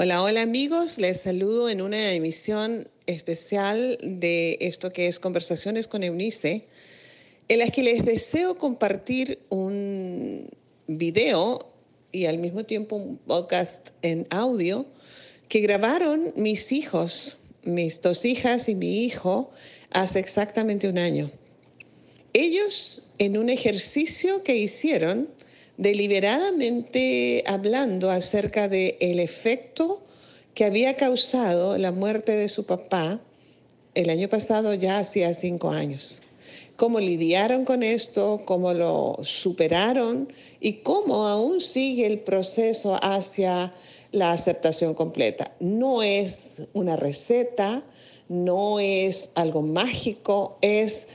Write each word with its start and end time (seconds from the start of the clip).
Hola, 0.00 0.22
hola 0.22 0.42
amigos, 0.42 0.98
les 0.98 1.22
saludo 1.22 1.68
en 1.68 1.82
una 1.82 2.12
emisión 2.12 2.86
especial 3.06 3.98
de 4.00 4.56
esto 4.60 4.92
que 4.92 5.08
es 5.08 5.18
Conversaciones 5.18 5.88
con 5.88 6.04
Eunice, 6.04 6.68
en 7.48 7.58
la 7.58 7.66
que 7.66 7.82
les 7.82 8.04
deseo 8.04 8.56
compartir 8.56 9.40
un 9.48 10.48
video 10.86 11.68
y 12.12 12.26
al 12.26 12.38
mismo 12.38 12.64
tiempo 12.64 12.94
un 12.94 13.16
podcast 13.16 13.88
en 14.02 14.24
audio 14.30 14.86
que 15.48 15.58
grabaron 15.58 16.32
mis 16.36 16.70
hijos, 16.70 17.38
mis 17.64 18.00
dos 18.00 18.24
hijas 18.24 18.68
y 18.68 18.76
mi 18.76 19.02
hijo, 19.04 19.50
hace 19.90 20.20
exactamente 20.20 20.88
un 20.88 20.98
año. 20.98 21.28
Ellos, 22.34 23.08
en 23.18 23.36
un 23.36 23.50
ejercicio 23.50 24.44
que 24.44 24.56
hicieron, 24.56 25.28
deliberadamente 25.78 27.44
hablando 27.46 28.10
acerca 28.10 28.68
del 28.68 28.96
el 29.00 29.20
efecto 29.20 30.02
que 30.52 30.64
había 30.64 30.96
causado 30.96 31.78
la 31.78 31.92
muerte 31.92 32.36
de 32.36 32.48
su 32.48 32.66
papá 32.66 33.20
el 33.94 34.10
año 34.10 34.28
pasado, 34.28 34.74
ya 34.74 34.98
hacía 34.98 35.32
cinco 35.34 35.70
años. 35.70 36.22
Cómo 36.76 37.00
lidiaron 37.00 37.64
con 37.64 37.82
esto, 37.82 38.42
cómo 38.44 38.74
lo 38.74 39.18
superaron 39.22 40.32
y 40.60 40.74
cómo 40.74 41.26
aún 41.26 41.60
sigue 41.60 42.06
el 42.06 42.20
proceso 42.20 42.98
hacia 43.02 43.72
la 44.12 44.32
aceptación 44.32 44.94
completa. 44.94 45.52
No 45.58 46.02
es 46.02 46.62
una 46.72 46.96
receta, 46.96 47.84
no 48.28 48.78
es 48.80 49.32
algo 49.34 49.62
mágico, 49.62 50.58
es 50.60 51.08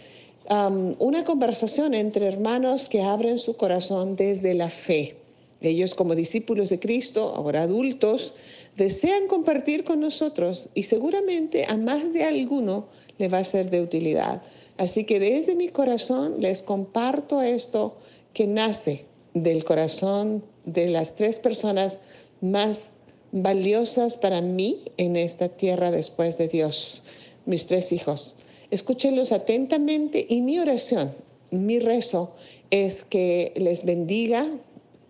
una 0.49 1.23
conversación 1.23 1.93
entre 1.93 2.27
hermanos 2.27 2.87
que 2.87 3.01
abren 3.01 3.37
su 3.37 3.55
corazón 3.55 4.15
desde 4.15 4.53
la 4.53 4.69
fe. 4.69 5.17
Ellos 5.61 5.95
como 5.95 6.15
discípulos 6.15 6.69
de 6.69 6.79
Cristo, 6.79 7.33
ahora 7.35 7.61
adultos, 7.61 8.35
desean 8.75 9.27
compartir 9.27 9.85
con 9.85 10.01
nosotros 10.01 10.69
y 10.73 10.83
seguramente 10.83 11.65
a 11.65 11.77
más 11.77 12.11
de 12.11 12.25
alguno 12.25 12.87
le 13.17 13.29
va 13.29 13.37
a 13.39 13.43
ser 13.43 13.69
de 13.69 13.81
utilidad. 13.81 14.41
Así 14.77 15.05
que 15.05 15.19
desde 15.19 15.55
mi 15.55 15.69
corazón 15.69 16.41
les 16.41 16.61
comparto 16.61 17.41
esto 17.41 17.95
que 18.33 18.47
nace 18.47 19.05
del 19.33 19.63
corazón 19.63 20.43
de 20.65 20.87
las 20.87 21.15
tres 21.15 21.39
personas 21.39 21.99
más 22.41 22.95
valiosas 23.31 24.17
para 24.17 24.41
mí 24.41 24.81
en 24.97 25.15
esta 25.15 25.49
tierra 25.49 25.91
después 25.91 26.37
de 26.37 26.47
Dios, 26.47 27.03
mis 27.45 27.67
tres 27.67 27.91
hijos. 27.91 28.37
Escúchenlos 28.73 29.31
atentamente 29.31 30.25
y 30.27 30.41
mi 30.41 30.57
oración, 30.57 31.13
mi 31.51 31.77
rezo 31.77 32.33
es 32.71 33.03
que 33.03 33.53
les 33.55 33.85
bendiga, 33.85 34.47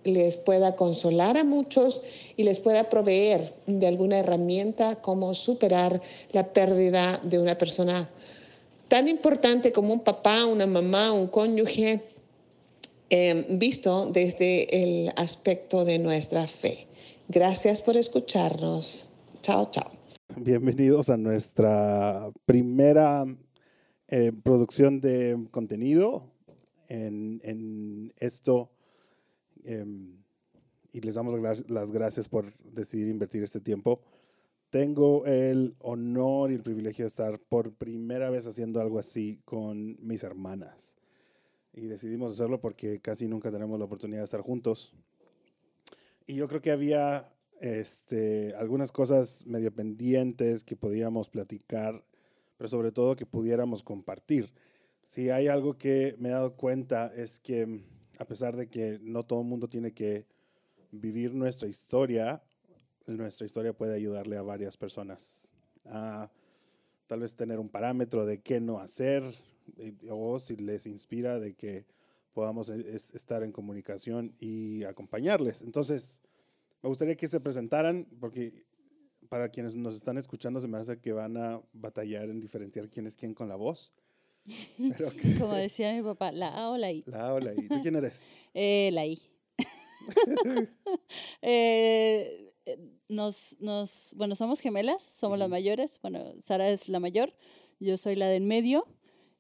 les 0.04 0.36
pueda 0.36 0.76
consolar 0.76 1.38
a 1.38 1.46
muchos 1.46 2.04
y 2.36 2.44
les 2.44 2.60
pueda 2.60 2.90
proveer 2.90 3.54
de 3.66 3.88
alguna 3.88 4.20
herramienta 4.20 4.98
como 4.98 5.34
superar 5.34 6.02
la 6.34 6.52
pérdida 6.52 7.22
de 7.24 7.40
una 7.40 7.58
persona 7.58 8.10
tan 8.90 9.08
importante 9.08 9.72
como 9.72 9.94
un 9.94 10.02
papá, 10.02 10.46
una 10.46 10.68
mamá, 10.68 11.14
un 11.14 11.28
cónyuge, 11.28 12.02
eh, 13.10 13.46
visto 13.48 14.08
desde 14.08 14.84
el 14.84 15.14
aspecto 15.16 15.86
de 15.86 16.00
nuestra 16.00 16.48
fe. 16.48 16.86
Gracias 17.30 17.82
por 17.82 17.96
escucharnos. 17.96 19.08
Chao, 19.42 19.72
chao. 19.72 19.90
Bienvenidos 20.36 21.10
a 21.10 21.16
nuestra 21.16 22.30
primera 22.46 23.24
eh, 24.16 24.32
producción 24.32 25.02
de 25.02 25.48
contenido 25.50 26.30
en, 26.88 28.14
esto. 28.20 28.70
Em, 29.64 30.20
y 30.92 31.02
les 31.02 31.16
damos 31.16 31.34
las 31.68 31.92
gracias 31.92 32.30
por 32.30 32.54
decidir 32.60 33.08
invertir 33.08 33.42
este 33.44 33.60
tiempo. 33.60 34.02
Tengo 34.70 35.26
el 35.26 35.76
honor 35.80 36.52
y 36.52 36.54
el 36.54 36.62
privilegio 36.62 37.06
de 37.06 37.08
estar 37.08 37.40
por 37.50 37.74
primera 37.74 38.30
vez 38.30 38.46
haciendo 38.46 38.82
algo 38.82 39.00
así 39.00 39.40
con 39.46 39.98
mis 40.00 40.22
hermanas. 40.22 40.96
Y 41.74 41.88
decidimos 41.88 42.34
hacerlo 42.34 42.62
porque 42.62 43.00
casi 43.00 43.28
nunca 43.28 43.50
tenemos 43.50 43.80
la 43.80 43.86
oportunidad 43.86 44.20
de 44.20 44.26
estar 44.26 44.42
juntos. 44.42 44.94
Y 46.28 46.36
yo 46.36 46.48
creo 46.48 46.62
que 46.62 46.70
había 46.70 47.34
este, 47.62 48.54
algunas 48.58 48.92
cosas 48.92 49.48
medio 49.48 49.74
pendientes 49.74 50.64
que 50.64 50.76
podíamos 50.76 51.30
platicar 51.30 52.04
pero 52.58 52.68
sobre 52.68 52.92
todo 52.92 53.16
que 53.16 53.26
pudiéramos 53.26 53.84
compartir. 53.84 54.54
Si 55.04 55.30
hay 55.30 55.48
algo 55.48 55.78
que 55.78 56.16
me 56.20 56.30
he 56.30 56.32
dado 56.32 56.56
cuenta 56.56 57.12
es 57.14 57.40
que 57.40 57.84
a 58.20 58.26
pesar 58.26 58.56
de 58.56 58.68
que 58.68 59.00
no 59.02 59.26
todo 59.26 59.42
el 59.42 59.48
mundo 59.48 59.68
tiene 59.68 59.94
que 59.94 60.28
vivir 60.92 61.34
nuestra 61.34 61.68
historia, 61.68 62.44
nuestra 63.08 63.46
historia 63.46 63.74
puede 63.74 63.96
ayudarle 63.96 64.38
a 64.38 64.42
varias 64.42 64.78
personas 64.78 65.52
a 65.86 66.32
tal 67.08 67.20
vez 67.20 67.36
tener 67.36 67.60
un 67.60 67.70
parámetro 67.70 68.26
de 68.26 68.42
qué 68.42 68.62
no 68.62 68.80
hacer 68.80 69.24
o 70.10 70.40
si 70.40 70.56
les 70.56 70.86
inspira 70.86 71.40
de 71.40 71.54
que 71.54 71.86
podamos 72.34 72.70
e, 72.70 72.96
estar 72.96 73.44
en 73.44 73.52
comunicación 73.52 74.34
y 74.40 74.84
acompañarles. 74.84 75.62
Entonces, 75.62 76.22
me 76.82 76.90
gustaría 76.90 77.16
que 77.16 77.28
se 77.28 77.40
presentaran 77.40 78.08
porque 78.20 78.66
para 79.34 79.50
quienes 79.50 79.76
nos 79.76 79.96
están 79.96 80.20
escuchando, 80.20 80.62
se 80.62 80.68
me 80.68 80.78
hace 80.78 81.00
que 81.00 81.12
van 81.12 81.38
a 81.38 81.60
batallar 81.74 82.30
en 82.30 82.40
diferenciar 82.40 82.88
quién 82.88 83.08
es 83.08 83.18
quién 83.18 83.34
con 83.34 83.50
la 83.50 83.56
voz. 83.56 83.92
Como 85.40 85.56
decía 85.56 85.92
mi 85.92 86.04
papá, 86.04 86.32
la 86.32 86.50
A 86.50 86.70
o 86.70 86.78
la 86.78 86.92
I. 86.92 87.04
La 87.08 87.30
A 87.30 87.34
o 87.34 87.40
la 87.40 87.52
I. 87.52 87.68
¿Tú 87.68 87.82
quién 87.82 87.96
eres? 87.96 88.30
Eh, 88.54 88.92
la 88.94 89.08
I. 89.08 89.18
Eh, 91.42 92.52
nos, 93.10 93.56
nos, 93.60 94.14
bueno, 94.18 94.36
somos 94.36 94.60
gemelas, 94.60 95.02
somos 95.02 95.40
las 95.40 95.50
mayores. 95.50 96.00
Bueno, 96.04 96.24
Sara 96.40 96.70
es 96.70 96.88
la 96.88 97.00
mayor, 97.00 97.34
yo 97.80 97.98
soy 97.98 98.16
la 98.16 98.28
del 98.28 98.44
medio. 98.44 98.86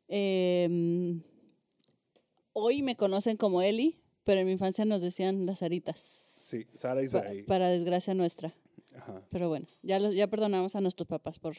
Em, 0.08 1.22
hoy 2.54 2.82
me 2.82 2.96
conocen 2.96 3.38
como 3.38 3.62
Eli, 3.62 4.00
pero 4.24 4.42
en 4.42 4.48
mi 4.48 4.54
infancia 4.54 4.86
nos 4.86 5.02
decían 5.02 5.46
las 5.46 5.60
Saritas. 5.60 6.00
Sí, 6.00 6.66
Sara 6.76 7.04
y 7.04 7.08
Sara. 7.10 7.30
para 7.46 7.70
desgracia 7.70 8.16
nuestra. 8.16 8.56
Pero 9.30 9.50
bueno, 9.50 9.66
ya, 9.82 10.00
los, 10.00 10.14
ya 10.14 10.28
perdonamos 10.28 10.76
a 10.76 10.82
nuestros 10.82 11.08
papás 11.08 11.40
por, 11.40 11.56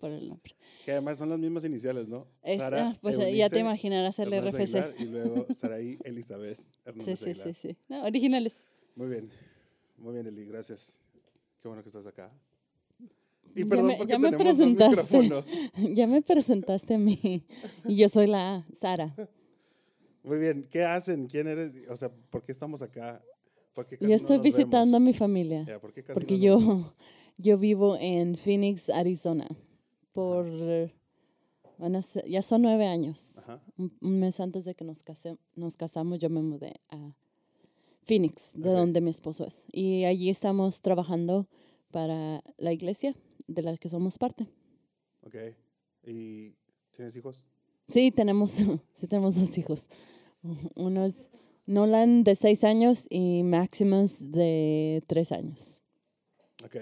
por 0.00 0.10
el 0.10 0.28
nombre. 0.28 0.54
Que 0.84 0.92
además 0.92 1.18
son 1.18 1.28
las 1.28 1.38
mismas 1.38 1.64
iniciales, 1.64 2.08
¿no? 2.08 2.26
Sara, 2.58 2.88
ah, 2.88 2.98
pues 3.00 3.18
ya 3.18 3.48
te 3.48 3.60
imaginarás 3.60 4.18
el 4.18 4.30
RFC. 4.30 5.00
y 5.00 5.04
luego 5.06 5.46
Saraí 5.52 5.98
Elizabeth 6.04 6.60
Hernández 6.84 7.18
Sí, 7.18 7.34
sí, 7.34 7.40
sí, 7.42 7.54
sí. 7.54 7.76
No, 7.88 8.04
originales. 8.04 8.64
Muy 8.94 9.08
bien. 9.08 9.30
Muy 9.98 10.14
bien, 10.14 10.26
Eli, 10.26 10.44
gracias. 10.44 10.98
Qué 11.60 11.68
bueno 11.68 11.82
que 11.82 11.88
estás 11.88 12.06
acá. 12.06 12.30
Y 13.54 13.64
perdón 13.64 13.90
ya 13.90 13.98
me, 13.98 14.06
ya 14.06 14.18
me 14.18 14.32
presentaste. 14.36 15.44
ya 15.94 16.06
me 16.06 16.20
presentaste 16.20 16.94
a 16.94 16.98
mí. 16.98 17.44
Y 17.86 17.96
yo 17.96 18.08
soy 18.08 18.26
la 18.26 18.66
Sara. 18.72 19.14
Muy 20.22 20.38
bien. 20.38 20.66
¿Qué 20.70 20.84
hacen? 20.84 21.26
¿Quién 21.26 21.46
eres? 21.46 21.74
O 21.88 21.96
sea, 21.96 22.10
¿por 22.30 22.42
qué 22.42 22.52
estamos 22.52 22.82
acá? 22.82 23.22
Yo 24.00 24.14
estoy 24.14 24.38
visitando 24.38 24.96
a 24.96 25.00
mi 25.00 25.12
familia. 25.12 25.66
porque 26.14 26.38
yo, 26.38 26.58
yo 27.38 27.58
vivo 27.58 27.96
en 27.98 28.36
Phoenix, 28.36 28.88
Arizona. 28.90 29.46
Por. 30.12 30.46
ya 32.26 32.42
son 32.42 32.62
nueve 32.62 32.86
años. 32.86 33.48
Un, 33.76 34.18
mes 34.18 34.40
antes 34.40 34.64
de 34.64 34.74
que 34.74 34.84
nos, 34.84 35.04
nos 35.54 35.76
casamos, 35.76 36.18
yo 36.18 36.30
me 36.30 36.40
mudé 36.40 36.74
a 36.88 37.14
Phoenix, 38.02 38.52
de 38.54 38.70
donde 38.70 39.00
mi 39.00 39.10
esposo 39.10 39.46
es. 39.46 39.66
Y 39.72 40.04
allí 40.04 40.30
estamos 40.30 40.80
trabajando 40.80 41.46
para 41.90 42.42
la 42.56 42.72
iglesia 42.72 43.14
de 43.46 43.62
la 43.62 43.76
que 43.76 43.88
somos 43.88 44.16
parte. 44.16 44.48
Ok. 45.24 45.34
¿Y 46.06 46.54
tienes 46.92 47.16
hijos? 47.16 47.48
Sí, 47.88 48.10
tenemos, 48.10 48.50
sí 48.92 49.06
tenemos 49.06 49.38
dos 49.38 49.58
hijos. 49.58 49.88
Uno 50.76 51.04
es 51.04 51.30
Nolan 51.66 52.22
de 52.22 52.36
seis 52.36 52.62
años 52.64 53.06
y 53.10 53.42
Maximus 53.42 54.30
de 54.30 55.02
tres 55.06 55.32
años. 55.32 55.82
Ok. 56.64 56.76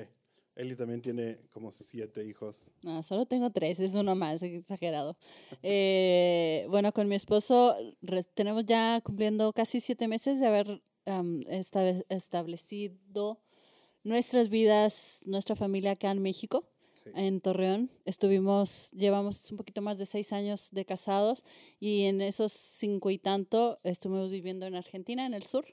Eli 0.56 0.76
también 0.76 1.02
tiene 1.02 1.38
como 1.52 1.72
siete 1.72 2.24
hijos. 2.24 2.70
No, 2.82 3.02
solo 3.02 3.26
tengo 3.26 3.50
tres, 3.50 3.80
es 3.80 3.94
uno 3.94 4.14
más, 4.14 4.42
exagerado. 4.42 5.16
Eh, 5.62 6.66
bueno, 6.68 6.92
con 6.92 7.08
mi 7.08 7.14
esposo 7.14 7.74
tenemos 8.34 8.66
ya 8.66 9.00
cumpliendo 9.02 9.52
casi 9.52 9.80
siete 9.80 10.08
meses 10.08 10.40
de 10.40 10.46
haber 10.46 10.82
establecido 12.08 13.40
nuestras 14.04 14.48
vidas, 14.50 15.22
nuestra 15.26 15.56
familia 15.56 15.92
acá 15.92 16.10
en 16.10 16.22
México 16.22 16.62
en 17.14 17.40
Torreón. 17.40 17.90
Estuvimos, 18.04 18.90
llevamos 18.92 19.50
un 19.50 19.56
poquito 19.56 19.82
más 19.82 19.98
de 19.98 20.06
seis 20.06 20.32
años 20.32 20.70
de 20.72 20.84
casados 20.84 21.44
y 21.80 22.04
en 22.04 22.20
esos 22.20 22.52
cinco 22.52 23.10
y 23.10 23.18
tanto 23.18 23.78
estuvimos 23.84 24.30
viviendo 24.30 24.66
en 24.66 24.74
Argentina, 24.74 25.26
en 25.26 25.34
el 25.34 25.42
sur, 25.42 25.64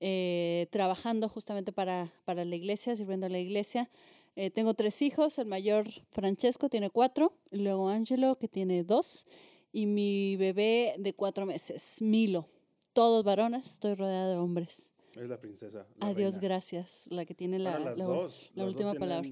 eh, 0.00 0.66
trabajando 0.70 1.28
justamente 1.28 1.72
para, 1.72 2.12
para 2.24 2.44
la 2.44 2.54
iglesia, 2.56 2.94
sirviendo 2.96 3.26
a 3.26 3.30
la 3.30 3.38
iglesia. 3.38 3.88
Eh, 4.36 4.50
tengo 4.50 4.74
tres 4.74 5.00
hijos, 5.00 5.38
el 5.38 5.46
mayor 5.46 5.86
Francesco 6.10 6.68
tiene 6.68 6.90
cuatro, 6.90 7.32
luego 7.50 7.88
Angelo 7.88 8.36
que 8.38 8.48
tiene 8.48 8.84
dos 8.84 9.24
y 9.72 9.86
mi 9.86 10.36
bebé 10.36 10.94
de 10.98 11.14
cuatro 11.14 11.46
meses, 11.46 11.96
Milo. 12.02 12.46
Todos 12.92 13.24
varones, 13.24 13.72
estoy 13.72 13.94
rodeada 13.94 14.30
de 14.32 14.36
hombres. 14.36 14.90
Es 15.14 15.28
la 15.30 15.40
princesa. 15.40 15.86
la 15.98 16.08
Adiós, 16.08 16.34
reina. 16.34 16.48
gracias, 16.48 17.04
la 17.08 17.24
que 17.24 17.34
tiene 17.34 17.58
la, 17.58 17.78
la- 17.78 17.94
dos. 17.94 18.50
la 18.54 18.64
última 18.66 18.92
palabra. 18.94 19.30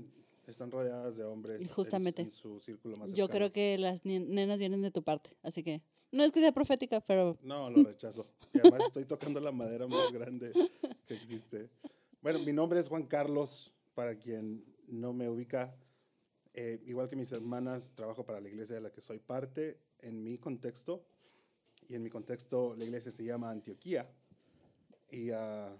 Están 0.50 0.70
rodeadas 0.70 1.16
de 1.16 1.24
hombres. 1.24 1.60
Y 1.60 1.64
en- 1.64 1.70
justamente. 1.70 2.22
En, 2.22 2.30
su 2.30 2.60
círculo 2.60 2.96
más 2.96 3.10
Yo 3.10 3.26
cercano. 3.26 3.38
creo 3.38 3.52
que 3.52 3.78
las 3.78 4.04
nenas 4.04 4.58
vienen 4.58 4.82
de 4.82 4.90
tu 4.90 5.02
parte, 5.02 5.30
así 5.42 5.62
que 5.62 5.82
no 6.12 6.22
es 6.22 6.30
que 6.30 6.40
sea 6.40 6.52
profética, 6.52 7.00
pero 7.00 7.36
No, 7.42 7.70
lo 7.70 7.82
rechazo. 7.82 8.26
Y 8.52 8.58
además 8.60 8.84
estoy 8.86 9.04
tocando 9.04 9.40
la 9.40 9.52
madera 9.52 9.86
más 9.86 10.12
grande 10.12 10.52
que 11.06 11.14
existe. 11.14 11.70
Bueno, 12.22 12.38
mi 12.40 12.52
nombre 12.52 12.78
es 12.78 12.88
Juan 12.88 13.06
Carlos, 13.06 13.72
para 13.94 14.18
quien 14.18 14.64
no 14.88 15.12
me 15.12 15.28
ubica. 15.28 15.74
Eh, 16.54 16.80
igual 16.86 17.08
que 17.08 17.16
mis 17.16 17.32
hermanas, 17.32 17.94
trabajo 17.94 18.24
para 18.24 18.40
la 18.40 18.48
iglesia 18.48 18.76
de 18.76 18.80
la 18.80 18.90
que 18.92 19.00
soy 19.00 19.18
parte. 19.18 19.78
En 19.98 20.22
mi 20.22 20.38
contexto, 20.38 21.04
y 21.88 21.94
en 21.96 22.02
mi 22.02 22.10
contexto 22.10 22.74
la 22.76 22.84
iglesia 22.84 23.10
se 23.10 23.24
llama 23.24 23.50
Antioquía. 23.50 24.08
Y 25.10 25.30
ah, 25.30 25.76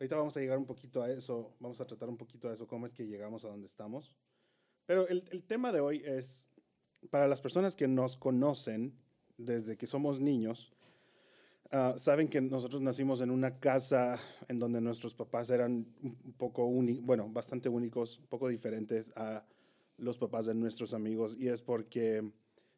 ahorita 0.00 0.16
vamos 0.16 0.36
a 0.36 0.40
llegar 0.40 0.56
un 0.56 0.64
poquito 0.64 1.02
a 1.02 1.10
eso, 1.10 1.54
vamos 1.60 1.80
a 1.80 1.86
tratar 1.86 2.08
un 2.08 2.16
poquito 2.16 2.48
a 2.48 2.54
eso, 2.54 2.66
cómo 2.66 2.86
es 2.86 2.94
que 2.94 3.06
llegamos 3.06 3.44
a 3.44 3.48
donde 3.48 3.66
estamos. 3.66 4.16
Pero 4.86 5.06
el, 5.08 5.24
el 5.30 5.42
tema 5.42 5.72
de 5.72 5.80
hoy 5.80 6.02
es, 6.06 6.48
para 7.10 7.28
las 7.28 7.42
personas 7.42 7.76
que 7.76 7.86
nos 7.86 8.16
conocen 8.16 8.98
desde 9.36 9.76
que 9.76 9.86
somos 9.86 10.18
niños, 10.18 10.72
ah, 11.70 11.92
saben 11.98 12.28
que 12.28 12.40
nosotros 12.40 12.80
nacimos 12.80 13.20
en 13.20 13.30
una 13.30 13.60
casa 13.60 14.18
en 14.48 14.58
donde 14.58 14.80
nuestros 14.80 15.14
papás 15.14 15.50
eran 15.50 15.86
un 16.02 16.34
poco 16.38 16.64
únicos, 16.64 17.04
bueno, 17.04 17.28
bastante 17.28 17.68
únicos, 17.68 18.20
un 18.20 18.26
poco 18.26 18.48
diferentes 18.48 19.12
a 19.16 19.44
los 19.98 20.16
papás 20.16 20.46
de 20.46 20.54
nuestros 20.54 20.94
amigos, 20.94 21.36
y 21.38 21.48
es 21.48 21.60
porque 21.60 22.32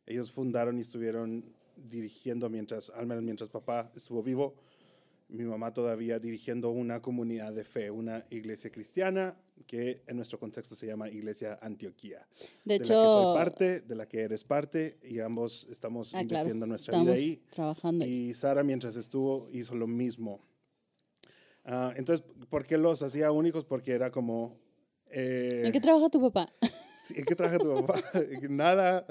ellos 0.07 0.33
fundaron 0.33 0.77
y 0.77 0.81
estuvieron 0.81 1.55
dirigiendo 1.77 2.51
mientras, 2.51 2.91
al 2.91 3.07
menos 3.07 3.23
mientras 3.23 3.49
papá 3.49 3.93
estuvo 3.95 4.25
vivo, 4.25 4.55
mi 5.33 5.45
mamá 5.45 5.73
todavía 5.73 6.19
dirigiendo 6.19 6.71
una 6.71 7.01
comunidad 7.01 7.53
de 7.53 7.65
fe, 7.65 7.91
una 7.91 8.25
iglesia 8.31 8.71
cristiana 8.71 9.37
que 9.67 10.03
en 10.07 10.17
nuestro 10.17 10.39
contexto 10.39 10.75
se 10.75 10.87
llama 10.87 11.09
Iglesia 11.09 11.59
Antioquía. 11.63 12.27
de 12.65 12.75
la 12.75 12.79
que 12.79 12.85
soy 12.85 12.97
hecho, 12.97 13.35
parte, 13.35 13.81
de 13.81 13.95
la 13.95 14.07
que 14.07 14.21
eres 14.21 14.45
parte, 14.45 14.99
y 15.03 15.21
ambos 15.21 15.67
estamos 15.71 16.09
ah, 16.09 16.19
claro, 16.19 16.25
invirtiendo 16.27 16.67
nuestra 16.67 16.93
estamos 16.93 17.15
vida 17.15 17.33
ahí. 17.33 17.43
trabajando. 17.51 18.05
ahí. 18.05 18.29
Y 18.29 18.35
Sara, 18.35 18.63
mientras 18.63 18.97
estuvo, 18.97 19.49
hizo 19.53 19.75
lo 19.75 19.87
mismo. 19.87 20.45
Ah, 21.65 21.93
entonces, 21.97 22.27
¿por 22.49 22.67
qué 22.67 22.77
los 22.77 23.03
hacía 23.03 23.31
únicos? 23.31 23.65
Porque 23.65 23.93
era 23.93 24.11
como... 24.11 24.59
eh, 25.11 25.63
¿En 25.65 25.73
qué 25.73 25.81
trabaja 25.81 26.09
tu 26.11 26.21
papá? 26.21 26.53
sí, 27.01 27.15
¿En 27.17 27.25
qué 27.25 27.35
trabaja 27.35 27.59
tu 27.59 27.75
papá? 27.75 28.03
Nada. 28.49 29.07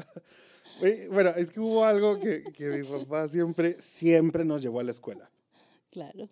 Bueno, 1.10 1.32
es 1.32 1.52
que 1.52 1.60
hubo 1.60 1.86
algo 1.86 2.20
que, 2.20 2.44
que 2.54 2.68
mi 2.70 2.84
papá 2.84 3.28
siempre, 3.28 3.78
siempre 3.80 4.46
nos 4.46 4.62
llevó 4.62 4.80
a 4.80 4.84
la 4.84 4.92
escuela. 4.92 5.32
Claro. 5.92 6.30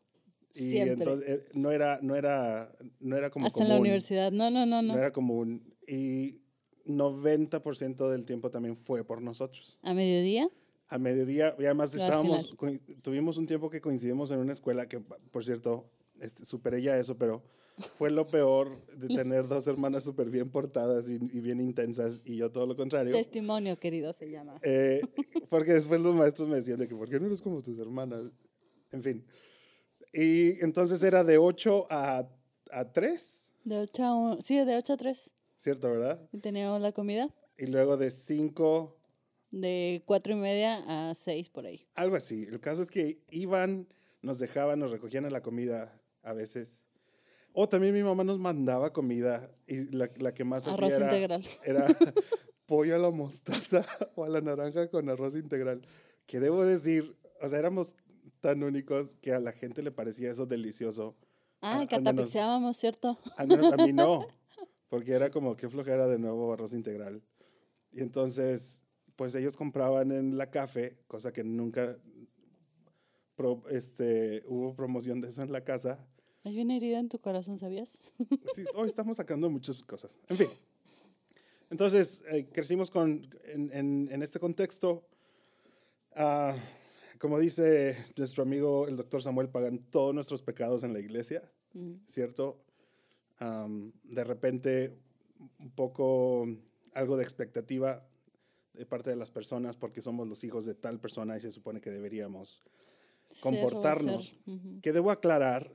Y 0.56 0.72
Siempre. 0.72 0.94
entonces 0.94 1.30
eh, 1.30 1.46
no 1.54 1.72
era, 1.72 2.00
no 2.02 2.16
era, 2.16 2.76
no 3.00 3.16
era 3.16 3.30
como 3.30 3.46
Hasta 3.46 3.62
en 3.62 3.70
la 3.70 3.76
común. 3.76 3.82
universidad. 3.88 4.32
No, 4.32 4.50
no, 4.50 4.66
no, 4.66 4.82
no. 4.82 4.94
No 4.94 5.00
era 5.00 5.12
común. 5.12 5.76
Y 5.88 6.42
90% 6.88 8.10
del 8.10 8.26
tiempo 8.26 8.50
también 8.50 8.76
fue 8.76 9.04
por 9.06 9.22
nosotros. 9.22 9.78
A 9.84 9.94
mediodía. 9.94 10.50
A 10.88 10.98
mediodía, 10.98 11.56
y 11.60 11.66
además 11.66 11.94
al 11.94 12.02
estábamos, 12.02 12.56
tuvimos 13.04 13.38
un 13.38 13.46
tiempo 13.46 13.70
que 13.70 13.80
coincidimos 13.80 14.32
en 14.32 14.40
una 14.40 14.54
escuela 14.54 14.88
que, 14.88 15.00
por 15.00 15.46
cierto, 15.46 15.86
este, 16.20 16.46
superé 16.46 16.82
ya 16.82 16.98
eso, 16.98 17.16
pero 17.16 17.44
fue 17.78 18.10
lo 18.10 18.26
peor 18.26 18.84
de 18.98 19.08
tener 19.16 19.48
dos 19.48 19.68
hermanas 19.68 20.04
súper 20.04 20.32
bien 20.32 20.50
portadas 20.50 21.08
y, 21.12 21.14
y 21.16 21.42
bien 21.42 21.60
intensas 21.60 22.22
y 22.26 22.38
yo 22.38 22.52
todo 22.52 22.66
lo 22.66 22.76
contrario. 22.76 23.14
Testimonio, 23.14 23.78
querido, 23.78 24.12
se 24.14 24.32
llama. 24.32 24.56
Eh, 24.64 25.02
porque 25.50 25.74
después 25.74 26.02
los 26.02 26.16
maestros 26.16 26.50
me 26.50 26.56
decían 26.56 26.80
de 26.80 26.88
que, 26.88 26.96
¿por 26.96 27.08
qué 27.08 27.20
no 27.20 27.28
eres 27.28 27.44
como 27.44 27.62
tus 27.62 27.78
hermanas? 27.78 28.24
En 28.92 29.04
fin. 29.04 29.24
Y 30.12 30.64
entonces 30.64 31.04
era 31.04 31.24
de 31.24 31.38
8 31.38 31.88
a, 31.90 32.28
a 32.72 32.92
3, 32.92 33.52
De 33.64 33.80
8 33.80 34.04
a 34.04 34.16
1. 34.16 34.42
Sí, 34.42 34.58
de 34.64 34.78
8 34.78 34.94
a 34.94 34.98
3. 34.98 35.32
¿cierto, 35.60 35.92
verdad? 35.92 36.20
Y 36.32 36.40
teníamos 36.40 36.82
la 36.82 36.92
comida. 36.92 37.30
Y 37.58 37.68
luego 37.68 37.98
de 37.98 38.10
5 38.10 38.98
De 39.52 40.02
4 40.06 40.34
y 40.34 40.36
media 40.38 41.10
a 41.10 41.14
6 41.14 41.50
por 41.50 41.66
ahí. 41.66 41.86
Algo 41.94 42.16
así. 42.16 42.48
El 42.50 42.60
caso 42.60 42.82
es 42.82 42.90
que 42.90 43.22
iban, 43.30 43.88
nos 44.22 44.40
dejaban, 44.40 44.80
nos 44.80 44.92
recogían 44.92 45.26
a 45.26 45.30
la 45.30 45.42
comida 45.42 46.02
a 46.24 46.34
veces. 46.34 46.86
O 47.54 47.68
también 47.68 47.94
mi 47.94 48.04
mamá 48.04 48.24
nos 48.24 48.40
mandaba 48.40 48.94
comida 48.94 49.52
y 49.68 49.92
la, 49.96 50.10
la 50.18 50.34
que 50.34 50.44
más 50.44 50.68
Arroz 50.68 50.94
hacía 50.94 51.08
era, 51.08 51.36
integral. 51.36 51.46
era 51.66 51.88
pollo 52.66 52.96
a 52.96 53.00
la 53.00 53.10
mostaza 53.12 53.86
o 54.16 54.24
a 54.24 54.30
la 54.30 54.42
naranja 54.42 54.88
con 54.90 55.10
arroz 55.10 55.36
integral. 55.36 55.82
Que 56.26 56.40
debo 56.40 56.64
decir, 56.64 57.16
o 57.42 57.50
sea, 57.50 57.60
éramos 57.60 57.96
tan 58.40 58.64
únicos 58.64 59.16
que 59.22 59.34
a 59.34 59.40
la 59.40 59.52
gente 59.52 59.82
le 59.84 59.92
parecía 59.92 60.32
eso 60.32 60.46
delicioso. 60.46 61.16
Ah, 61.62 61.76
menos- 61.80 61.90
catapixeábamos, 61.90 62.78
¿cierto? 62.78 63.20
Al 63.38 63.48
menos 63.48 63.72
a 63.74 63.78
mí 63.78 63.92
no, 63.94 64.26
porque 64.90 65.12
era 65.12 65.30
como 65.30 65.56
que 65.56 65.70
flojera 65.70 66.08
de 66.08 66.18
nuevo 66.20 66.54
arroz 66.54 66.74
integral. 66.74 67.22
Y 67.92 68.02
entonces, 68.02 68.84
pues 69.16 69.36
ellos 69.36 69.58
compraban 69.58 70.12
en 70.12 70.38
la 70.38 70.50
café, 70.52 70.96
cosa 71.08 71.34
que 71.34 71.44
nunca 71.44 71.98
pro- 73.36 73.64
este, 73.70 74.44
hubo 74.48 74.74
promoción 74.76 75.22
de 75.22 75.30
eso 75.30 75.42
en 75.42 75.52
la 75.52 75.64
casa. 75.64 76.00
Hay 76.46 76.62
una 76.62 76.78
herida 76.78 77.00
en 77.00 77.10
tu 77.10 77.20
corazón, 77.20 77.58
¿sabías? 77.58 78.14
Sí, 78.56 78.64
hoy 78.76 78.88
estamos 78.88 79.18
sacando 79.18 79.50
muchas 79.50 79.84
cosas. 79.84 80.18
En 80.30 80.38
fin. 80.38 80.48
Entonces, 81.70 82.24
eh, 82.32 82.48
crecimos 82.52 82.90
con, 82.90 83.30
en, 83.46 83.72
en, 83.74 84.08
en 84.12 84.22
este 84.24 84.40
contexto. 84.40 85.04
ah, 86.16 86.56
como 87.20 87.38
dice 87.38 87.96
nuestro 88.18 88.44
amigo 88.44 88.88
el 88.88 88.98
doctor 88.98 89.22
Samuel, 89.22 89.50
pagan 89.50 89.80
todos 89.92 90.16
nuestros 90.16 90.42
pecados 90.42 90.84
en 90.84 90.94
la 90.94 91.00
iglesia, 91.00 91.52
¿cierto? 92.08 92.64
De 93.40 94.24
repente, 94.24 94.98
un 95.60 95.70
poco 95.72 96.48
algo 96.94 97.18
de 97.18 97.24
expectativa 97.24 98.08
de 98.74 98.86
parte 98.86 99.10
de 99.10 99.18
las 99.18 99.32
personas 99.32 99.76
porque 99.76 100.02
somos 100.02 100.28
los 100.28 100.44
hijos 100.44 100.66
de 100.66 100.74
tal 100.74 101.00
persona 101.00 101.38
y 101.38 101.42
se 101.42 101.52
supone 101.52 101.82
que 101.82 101.92
deberíamos 101.92 102.62
Ser 103.30 103.42
comportarnos. 103.42 104.36
Que 104.82 104.94
debo 104.94 105.12
aclarar, 105.12 105.72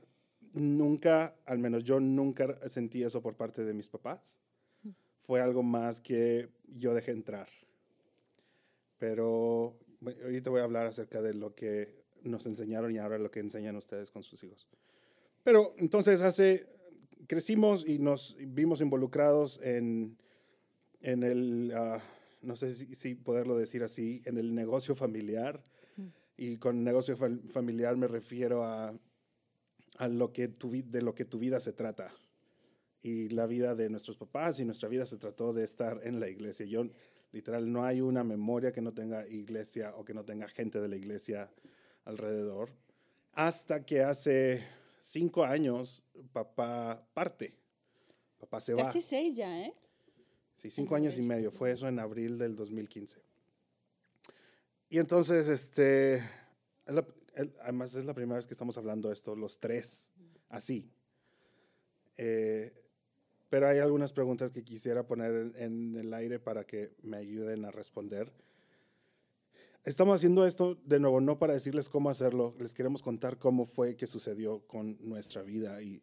nunca, 0.53 1.35
al 1.45 1.59
menos 1.59 1.83
yo 1.83 1.99
nunca 1.99 2.59
sentí 2.67 3.03
eso 3.03 3.21
por 3.21 3.35
parte 3.35 3.63
de 3.63 3.73
mis 3.73 3.87
papás. 3.87 4.39
Fue 5.19 5.41
algo 5.41 5.63
más 5.63 6.01
que 6.01 6.49
yo 6.67 6.93
dejé 6.93 7.11
entrar. 7.11 7.47
Pero 8.97 9.77
bueno, 10.01 10.23
ahorita 10.23 10.49
voy 10.49 10.61
a 10.61 10.63
hablar 10.63 10.87
acerca 10.87 11.21
de 11.21 11.33
lo 11.33 11.53
que 11.55 12.03
nos 12.23 12.45
enseñaron 12.45 12.93
y 12.93 12.97
ahora 12.97 13.17
lo 13.17 13.31
que 13.31 13.39
enseñan 13.39 13.75
ustedes 13.75 14.09
con 14.11 14.23
sus 14.23 14.43
hijos. 14.43 14.67
Pero 15.43 15.75
entonces 15.77 16.21
hace, 16.21 16.65
crecimos 17.27 17.87
y 17.87 17.99
nos 17.99 18.35
vimos 18.39 18.81
involucrados 18.81 19.59
en, 19.61 20.17
en 21.01 21.23
el, 21.23 21.71
ah, 21.75 22.01
no 22.41 22.55
sé 22.55 22.73
si, 22.73 22.95
si 22.95 23.15
poderlo 23.15 23.55
decir 23.57 23.83
así, 23.83 24.21
en 24.25 24.37
el 24.37 24.55
negocio 24.55 24.95
familiar. 24.95 25.63
Y 26.37 26.57
con 26.57 26.83
negocio 26.83 27.15
fam- 27.15 27.47
familiar 27.47 27.95
me 27.95 28.07
refiero 28.07 28.63
a, 28.63 28.93
a 29.97 30.07
lo 30.09 30.33
que 30.33 30.49
tu, 30.49 30.71
de 30.71 31.01
lo 31.01 31.15
que 31.15 31.25
tu 31.25 31.39
vida 31.39 31.59
se 31.59 31.71
trata. 31.71 32.13
Y 33.01 33.29
la 33.29 33.45
vida 33.45 33.75
de 33.75 33.89
nuestros 33.89 34.17
papás 34.17 34.59
y 34.59 34.65
nuestra 34.65 34.89
vida 34.89 35.05
se 35.05 35.17
trató 35.17 35.53
de 35.53 35.63
estar 35.63 36.01
en 36.03 36.19
la 36.19 36.27
iglesia. 36.27 36.65
Yo, 36.65 36.89
literal, 37.35 37.69
no 37.69 37.83
hay 37.83 37.99
una 37.99 38.23
memoria 38.23 38.71
que 38.71 38.79
no 38.81 38.93
tenga 38.93 39.27
iglesia 39.27 39.93
o 39.97 40.05
que 40.05 40.13
no 40.13 40.23
tenga 40.23 40.47
gente 40.47 40.79
de 40.79 40.87
la 40.87 40.95
iglesia 40.95 41.51
alrededor. 42.05 42.69
Hasta 43.33 43.85
que 43.85 44.01
hace 44.01 44.63
cinco 44.99 45.43
años 45.43 46.01
papá 46.31 47.05
parte. 47.13 47.53
Papá 48.39 48.61
se 48.61 48.73
va. 48.73 48.83
Casi 48.83 49.01
6 49.01 49.35
ya, 49.35 49.65
¿eh? 49.65 49.73
Sí, 50.55 50.69
cinco 50.69 50.95
años 50.95 51.17
y 51.17 51.21
medio. 51.23 51.51
Fue 51.51 51.71
eso 51.71 51.89
en 51.89 51.99
abril 51.99 52.37
del 52.37 52.55
2015. 52.55 53.17
Y 54.89 54.99
entonces, 54.99 55.49
este, 55.49 56.15
es 56.15 56.95
la- 56.95 57.05
además 57.63 57.95
es 57.95 58.05
la 58.05 58.13
primera 58.13 58.37
vez 58.37 58.47
que 58.47 58.53
estamos 58.53 58.77
hablando 58.77 59.09
de 59.09 59.13
esto, 59.15 59.35
los 59.35 59.59
tres, 59.59 60.11
así. 60.47 60.89
Eh, 62.15 62.71
pero 63.49 63.67
hay 63.67 63.79
algunas 63.79 64.13
preguntas 64.13 64.51
que 64.51 64.63
quisiera 64.63 65.05
poner 65.05 65.53
en, 65.57 65.95
el 65.95 66.13
aire 66.13 66.39
para 66.39 66.65
que 66.65 66.91
me 67.03 67.17
ayuden 67.17 67.65
a 67.65 67.71
responder. 67.71 68.31
Estamos 69.83 70.15
haciendo 70.15 70.47
esto 70.47 70.75
de 70.83 70.99
nuevo, 70.99 71.21
no 71.21 71.37
para 71.37 71.53
decirles 71.53 71.89
cómo 71.89 72.09
hacerlo, 72.09 72.55
les 72.59 72.73
queremos 72.73 73.03
contar 73.03 73.37
cómo 73.37 73.65
fue 73.65 73.95
que 73.95 74.07
sucedió 74.07 74.65
con 74.67 74.97
nuestra 75.07 75.43
vida. 75.43 75.81
Y 75.81 76.01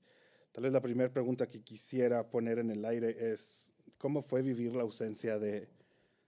tal 0.52 0.64
vez 0.64 0.72
la 0.72 0.80
primera 0.80 1.12
pregunta 1.12 1.48
que 1.48 1.62
quisiera 1.62 2.30
poner 2.30 2.60
en 2.60 2.70
el 2.70 2.84
aire 2.84 3.32
es, 3.32 3.74
¿cómo 3.98 4.22
fue 4.22 4.42
vivir 4.42 4.76
la 4.76 4.82
ausencia 4.82 5.38
de, 5.38 5.68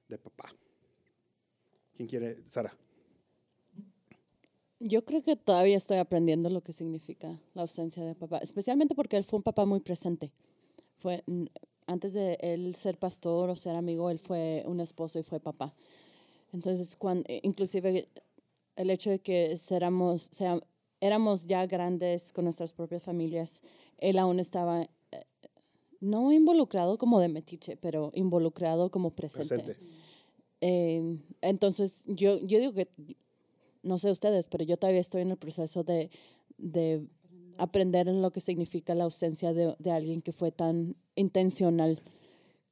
de 0.09 0.18
papá? 0.18 0.52
¿Quién 1.94 2.09
quiere? 2.09 2.42
Sara. 2.44 2.76
Yo 4.80 5.04
creo 5.04 5.23
que 5.23 5.37
todavía 5.37 5.76
estoy 5.76 5.99
aprendiendo 5.99 6.50
lo 6.50 6.61
que 6.61 6.73
significa 6.73 7.40
la 7.54 7.62
ausencia 7.62 8.04
de 8.04 8.16
papá, 8.16 8.38
especialmente 8.38 8.97
porque 8.97 9.16
él 9.16 9.25
fue 9.25 9.38
un 9.38 9.42
papá 9.44 9.64
muy 9.64 9.80
presente. 9.80 10.33
Fue 10.96 11.22
antes 11.86 12.12
de 12.12 12.38
él 12.40 12.74
ser 12.74 12.98
pastor 12.98 13.50
o 13.50 13.56
ser 13.56 13.76
amigo, 13.76 14.10
él 14.10 14.18
fue 14.18 14.62
un 14.66 14.80
esposo 14.80 15.18
y 15.18 15.22
fue 15.22 15.40
papá. 15.40 15.74
Entonces, 16.52 16.96
cuando, 16.96 17.24
inclusive 17.42 18.06
el 18.76 18.90
hecho 18.90 19.10
de 19.10 19.18
que 19.18 19.56
éramos, 19.70 20.28
sea, 20.32 20.60
éramos 21.00 21.46
ya 21.46 21.66
grandes 21.66 22.32
con 22.32 22.44
nuestras 22.44 22.72
propias 22.72 23.02
familias, 23.02 23.62
él 23.98 24.18
aún 24.18 24.40
estaba 24.40 24.82
eh, 24.82 24.88
no 26.00 26.32
involucrado 26.32 26.96
como 26.98 27.20
de 27.20 27.28
metiche, 27.28 27.76
pero 27.76 28.10
involucrado 28.14 28.90
como 28.90 29.10
presente. 29.10 29.56
Presente. 29.56 29.76
Eh, 30.60 31.18
entonces, 31.42 32.04
yo, 32.06 32.38
yo 32.38 32.58
digo 32.58 32.72
que, 32.72 32.88
no 33.82 33.98
sé 33.98 34.10
ustedes, 34.10 34.48
pero 34.48 34.64
yo 34.64 34.76
todavía 34.76 35.00
estoy 35.00 35.22
en 35.22 35.32
el 35.32 35.36
proceso 35.36 35.84
de, 35.84 36.10
de 36.56 37.06
aprender 37.58 38.08
en 38.08 38.23
lo 38.23 38.30
que 38.32 38.40
significa 38.40 38.94
la 38.94 39.04
ausencia 39.04 39.52
de, 39.52 39.75
de 39.78 39.90
alguien 39.90 40.23
que 40.23 40.32
fue 40.32 40.50
tan 40.52 40.96
intencional 41.14 42.00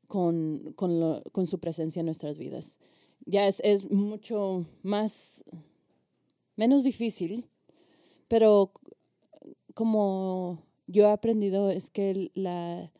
con, 0.09 0.73
con, 0.77 1.01
lo- 1.01 1.23
con 1.33 1.47
su 1.47 1.59
presencia 1.59 2.01
en 2.01 2.07
nuestras 2.07 2.39
vidas. 2.39 2.79
Ya 3.25 3.47
es, 3.47 3.61
es 3.65 3.91
mucho 3.91 4.67
más, 4.83 5.45
menos 6.57 6.83
difícil, 6.85 7.49
pero 8.29 8.73
como 9.75 10.63
yo 10.87 11.05
he 11.05 11.11
aprendido 11.11 11.71
es 11.71 11.89
que 11.91 12.31
la, 12.35 12.91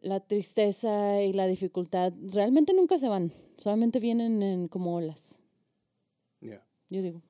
la 0.00 0.20
tristeza 0.20 1.22
y 1.22 1.32
la 1.32 1.46
dificultad 1.46 2.12
realmente 2.32 2.72
nunca 2.74 2.98
se 2.98 3.08
van, 3.08 3.32
solamente 3.58 4.00
vienen 4.00 4.42
en 4.42 4.68
como 4.68 4.94
olas, 4.96 5.38
Yeah. 6.40 6.62
yo 6.90 7.00
digo. 7.00 7.22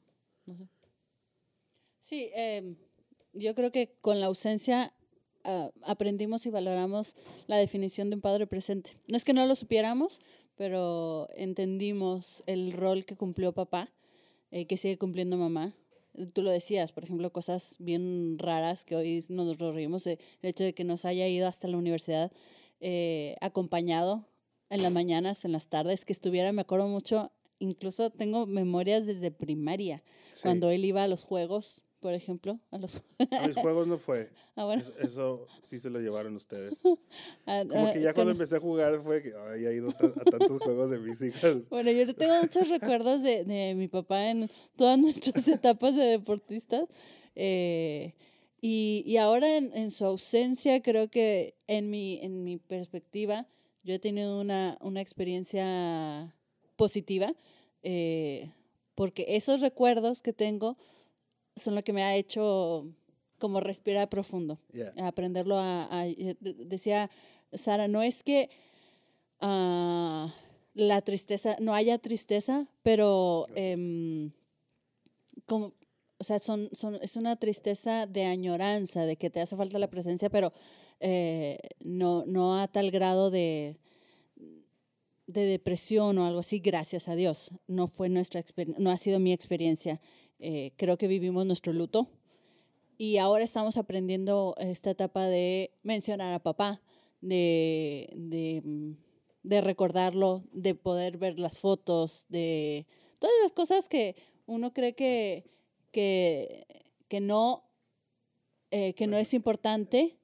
Sí, 2.00 2.30
em, 2.34 2.76
yo 3.34 3.54
creo 3.54 3.70
que 3.70 3.92
con 4.00 4.20
la 4.20 4.26
ausencia 4.26 4.92
ah, 5.44 5.70
aprendimos 5.82 6.46
y 6.46 6.50
valoramos 6.50 7.14
la 7.46 7.56
definición 7.56 8.10
de 8.10 8.16
un 8.16 8.22
padre 8.22 8.46
presente. 8.46 8.90
No 9.08 9.16
es 9.16 9.24
que 9.24 9.32
no 9.32 9.44
lo 9.46 9.54
supiéramos, 9.54 10.20
pero 10.56 11.28
entendimos 11.36 12.42
el 12.46 12.72
rol 12.72 13.04
que 13.04 13.16
cumplió 13.16 13.52
papá, 13.52 13.90
eh, 14.50 14.66
que 14.66 14.76
sigue 14.76 14.96
cumpliendo 14.96 15.36
mamá. 15.36 15.74
Tú 16.32 16.42
lo 16.42 16.50
decías, 16.50 16.92
por 16.92 17.02
ejemplo, 17.02 17.32
cosas 17.32 17.76
bien 17.80 18.38
raras 18.38 18.84
que 18.84 18.94
hoy 18.94 19.24
nos 19.28 19.58
reímos, 19.58 20.06
eh, 20.06 20.18
el 20.42 20.50
hecho 20.50 20.62
de 20.62 20.72
que 20.72 20.84
nos 20.84 21.04
haya 21.04 21.26
ido 21.26 21.48
hasta 21.48 21.66
la 21.66 21.76
universidad 21.76 22.30
eh, 22.80 23.36
acompañado 23.40 24.24
en 24.70 24.82
las 24.82 24.92
mañanas, 24.92 25.44
en 25.44 25.52
las 25.52 25.68
tardes, 25.68 26.04
que 26.04 26.12
estuviera, 26.12 26.52
me 26.52 26.60
acuerdo 26.60 26.86
mucho, 26.86 27.32
incluso 27.58 28.10
tengo 28.10 28.46
memorias 28.46 29.06
desde 29.06 29.30
primaria, 29.32 30.02
cuando 30.42 30.70
él 30.70 30.84
iba 30.84 31.02
a 31.02 31.08
los 31.08 31.24
juegos, 31.24 31.82
por 32.04 32.12
ejemplo, 32.12 32.58
a 32.70 32.76
los... 32.76 33.00
A 33.30 33.46
mis 33.48 33.56
juegos 33.56 33.86
no 33.86 33.96
fue. 33.96 34.28
Ah, 34.56 34.66
bueno. 34.66 34.82
Es- 34.82 34.92
Eso 35.08 35.48
sí 35.62 35.78
se 35.78 35.88
lo 35.88 36.00
llevaron 36.00 36.36
ustedes. 36.36 36.74
a- 37.46 37.64
Como 37.68 37.86
a- 37.86 37.92
que 37.92 38.02
ya 38.02 38.12
cuando 38.12 38.32
con- 38.32 38.36
empecé 38.42 38.56
a 38.56 38.60
jugar 38.60 39.00
fue 39.02 39.22
que 39.22 39.32
había 39.34 39.72
ido 39.72 39.90
ta- 39.90 40.06
a 40.08 40.24
tantos 40.30 40.58
juegos 40.60 40.90
de 40.90 40.98
mis 40.98 41.22
hijas. 41.22 41.62
Bueno, 41.70 41.90
yo 41.90 42.14
tengo 42.14 42.34
muchos 42.42 42.68
recuerdos 42.68 43.22
de, 43.22 43.44
de 43.44 43.74
mi 43.74 43.88
papá 43.88 44.28
en 44.28 44.50
todas 44.76 44.98
nuestras 44.98 45.48
etapas 45.48 45.96
de 45.96 46.04
deportistas. 46.04 46.84
eh, 47.36 48.12
y, 48.60 49.02
y 49.06 49.16
ahora 49.16 49.56
en, 49.56 49.72
en 49.74 49.90
su 49.90 50.04
ausencia, 50.04 50.80
creo 50.82 51.08
que 51.10 51.54
en 51.66 51.88
mi, 51.90 52.18
en 52.22 52.44
mi 52.44 52.58
perspectiva, 52.58 53.46
yo 53.82 53.94
he 53.94 53.98
tenido 53.98 54.38
una, 54.40 54.76
una 54.82 55.00
experiencia 55.00 56.34
positiva, 56.76 57.34
eh, 57.82 58.50
porque 58.94 59.24
esos 59.30 59.60
recuerdos 59.62 60.22
que 60.22 60.32
tengo 60.32 60.76
son 61.56 61.74
lo 61.74 61.82
que 61.82 61.92
me 61.92 62.02
ha 62.02 62.16
hecho 62.16 62.86
como 63.38 63.60
respirar 63.60 64.08
profundo, 64.08 64.58
Yeah. 64.72 64.92
aprenderlo 65.06 65.56
a, 65.58 65.84
a- 65.90 66.04
de- 66.06 66.36
decía 66.66 67.10
Sara, 67.52 67.88
no 67.88 68.02
es 68.02 68.22
que 68.22 68.48
ah, 69.40 70.32
la 70.74 71.00
tristeza, 71.02 71.56
no 71.60 71.74
haya 71.74 71.98
tristeza, 71.98 72.66
pero 72.82 73.46
em, 73.54 74.32
como, 75.46 75.72
o 76.18 76.24
sea, 76.24 76.38
son, 76.38 76.68
son, 76.72 76.96
es 77.02 77.16
una 77.16 77.36
tristeza 77.36 78.06
de 78.06 78.24
añoranza, 78.24 79.04
de 79.04 79.16
que 79.16 79.30
te 79.30 79.40
hace 79.40 79.56
falta 79.56 79.78
la 79.78 79.90
presencia, 79.90 80.30
pero 80.30 80.52
eh, 81.00 81.58
no, 81.80 82.24
no 82.26 82.58
a 82.60 82.66
tal 82.68 82.90
grado 82.90 83.30
de, 83.30 83.78
de 85.26 85.44
depresión 85.44 86.18
o 86.18 86.26
algo 86.26 86.40
así, 86.40 86.58
gracias 86.60 87.08
a 87.08 87.16
Dios. 87.16 87.50
No 87.66 87.86
fue 87.88 88.08
nuestra 88.08 88.40
experiencia, 88.40 88.82
no 88.82 88.90
ha 88.90 88.96
sido 88.96 89.20
mi 89.20 89.32
experiencia. 89.32 90.00
Eh, 90.46 90.72
creo 90.76 90.98
que 90.98 91.08
vivimos 91.08 91.46
nuestro 91.46 91.72
luto. 91.72 92.06
Y 92.98 93.16
ahora 93.16 93.42
estamos 93.44 93.78
aprendiendo 93.78 94.54
esta 94.58 94.90
etapa 94.90 95.24
de 95.26 95.70
mencionar 95.82 96.34
a 96.34 96.38
papá, 96.38 96.82
de, 97.22 98.10
de, 98.14 98.60
mm, 98.62 98.92
de 99.42 99.60
recordarlo, 99.62 100.44
de 100.52 100.74
poder 100.74 101.16
ver 101.16 101.38
las 101.40 101.56
fotos, 101.56 102.26
de 102.28 102.86
todas 103.20 103.34
esas 103.40 103.52
cosas 103.52 103.88
que 103.88 104.16
uno 104.44 104.70
cree 104.74 104.94
que, 104.94 105.44
que, 105.92 106.66
que 107.08 107.20
no, 107.20 107.64
eh, 108.70 108.92
que 108.92 109.06
no 109.06 109.16
es 109.16 109.32
importante, 109.32 110.18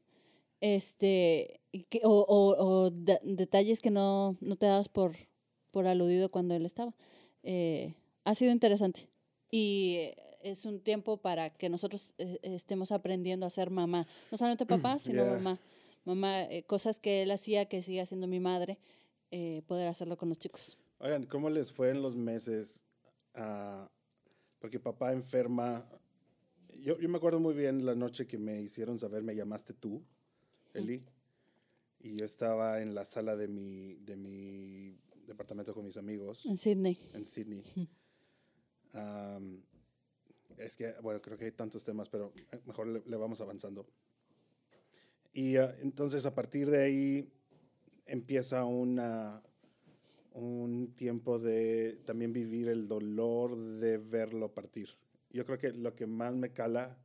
este, 0.61 1.61
que- 1.89 2.03
o, 2.05 2.11
o- 2.29 2.57
o 2.65 2.91
de- 2.91 3.21
detalles 3.23 3.81
que 3.81 3.91
no, 3.91 4.37
no 4.43 4.57
te 4.57 4.67
dabas 4.67 4.91
por, 4.91 5.17
por 5.71 5.87
aludido 5.87 6.31
cuando 6.31 6.55
él 6.55 6.67
estaba. 6.67 6.95
Eh, 7.43 7.95
ha 8.25 8.35
sido 8.35 8.53
interesante 8.53 9.09
y 9.51 10.11
es 10.43 10.65
un 10.65 10.81
tiempo 10.81 11.19
para 11.19 11.51
que 11.51 11.69
nosotros 11.69 12.15
eh, 12.19 12.39
estemos 12.43 12.93
aprendiendo 12.93 13.47
a 13.47 13.51
ser 13.51 13.71
mamá, 13.71 14.07
no 14.31 14.39
solamente 14.39 14.67
papá, 14.67 14.99
sino 14.99 15.23
Yeah. 15.23 15.35
mamá. 15.35 15.59
Mamá, 16.07 16.45
eh, 16.45 16.63
cosas 16.63 16.99
que 16.99 17.23
él 17.23 17.31
hacía, 17.31 17.67
que 17.67 17.83
sigue 17.83 18.01
haciendo 18.01 18.27
mi 18.27 18.41
madre, 18.41 18.79
eh, 19.31 19.63
poder 19.67 19.87
hacerlo 19.87 20.17
con 20.17 20.31
los 20.31 20.39
chicos. 20.39 20.79
Oigan, 20.99 21.25
¿cómo 21.27 21.51
les 21.51 21.73
fue 21.73 21.91
en 21.91 22.01
los 22.03 22.17
meses? 22.17 22.83
ah, 23.35 23.89
porque 24.61 24.81
papá 24.81 25.13
enferma. 25.13 25.87
Yo, 26.83 26.99
yo 26.99 27.09
me 27.09 27.19
acuerdo 27.19 27.39
muy 27.41 27.55
bien 27.55 27.85
la 27.85 27.95
noche 27.95 28.27
que 28.27 28.39
me 28.39 28.61
hicieron 28.61 28.99
saber, 28.99 29.23
me 29.23 29.35
llamaste 29.35 29.75
tú, 29.75 30.03
Eli. 30.75 31.03
Y 32.01 32.17
yo 32.17 32.25
estaba 32.25 32.81
en 32.81 32.95
la 32.95 33.05
sala 33.05 33.37
de 33.37 33.47
mi, 33.49 33.95
de 33.97 34.17
mi 34.17 34.97
departamento 35.27 35.75
con 35.75 35.85
mis 35.85 35.97
amigos 35.99 36.45
En 36.47 36.57
Sydney. 36.57 36.99
en 37.13 37.25
Sydney. 37.27 37.63
Es 40.59 40.77
que, 40.77 40.93
bueno, 41.03 41.21
creo 41.21 41.37
que 41.39 41.47
hay 41.47 41.53
tantos 41.53 41.85
temas, 41.85 42.09
pero 42.09 42.33
eh, 42.53 42.61
mejor 42.67 42.87
le, 42.87 43.03
le 43.05 43.17
vamos 43.17 43.41
avanzando. 43.41 43.85
Y 45.33 45.57
ah, 45.57 45.75
entonces 45.81 46.27
a 46.27 46.35
partir 46.35 46.71
de 46.71 46.83
ahí 46.83 47.33
empieza 48.07 48.65
una, 48.65 49.43
un 50.35 50.95
tiempo 50.97 51.39
de 51.39 52.01
también 52.07 52.33
vivir 52.33 52.69
el 52.69 52.89
dolor 52.89 53.57
de 53.57 53.99
verlo 53.99 54.55
partir. 54.55 54.91
Yo 55.31 55.45
creo 55.47 55.59
que 55.59 55.73
lo 55.73 55.95
que 55.95 56.07
más 56.07 56.37
me 56.37 56.53
cala, 56.53 56.99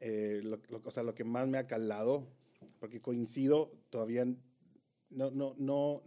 eh, 0.00 0.40
lo, 0.44 0.58
lo- 0.68 0.82
o 0.84 0.90
sea, 0.90 1.02
lo 1.02 1.14
que 1.14 1.24
más 1.24 1.48
me 1.48 1.58
ha 1.58 1.66
calado, 1.66 2.26
porque 2.78 3.00
coincido, 3.00 3.72
todavía 3.90 4.24
no, 5.10 5.30
no, 5.32 5.54
no, 5.58 6.02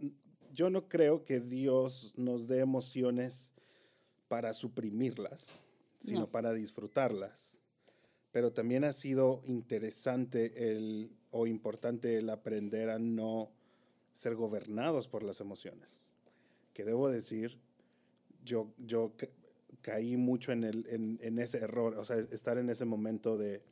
yo 0.54 0.70
no 0.70 0.88
creo 0.88 1.24
que 1.24 1.40
Dios 1.40 2.14
nos 2.16 2.48
dé 2.48 2.60
emociones 2.60 3.53
para 4.28 4.52
suprimirlas, 4.54 5.60
sino 5.98 6.20
No. 6.20 6.26
para 6.30 6.52
disfrutarlas. 6.52 7.60
Pero 8.32 8.52
también 8.52 8.84
ha 8.84 8.92
sido 8.92 9.42
interesante 9.46 10.72
el, 10.72 11.10
o 11.30 11.46
importante 11.46 12.16
el 12.16 12.28
aprender 12.30 12.90
a 12.90 12.98
no 12.98 13.50
ser 14.12 14.34
gobernados 14.34 15.08
por 15.08 15.22
las 15.22 15.40
emociones. 15.40 16.00
Que 16.72 16.84
debo 16.84 17.08
decir, 17.10 17.58
yo, 18.44 18.72
yo 18.78 19.12
ca- 19.16 19.28
caí 19.82 20.16
mucho 20.16 20.50
en, 20.52 20.64
el, 20.64 20.86
en, 20.88 21.18
en 21.22 21.38
ese 21.38 21.58
error, 21.58 21.96
o 21.96 22.04
sea, 22.04 22.16
estar 22.16 22.58
en 22.58 22.70
ese 22.70 22.84
momento 22.84 23.36
de... 23.36 23.62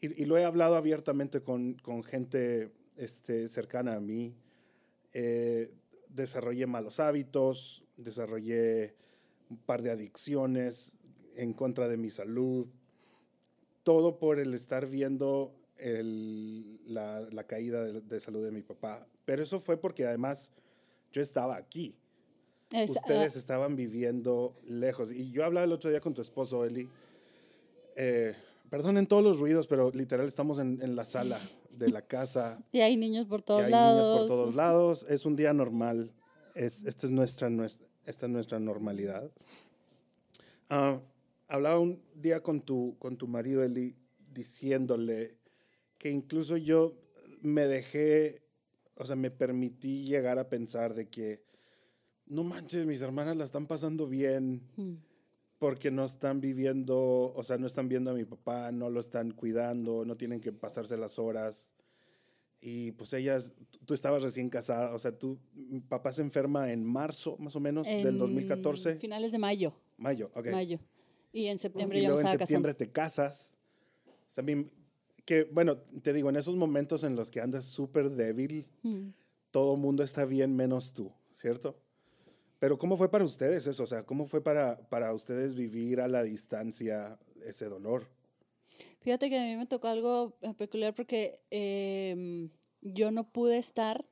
Y, 0.00 0.22
y 0.22 0.26
lo 0.26 0.38
he 0.38 0.44
hablado 0.44 0.76
abiertamente 0.76 1.40
con, 1.42 1.74
con 1.74 2.02
gente 2.04 2.70
este, 2.96 3.48
cercana 3.48 3.96
a 3.96 4.00
mí. 4.00 4.34
Eh, 5.12 5.70
desarrollé 6.08 6.66
malos 6.66 7.00
hábitos, 7.00 7.84
desarrollé 7.96 8.94
un 9.50 9.56
par 9.58 9.82
de 9.82 9.90
adicciones 9.90 10.96
en 11.36 11.52
contra 11.52 11.88
de 11.88 11.96
mi 11.96 12.10
salud. 12.10 12.68
Todo 13.82 14.18
por 14.18 14.38
el 14.38 14.54
estar 14.54 14.86
viendo 14.86 15.54
el- 15.78 16.80
la, 16.92 17.20
la 17.32 17.44
caída 17.46 17.82
de, 17.84 18.00
de 18.00 18.20
salud 18.20 18.44
de 18.44 18.50
mi 18.50 18.62
papá. 18.62 19.06
Pero 19.24 19.42
eso 19.42 19.60
fue 19.60 19.76
porque 19.76 20.04
además 20.06 20.50
yo 21.12 21.22
estaba 21.22 21.56
aquí. 21.56 21.94
Es, 22.70 22.90
Ustedes 22.90 23.34
ah, 23.36 23.38
estaban 23.38 23.76
viviendo 23.76 24.54
lejos. 24.66 25.10
Y 25.10 25.30
yo 25.30 25.44
hablaba 25.44 25.64
el 25.64 25.72
otro 25.72 25.88
día 25.90 26.00
con 26.00 26.12
tu 26.12 26.20
esposo, 26.20 26.64
Eli. 26.66 26.88
Eh, 27.96 28.34
perdonen 28.68 29.06
todos 29.06 29.22
los 29.24 29.38
ruidos, 29.38 29.66
pero 29.66 29.90
literal 29.92 30.26
estamos 30.28 30.58
en, 30.58 30.80
en 30.82 30.94
la 30.94 31.04
sala 31.06 31.40
de 31.70 31.88
la 31.88 32.02
casa. 32.02 32.62
y 32.72 32.80
hay 32.80 32.96
niños 32.96 33.26
por 33.26 33.40
y 33.40 33.42
todos 33.44 33.62
hay 33.64 33.70
lados. 33.70 34.06
niños 34.06 34.18
por 34.18 34.26
todos 34.28 34.54
lados. 34.54 35.06
Es 35.08 35.24
un 35.24 35.36
día 35.36 35.54
normal. 35.54 36.12
Es, 36.54 36.84
esta, 36.84 37.06
es 37.06 37.12
nuestra, 37.12 37.48
nues- 37.48 37.80
esta 38.08 38.26
es 38.26 38.32
nuestra 38.32 38.58
normalidad. 38.58 39.30
Ah, 40.70 41.00
hablaba 41.46 41.78
un 41.78 42.02
día 42.14 42.42
con 42.42 42.62
tu, 42.62 42.96
con 42.98 43.18
tu 43.18 43.28
marido, 43.28 43.62
Eli, 43.62 43.94
diciéndole 44.32 45.36
que 45.98 46.10
incluso 46.10 46.56
yo 46.56 46.98
me 47.42 47.66
dejé, 47.66 48.42
o 48.94 49.04
sea, 49.04 49.14
me 49.14 49.30
permití 49.30 50.04
llegar 50.04 50.38
a 50.38 50.48
pensar 50.48 50.94
de 50.94 51.08
que, 51.08 51.42
no 52.26 52.44
manches, 52.44 52.86
mis 52.86 53.02
hermanas 53.02 53.36
la 53.36 53.44
están 53.44 53.66
pasando 53.66 54.06
bien. 54.06 54.62
porque 55.58 55.90
no 55.90 56.04
están 56.04 56.40
viviendo, 56.40 57.32
o 57.34 57.42
sea, 57.42 57.58
no 57.58 57.66
están 57.66 57.88
viendo 57.88 58.12
a 58.12 58.14
mi 58.14 58.24
papá, 58.24 58.70
no 58.70 58.90
lo 58.90 59.00
están 59.00 59.32
cuidando, 59.32 60.04
no 60.04 60.16
tienen 60.16 60.40
que 60.40 60.52
pasarse 60.52 60.96
las 60.96 61.18
horas. 61.18 61.74
Y 62.60 62.92
pues 62.92 63.12
ellas, 63.12 63.52
tú 63.86 63.94
estabas 63.94 64.22
recién 64.22 64.50
casada, 64.50 64.92
o 64.94 64.98
sea, 64.98 65.16
mi 65.54 65.80
papá 65.80 66.12
se 66.12 66.22
enferma 66.22 66.72
en 66.72 66.84
marzo, 66.84 67.36
más 67.38 67.54
o 67.54 67.60
menos, 67.60 67.86
del 67.86 68.18
2014. 68.18 68.96
Finales 68.96 69.30
de 69.32 69.38
mayo. 69.38 69.72
Mayo, 69.96 70.28
ok. 70.34 70.48
Mayo. 70.50 70.78
Y 71.32 71.46
en 71.46 71.58
septiembre 71.58 71.98
y 71.98 72.02
ya 72.02 72.08
me 72.08 72.14
luego 72.14 72.20
en 72.22 72.26
estaba 72.26 72.44
septiembre 72.46 72.72
casando. 72.72 72.86
te 72.86 72.92
casas. 72.92 73.56
También, 74.34 74.70
que 75.24 75.44
bueno, 75.44 75.78
te 75.78 76.12
digo, 76.12 76.30
en 76.30 76.36
esos 76.36 76.56
momentos 76.56 77.04
en 77.04 77.14
los 77.16 77.30
que 77.30 77.40
andas 77.40 77.64
súper 77.64 78.10
débil, 78.10 78.66
Mm. 78.82 79.10
todo 79.50 79.76
mundo 79.76 80.02
está 80.02 80.24
bien 80.24 80.56
menos 80.56 80.92
tú, 80.92 81.12
¿cierto? 81.34 81.80
Pero 82.58 82.76
¿cómo 82.76 82.96
fue 82.96 83.08
para 83.10 83.24
ustedes 83.24 83.66
eso? 83.68 83.84
O 83.84 83.86
sea, 83.86 84.04
¿cómo 84.04 84.26
fue 84.26 84.42
para, 84.42 84.88
para 84.88 85.12
ustedes 85.14 85.54
vivir 85.54 86.00
a 86.00 86.08
la 86.08 86.22
distancia 86.24 87.18
ese 87.44 87.66
dolor? 87.66 88.08
Fíjate 89.00 89.28
que 89.28 89.38
a 89.38 89.44
mí 89.44 89.56
me 89.56 89.66
tocó 89.66 89.88
algo 89.88 90.34
eh, 90.42 90.52
peculiar 90.56 90.94
porque 90.94 91.40
em, 91.50 92.50
yo 92.82 93.10
no 93.10 93.24
pude 93.30 93.58
estar 93.58 94.04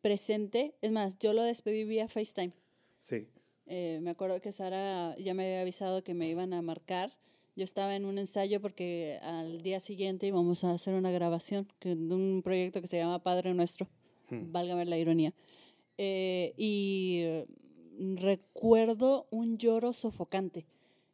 presente. 0.00 0.74
Es 0.82 0.92
más, 0.92 1.18
yo 1.18 1.32
lo 1.32 1.42
despedí 1.42 1.84
vía 1.84 2.08
FaceTime. 2.08 2.52
Sí, 2.98 3.28
Eh, 3.70 3.98
me 4.00 4.10
acuerdo 4.10 4.40
que 4.40 4.50
Sara 4.50 5.14
ya 5.18 5.34
me 5.34 5.44
había 5.44 5.60
avisado 5.60 6.02
que 6.02 6.14
me 6.14 6.26
iban 6.28 6.54
a 6.54 6.62
marcar. 6.62 7.12
Yo 7.54 7.64
estaba 7.64 7.96
en 7.96 8.06
un 8.06 8.16
ensayo 8.16 8.62
porque 8.62 9.18
al 9.20 9.62
día 9.62 9.78
siguiente 9.80 10.26
íbamos 10.26 10.64
a 10.64 10.70
hacer 10.72 10.94
una 10.94 11.10
grabación 11.10 11.68
de 11.80 11.92
un 11.92 12.40
proyecto 12.42 12.80
que 12.80 12.86
se 12.86 12.96
llama 12.96 13.22
Padre 13.22 13.52
Nuestro, 13.52 13.86
válgame 14.30 14.84
la 14.86 14.96
ironía. 14.96 15.34
Eh, 15.98 16.54
y 16.56 17.18
eh, 17.22 17.44
recuerdo 18.14 19.26
un 19.30 19.58
lloro 19.58 19.92
sofocante. 19.92 20.64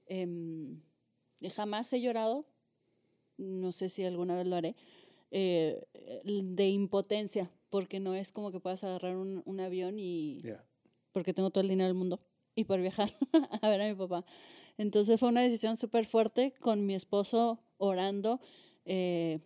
Em, 0.07 0.81
jamás 1.57 1.93
he 1.93 2.01
llorado, 2.01 2.45
no 3.39 3.73
sé 3.73 3.89
si 3.89 4.05
alguna 4.05 4.37
vez 4.37 4.47
lo 4.47 4.57
haré, 4.57 4.75
eh, 5.31 5.85
de 6.25 6.69
impotencia, 6.69 7.51
porque 7.71 8.01
no 8.01 8.15
es 8.15 8.33
como 8.33 8.53
que 8.53 8.61
puedas 8.61 8.85
agarrar 8.85 9.17
un, 9.17 9.43
un 9.45 9.61
avión 9.61 9.99
y 9.99 10.41
porque 11.13 11.35
tengo 11.35 11.51
todo 11.51 11.63
el 11.63 11.69
dinero 11.69 11.89
del 11.89 11.97
mundo 11.97 12.19
y 12.55 12.65
por 12.65 12.81
viajar 12.81 13.13
a 13.63 13.69
ver 13.69 13.81
a 13.81 13.89
mi 13.89 13.95
papá. 13.95 14.25
Entonces 14.79 15.21
fue 15.21 15.29
una 15.29 15.43
decisión 15.43 15.77
súper 15.77 16.05
fuerte 16.05 16.53
con 16.61 16.87
mi 16.87 16.95
esposo 16.95 17.59
orando. 17.79 18.41
Eh, 18.85 19.39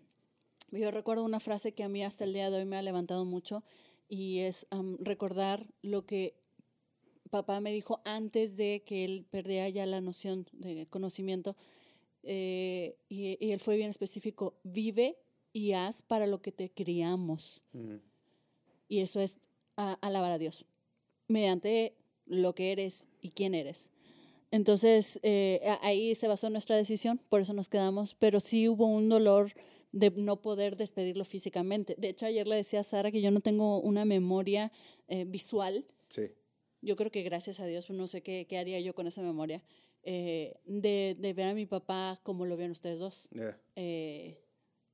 yo 0.70 0.90
recuerdo 0.90 1.24
una 1.24 1.40
frase 1.40 1.72
que 1.72 1.84
a 1.84 1.88
mí 1.88 2.02
hasta 2.02 2.24
el 2.24 2.32
día 2.32 2.50
de 2.50 2.58
hoy 2.58 2.64
me 2.64 2.76
ha 2.76 2.82
levantado 2.82 3.24
mucho 3.24 3.62
y 4.08 4.38
es 4.40 4.66
recordar 5.00 5.66
lo 5.82 6.06
que 6.06 6.34
papá 7.30 7.60
me 7.60 7.72
dijo 7.72 8.00
antes 8.04 8.56
de 8.56 8.82
que 8.84 9.04
él 9.04 9.26
perdiera 9.30 9.68
ya 9.68 9.86
la 9.86 10.00
noción 10.00 10.46
de 10.52 10.86
conocimiento. 10.86 11.56
Eh, 12.30 12.96
y, 13.08 13.38
y 13.44 13.52
él 13.52 13.58
fue 13.60 13.76
bien 13.78 13.88
específico, 13.88 14.54
vive 14.62 15.16
y 15.54 15.72
haz 15.72 16.02
para 16.02 16.26
lo 16.26 16.42
que 16.42 16.52
te 16.52 16.70
criamos. 16.70 17.62
Y 18.86 19.00
eso 19.00 19.20
es 19.20 19.38
a- 19.76 19.94
alabar 20.02 20.32
a 20.32 20.38
Dios, 20.38 20.66
mediante 21.26 21.94
lo 22.26 22.54
que 22.54 22.72
eres 22.72 23.08
y 23.22 23.30
quién 23.30 23.54
eres. 23.54 23.88
Entonces, 24.50 25.18
eh, 25.22 25.60
ahí 25.82 26.14
se 26.14 26.28
basó 26.28 26.50
nuestra 26.50 26.76
decisión, 26.76 27.18
por 27.30 27.40
eso 27.40 27.52
nos 27.54 27.68
quedamos, 27.68 28.14
pero 28.18 28.40
sí 28.40 28.68
hubo 28.68 28.86
un 28.86 29.08
dolor 29.08 29.52
de 29.92 30.10
no 30.10 30.40
poder 30.42 30.76
despedirlo 30.76 31.24
físicamente. 31.24 31.94
De 31.98 32.10
hecho, 32.10 32.26
ayer 32.26 32.46
le 32.46 32.56
decía 32.56 32.80
a 32.80 32.84
Sara 32.84 33.10
que 33.10 33.22
yo 33.22 33.30
no 33.30 33.40
tengo 33.40 33.80
una 33.80 34.04
memoria 34.04 34.70
eh, 35.08 35.24
visual. 35.24 35.86
Sí, 36.08 36.22
Yo 36.80 36.96
creo 36.96 37.10
que 37.10 37.22
gracias 37.22 37.60
a 37.60 37.66
Dios, 37.66 37.90
no 37.90 38.06
sé 38.06 38.22
qué, 38.22 38.46
qué 38.48 38.58
haría 38.58 38.80
yo 38.80 38.94
con 38.94 39.06
esa 39.06 39.22
memoria, 39.22 39.62
eh, 40.04 40.56
de, 40.64 41.16
de 41.18 41.32
ver 41.32 41.48
a 41.48 41.54
mi 41.54 41.66
papá 41.66 42.20
como 42.22 42.46
lo 42.46 42.56
vieron 42.56 42.72
ustedes 42.72 42.98
dos. 42.98 43.28
ya. 43.32 43.60
Eh, 43.76 44.38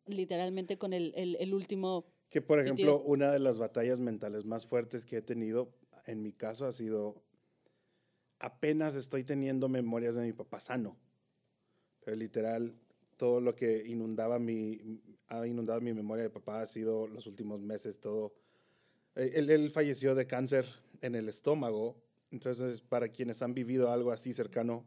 literalmente 0.06 0.76
con 0.78 0.92
el, 0.92 1.12
el, 1.16 1.36
el 1.40 1.54
último 1.54 2.04
Que 2.30 2.42
por 2.42 2.60
ejemplo, 2.60 3.00
una 3.00 3.32
de 3.32 3.38
las 3.38 3.58
batallas 3.58 4.00
mentales 4.00 4.44
más 4.44 4.66
fuertes 4.66 5.04
que 5.04 5.18
he 5.18 5.22
tenido, 5.22 5.74
en 6.06 6.22
mi 6.22 6.32
caso, 6.32 6.66
ha 6.66 6.72
sido, 6.72 7.22
apenas 8.38 8.96
estoy 8.96 9.24
teniendo 9.24 9.68
memorias 9.68 10.14
de 10.14 10.22
mi 10.22 10.32
papá 10.32 10.60
sano. 10.60 10.96
Pero 12.04 12.16
literal, 12.16 12.74
todo 13.16 13.40
lo 13.40 13.54
que 13.54 13.84
inundaba 13.86 14.38
mi, 14.38 15.00
ha 15.28 15.46
inundado 15.46 15.80
mi 15.80 15.94
memoria 15.94 16.24
de 16.24 16.30
papá 16.30 16.60
ha 16.60 16.66
sido 16.66 17.06
los 17.06 17.26
últimos 17.26 17.60
meses, 17.60 18.00
todo. 18.00 18.34
Eh, 19.16 19.32
Él, 19.34 19.50
él 19.50 19.70
falleció 19.70 20.14
de 20.14 20.26
cáncer 20.26 20.66
en 21.00 21.14
el 21.14 21.28
estómago, 21.28 21.96
entonces 22.30 22.80
para 22.80 23.08
quienes 23.08 23.42
han 23.42 23.54
vivido 23.54 23.90
algo 23.90 24.12
así 24.12 24.32
cercano, 24.32 24.84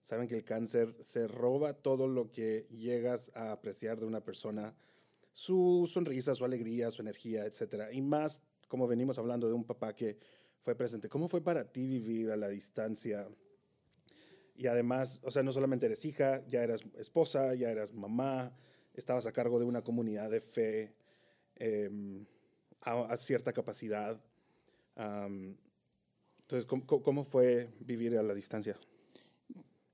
saben 0.00 0.28
que 0.28 0.36
el 0.36 0.44
cáncer 0.44 0.94
se 1.00 1.28
roba 1.28 1.74
todo 1.74 2.08
lo 2.08 2.30
que 2.30 2.66
llegas 2.70 3.30
a 3.34 3.52
apreciar 3.52 4.00
de 4.00 4.06
una 4.06 4.24
persona, 4.24 4.74
su 5.32 5.88
sonrisa, 5.90 6.34
su 6.34 6.44
alegría, 6.44 6.90
su 6.90 7.02
energía, 7.02 7.44
etcétera. 7.44 7.92
Y 7.92 8.00
más, 8.02 8.42
como 8.68 8.86
venimos 8.88 9.18
hablando 9.18 9.48
de 9.48 9.54
un 9.54 9.64
papá 9.64 9.94
que 9.94 10.18
fue 10.60 10.74
presente, 10.74 11.08
¿cómo 11.08 11.28
fue 11.28 11.42
para 11.42 11.70
ti 11.70 11.86
vivir 11.86 12.30
a 12.30 12.36
la 12.36 12.48
distancia? 12.48 13.28
Y 14.56 14.66
además, 14.66 15.20
o 15.22 15.30
sea, 15.30 15.42
no 15.42 15.52
solamente 15.52 15.86
eres 15.86 16.04
hija, 16.04 16.44
ya 16.48 16.62
eras 16.62 16.82
esposa, 16.98 17.54
ya 17.54 17.70
eras 17.70 17.94
mamá, 17.94 18.54
estabas 18.94 19.26
a 19.26 19.32
cargo 19.32 19.58
de 19.58 19.64
una 19.64 19.82
comunidad 19.82 20.30
de 20.30 20.40
fe 20.40 20.94
em, 21.56 22.26
a, 22.82 22.92
a 23.02 23.16
cierta 23.16 23.52
capacidad. 23.52 24.20
Entonces, 26.42 26.66
¿cómo, 26.66 26.84
cómo- 26.86 27.24
fue 27.24 27.68
vivir 27.80 28.16
a 28.18 28.22
la 28.22 28.34
distancia? 28.34 28.76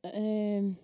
Eh, 0.03 0.75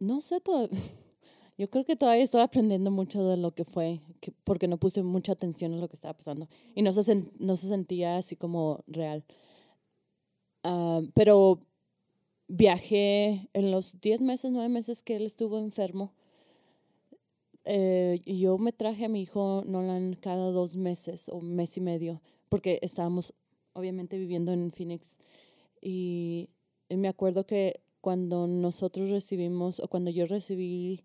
no 0.00 0.20
sé 0.20 0.40
todavía. 0.40 0.78
Yo 1.58 1.70
creo 1.70 1.84
que 1.84 1.94
todavía 1.94 2.24
estoy 2.24 2.40
aprendiendo 2.40 2.90
mucho 2.90 3.24
de 3.28 3.36
lo 3.36 3.54
que 3.54 3.64
fue, 3.64 4.00
que- 4.20 4.32
porque 4.42 4.66
no 4.66 4.76
puse 4.76 5.02
mucha 5.04 5.32
atención 5.32 5.72
en 5.72 5.80
lo 5.80 5.88
que 5.88 5.94
estaba 5.96 6.14
pasando. 6.16 6.48
Y 6.74 6.82
no 6.82 6.90
se, 6.92 7.00
sen- 7.02 7.30
no 7.38 7.54
se 7.54 7.68
sentía 7.68 8.16
así 8.16 8.34
como 8.36 8.82
real. 8.88 9.24
Pero 11.14 11.60
viajé 12.48 13.48
en 13.52 13.70
los 13.70 14.00
10 14.00 14.20
meses, 14.22 14.50
9 14.52 14.68
meses 14.68 15.02
que 15.02 15.16
él 15.16 15.26
estuvo 15.26 15.58
enfermo. 15.58 16.12
Eh, 17.64 18.20
yo 18.26 18.58
me 18.58 18.72
traje 18.72 19.06
a 19.06 19.08
mi 19.08 19.22
hijo 19.22 19.62
Nolan 19.66 20.14
cada 20.14 20.50
dos 20.50 20.76
meses 20.76 21.28
o 21.28 21.40
mes 21.40 21.76
y 21.76 21.80
medio, 21.80 22.20
porque 22.48 22.78
estábamos 22.82 23.34
obviamente 23.72 24.18
viviendo 24.18 24.52
en 24.52 24.72
Phoenix. 24.72 25.18
Y, 25.80 26.50
y 26.88 26.96
me 26.96 27.08
acuerdo 27.08 27.46
que 27.46 27.80
cuando 28.00 28.46
nosotros 28.46 29.10
recibimos, 29.10 29.80
o 29.80 29.88
cuando 29.88 30.10
yo 30.10 30.26
recibí, 30.26 31.04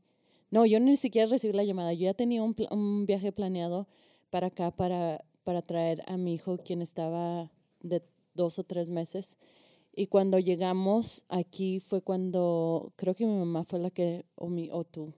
no, 0.51 0.65
yo 0.65 0.79
ni 0.79 0.95
siquiera 0.95 1.29
recibí 1.29 1.53
la 1.53 1.63
llamada, 1.63 1.93
yo 1.93 2.05
ya 2.05 2.13
tenía 2.13 2.43
un, 2.43 2.55
un 2.71 3.05
viaje 3.05 3.31
planeado 3.31 3.87
para 4.29 4.47
acá, 4.47 4.71
para, 4.71 5.23
para 5.43 5.61
traer 5.61 6.03
a 6.07 6.17
mi 6.17 6.33
hijo, 6.33 6.57
quien 6.57 6.81
estaba 6.81 7.51
de 7.81 8.03
dos 8.33 8.59
o 8.59 8.63
tres 8.63 8.89
meses. 8.89 9.37
Y 9.95 10.07
cuando 10.07 10.39
llegamos 10.39 11.23
aquí 11.29 11.79
fue 11.79 12.01
cuando, 12.01 12.93
creo 12.95 13.15
que 13.15 13.25
mi 13.25 13.35
mamá 13.35 13.63
fue 13.63 13.79
la 13.79 13.91
que, 13.91 14.25
o, 14.35 14.49
mi, 14.49 14.69
o 14.71 14.83
tú, 14.83 15.13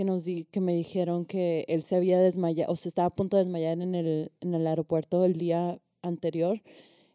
que, 0.00 0.04
nos 0.06 0.24
di, 0.24 0.46
que 0.50 0.62
me 0.62 0.72
dijeron 0.72 1.26
que 1.26 1.66
él 1.68 1.82
se 1.82 1.94
había 1.94 2.18
desmayado, 2.18 2.72
o 2.72 2.74
se 2.74 2.88
estaba 2.88 3.08
a 3.08 3.10
punto 3.10 3.36
de 3.36 3.44
desmayar 3.44 3.78
en 3.82 3.94
el, 3.94 4.32
en 4.40 4.54
el 4.54 4.66
aeropuerto 4.66 5.26
el 5.26 5.34
día 5.34 5.78
anterior 6.00 6.62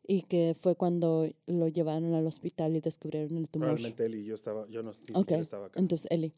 y 0.07 0.21
que 0.21 0.53
fue 0.55 0.75
cuando 0.75 1.27
lo 1.47 1.67
llevaron 1.67 2.13
al 2.13 2.27
hospital 2.27 2.75
y 2.75 2.81
descubrieron 2.81 3.37
el 3.37 3.49
tumor. 3.49 3.69
Probablemente 3.69 4.07
y 4.15 4.23
yo 4.23 4.35
estaba, 4.35 4.67
yo 4.69 4.83
no 4.83 4.91
ni 4.91 5.15
Ok, 5.15 5.17
siquiera 5.17 5.41
estaba 5.41 5.65
acá. 5.65 5.79
entonces 5.79 6.05
Eli. 6.11 6.31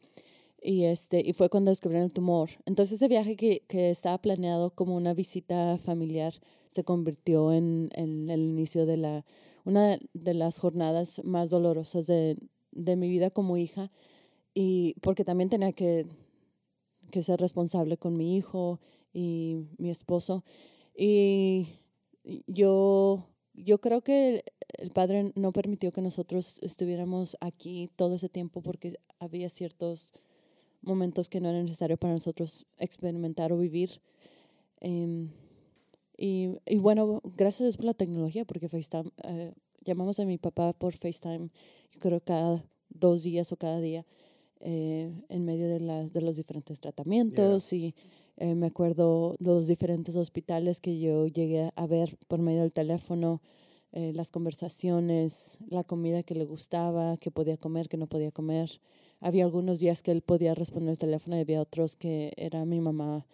Y, 0.62 0.84
este, 0.84 1.20
y 1.20 1.34
fue 1.34 1.50
cuando 1.50 1.70
descubrieron 1.70 2.06
el 2.06 2.14
tumor. 2.14 2.48
Entonces 2.64 2.94
ese 2.94 3.08
viaje 3.08 3.36
que, 3.36 3.60
que 3.68 3.90
estaba 3.90 4.16
planeado 4.16 4.70
como 4.70 4.96
una 4.96 5.12
visita 5.12 5.76
familiar 5.76 6.32
se 6.70 6.82
convirtió 6.82 7.52
en, 7.52 7.90
en 7.92 8.30
el 8.30 8.40
inicio 8.40 8.86
de 8.86 8.96
la, 8.96 9.26
una 9.66 9.98
de 10.14 10.32
las 10.32 10.58
jornadas 10.58 11.20
más 11.24 11.50
dolorosas 11.50 12.06
de, 12.06 12.38
de 12.72 12.96
mi 12.96 13.06
vida 13.06 13.28
como 13.28 13.58
hija. 13.58 13.90
Y 14.54 14.94
porque 15.02 15.24
también 15.24 15.50
tenía 15.50 15.72
que, 15.72 16.06
que 17.10 17.22
ser 17.22 17.40
responsable 17.40 17.96
con 17.96 18.16
mi 18.16 18.36
hijo 18.36 18.80
y 19.12 19.66
mi 19.78 19.90
esposo. 19.90 20.44
Y 20.96 21.66
yo, 22.46 23.26
yo 23.54 23.80
creo 23.80 24.02
que 24.02 24.44
el 24.78 24.90
Padre 24.90 25.32
no 25.34 25.52
permitió 25.52 25.92
que 25.92 26.02
nosotros 26.02 26.58
estuviéramos 26.62 27.36
aquí 27.40 27.90
todo 27.96 28.14
ese 28.14 28.28
tiempo 28.28 28.62
porque 28.62 28.94
había 29.18 29.48
ciertos 29.48 30.12
momentos 30.82 31.28
que 31.28 31.40
no 31.40 31.48
era 31.48 31.62
necesario 31.62 31.96
para 31.96 32.14
nosotros 32.14 32.66
experimentar 32.78 33.52
o 33.52 33.58
vivir. 33.58 34.00
Em, 34.80 35.30
y, 36.16 36.50
y 36.66 36.76
bueno, 36.78 37.20
gracias 37.36 37.60
a 37.60 37.64
Dios 37.64 37.76
por 37.76 37.86
la 37.86 37.94
tecnología, 37.94 38.44
porque 38.44 38.68
FaceTime, 38.68 39.10
eh, 39.24 39.54
llamamos 39.84 40.18
a 40.20 40.24
mi 40.24 40.38
papá 40.38 40.72
por 40.72 40.94
FaceTime, 40.94 41.50
yo 41.92 42.00
creo 42.00 42.20
cada 42.20 42.64
dos 42.88 43.22
días 43.22 43.52
o 43.52 43.56
cada 43.56 43.80
día, 43.80 44.04
eh, 44.60 45.12
en 45.28 45.44
medio 45.44 45.68
de, 45.68 45.80
las, 45.80 46.12
de 46.12 46.20
los 46.20 46.36
diferentes 46.36 46.80
tratamientos. 46.80 47.72
Y 47.72 47.94
eh, 48.36 48.54
me 48.54 48.66
acuerdo 48.66 49.34
de 49.38 49.50
los 49.50 49.66
diferentes 49.66 50.16
hospitales 50.16 50.80
que 50.80 50.98
yo 50.98 51.26
llegué 51.26 51.70
a 51.74 51.86
ver 51.86 52.16
por 52.28 52.40
medio 52.40 52.62
del 52.62 52.72
teléfono. 52.72 53.40
eh, 53.92 54.12
las 54.14 54.30
conversaciones, 54.30 55.58
la 55.70 55.82
comida 55.82 56.22
que 56.22 56.34
le 56.34 56.44
gustaba, 56.44 57.16
que 57.16 57.30
podía 57.30 57.56
comer, 57.56 57.88
que 57.88 57.96
no 57.96 58.06
podía 58.06 58.30
comer. 58.30 58.80
Había 59.20 59.44
algunos 59.44 59.80
días 59.80 60.02
que 60.02 60.10
él 60.10 60.22
podía 60.22 60.54
responder 60.54 60.90
el 60.90 60.98
teléfono 60.98 61.36
y 61.36 61.40
había 61.40 61.60
otros 61.60 61.96
que 61.96 62.32
era 62.36 62.64
mi 62.64 62.80
mamá 62.80 63.26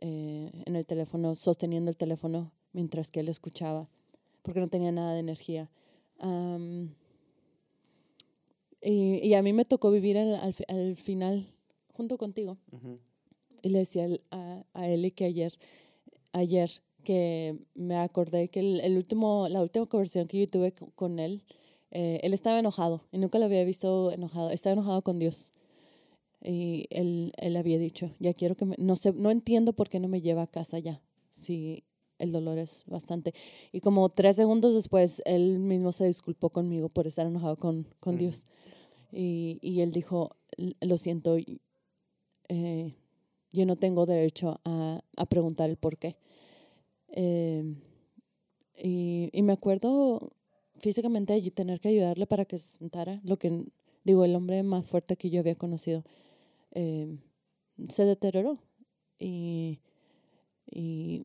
eh, 0.00 0.50
en 0.66 0.76
el 0.76 0.84
teléfono, 0.84 1.34
sosteniendo 1.34 1.90
el 1.90 1.96
teléfono 1.96 2.50
mientras 2.72 3.10
que 3.10 3.20
él 3.20 3.28
escuchaba, 3.28 3.88
porque 4.42 4.60
no 4.60 4.68
tenía 4.68 4.90
nada 4.90 5.14
de 5.14 5.20
energía. 5.20 5.70
Y, 8.84 9.26
y, 9.26 9.34
a 9.34 9.42
mí 9.42 9.52
me 9.52 9.64
tocó 9.64 9.90
vivir 9.90 10.18
al, 10.18 10.54
al, 10.68 10.96
final 10.96 11.46
junto 11.92 12.18
contigo. 12.18 12.58
Y 13.62 13.70
le 13.70 13.78
decía 13.78 14.06
a, 14.30 14.64
a 14.74 14.88
él 14.88 15.12
que 15.14 15.24
ayer, 15.24 15.54
ayer 16.32 16.70
que 17.04 17.56
me 17.74 17.96
acordé 17.96 18.48
que 18.48 18.60
el, 18.60 18.96
último, 18.96 19.48
la 19.48 19.62
última 19.62 19.86
conversación 19.86 20.26
que 20.26 20.40
yo 20.40 20.48
tuve 20.48 20.72
con 20.72 21.18
él, 21.18 21.42
eh, 21.92 22.18
él 22.22 22.34
estaba 22.34 22.58
enojado 22.58 23.02
y 23.12 23.18
nunca 23.18 23.38
lo 23.38 23.44
había 23.44 23.64
visto 23.64 24.10
enojado. 24.10 24.50
Estaba 24.50 24.72
enojado 24.72 25.02
con 25.02 25.18
Dios. 25.18 25.52
Y 26.42 26.86
él, 26.90 27.32
él 27.38 27.56
había 27.56 27.78
dicho, 27.78 28.14
ya 28.18 28.34
quiero 28.34 28.54
que 28.54 28.66
me, 28.66 28.74
no 28.78 28.96
sé, 28.96 29.12
no 29.12 29.30
entiendo 29.30 29.72
por 29.72 29.88
qué 29.88 29.98
no 29.98 30.08
me 30.08 30.20
lleva 30.20 30.42
a 30.42 30.46
casa 30.46 30.78
ya, 30.78 31.00
si 31.30 31.84
el 32.18 32.32
dolor 32.32 32.58
es 32.58 32.84
bastante. 32.86 33.34
Y 33.72 33.80
como 33.80 34.08
tres 34.08 34.36
segundos 34.36 34.74
después, 34.74 35.22
él 35.24 35.58
mismo 35.58 35.92
se 35.92 36.06
disculpó 36.06 36.50
conmigo 36.50 36.88
por 36.88 37.06
estar 37.06 37.26
enojado 37.26 37.56
con, 37.56 37.86
con 38.00 38.18
Dios. 38.18 38.44
Y, 39.12 39.58
y, 39.62 39.80
él 39.80 39.92
dijo, 39.92 40.36
lo 40.80 40.96
siento, 40.96 41.36
eh, 42.48 42.94
yo 43.52 43.66
no 43.66 43.76
tengo 43.76 44.06
derecho 44.06 44.60
a, 44.64 45.00
a 45.16 45.26
preguntar 45.26 45.70
el 45.70 45.76
por 45.76 45.98
qué. 45.98 46.16
Eh, 47.08 47.76
y, 48.76 49.30
y, 49.32 49.42
me 49.42 49.52
acuerdo 49.52 50.32
físicamente 50.78 51.50
tener 51.52 51.78
que 51.78 51.88
ayudarle 51.88 52.26
para 52.26 52.44
que 52.44 52.58
se 52.58 52.78
sentara, 52.78 53.20
lo 53.24 53.38
que 53.38 53.64
digo, 54.02 54.24
el 54.24 54.34
hombre 54.34 54.62
más 54.62 54.86
fuerte 54.86 55.16
que 55.16 55.30
yo 55.30 55.40
había 55.40 55.54
conocido 55.54 56.04
eh, 56.72 57.18
se 57.88 58.04
deterioró. 58.04 58.58
Y, 59.18 59.80
y 60.66 61.24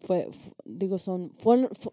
fue, 0.00 0.28
digo, 0.64 0.98
son, 0.98 1.30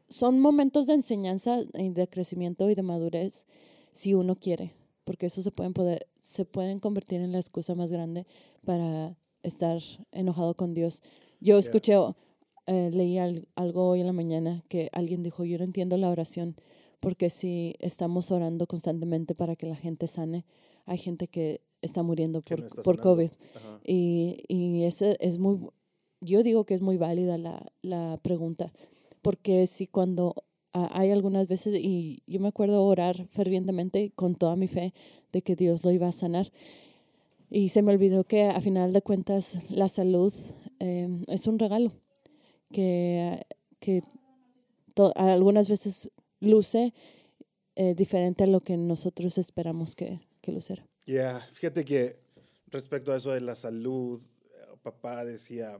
son 0.07 0.39
momentos 0.39 0.87
de 0.87 0.93
enseñanza 0.93 1.59
y 1.73 1.89
de 1.89 2.07
crecimiento 2.07 2.69
y 2.69 2.75
de 2.75 2.81
madurez 2.81 3.45
si 3.91 4.13
uno 4.13 4.35
quiere, 4.35 4.73
porque 5.03 5.25
eso 5.25 5.41
se 5.41 5.51
pueden, 5.51 5.73
poder, 5.73 6.07
se 6.19 6.45
pueden 6.45 6.79
convertir 6.79 7.21
en 7.21 7.33
la 7.33 7.39
excusa 7.39 7.75
más 7.75 7.91
grande 7.91 8.25
para 8.65 9.17
estar 9.43 9.81
enojado 10.11 10.55
con 10.55 10.73
Dios. 10.73 11.03
Yo 11.41 11.57
escuché, 11.57 11.95
eh, 12.65 12.89
leí 12.93 13.17
algo 13.17 13.89
hoy 13.89 14.01
en 14.01 14.07
la 14.07 14.13
mañana 14.13 14.63
que 14.69 14.89
alguien 14.93 15.21
dijo, 15.21 15.43
yo 15.43 15.57
no 15.57 15.65
entiendo 15.65 15.97
la 15.97 16.09
oración, 16.09 16.55
porque 16.99 17.29
si 17.29 17.75
estamos 17.79 18.31
orando 18.31 18.67
constantemente 18.67 19.35
para 19.35 19.55
que 19.55 19.67
la 19.67 19.75
gente 19.75 20.07
sane, 20.07 20.45
hay 20.85 20.97
gente 20.97 21.27
que 21.27 21.61
está 21.81 22.03
muriendo 22.03 22.41
por, 22.41 22.67
por 22.83 22.99
COVID. 22.99 23.29
Y, 23.83 24.43
y 24.47 24.83
eso 24.83 25.05
es 25.19 25.37
muy, 25.37 25.69
yo 26.21 26.43
digo 26.43 26.65
que 26.65 26.73
es 26.73 26.81
muy 26.81 26.97
válida 26.97 27.37
la, 27.37 27.65
la 27.81 28.19
pregunta, 28.21 28.71
porque 29.21 29.67
si 29.67 29.87
cuando 29.87 30.35
hay 30.73 31.11
algunas 31.11 31.47
veces, 31.47 31.75
y 31.75 32.21
yo 32.27 32.39
me 32.39 32.49
acuerdo 32.49 32.83
orar 32.83 33.27
fervientemente 33.29 34.11
con 34.15 34.35
toda 34.35 34.55
mi 34.55 34.67
fe 34.67 34.93
de 35.31 35.41
que 35.41 35.55
Dios 35.55 35.83
lo 35.83 35.91
iba 35.91 36.07
a 36.07 36.11
sanar, 36.11 36.51
y 37.49 37.69
se 37.69 37.81
me 37.81 37.93
olvidó 37.93 38.25
que 38.25 38.43
a 38.43 38.59
final 38.59 38.91
de 38.93 39.01
cuentas 39.01 39.57
la 39.69 39.87
salud 39.87 40.33
em, 40.79 41.23
es 41.27 41.47
un 41.47 41.59
regalo 41.59 41.93
que, 42.71 43.45
que 43.79 44.01
algunas 45.15 45.69
veces 45.69 46.11
luce 46.41 46.93
eh, 47.75 47.95
diferente 47.95 48.43
a 48.43 48.47
lo 48.47 48.59
que 48.59 48.75
nosotros 48.75 49.37
esperamos 49.37 49.95
que, 49.95 50.19
que 50.41 50.51
luciera. 50.51 50.86
Ya, 51.07 51.39
fíjate 51.39 51.85
que 51.85 52.19
respecto 52.67 53.13
a 53.13 53.15
eso 53.15 53.31
de 53.31 53.41
la 53.41 53.55
salud, 53.55 54.21
papá 54.83 55.25
decía, 55.25 55.79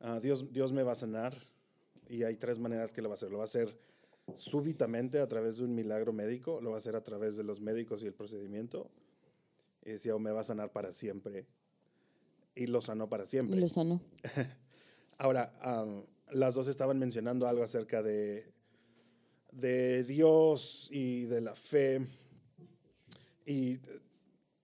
ah, 0.00 0.20
Dios, 0.20 0.52
Dios 0.52 0.72
me 0.72 0.82
va 0.82 0.92
a 0.92 0.94
sanar 0.94 1.36
y 2.08 2.22
hay 2.22 2.36
tres 2.36 2.58
maneras 2.58 2.92
que 2.92 3.02
lo 3.02 3.08
va 3.08 3.14
a 3.14 3.16
hacer. 3.16 3.30
Lo 3.30 3.38
va 3.38 3.44
a 3.44 3.46
hacer 3.46 3.76
súbitamente 4.34 5.18
a 5.18 5.28
través 5.28 5.56
de 5.56 5.64
un 5.64 5.74
milagro 5.74 6.12
médico, 6.12 6.60
lo 6.60 6.70
va 6.70 6.76
a 6.76 6.78
hacer 6.78 6.96
a 6.96 7.02
través 7.02 7.36
de 7.36 7.44
los 7.44 7.60
médicos 7.60 8.02
y 8.02 8.06
el 8.06 8.14
procedimiento 8.14 8.88
y 9.84 9.90
decía, 9.90 10.14
o 10.14 10.18
me 10.18 10.30
va 10.30 10.40
a 10.40 10.44
sanar 10.44 10.70
para 10.70 10.92
siempre. 10.92 11.46
Y 12.54 12.66
lo 12.66 12.80
sanó 12.80 13.08
para 13.08 13.24
siempre. 13.24 13.58
Y 13.58 13.62
lo 13.62 13.68
sanó. 13.68 14.00
Ahora, 15.18 15.52
las 16.30 16.54
dos 16.54 16.68
estaban 16.68 16.98
mencionando 16.98 17.48
algo 17.48 17.64
acerca 17.64 18.02
de, 18.02 18.52
de 19.50 20.04
Dios 20.04 20.88
y 20.92 21.26
de 21.26 21.40
la 21.40 21.54
fe. 21.54 22.06
Y 23.46 23.80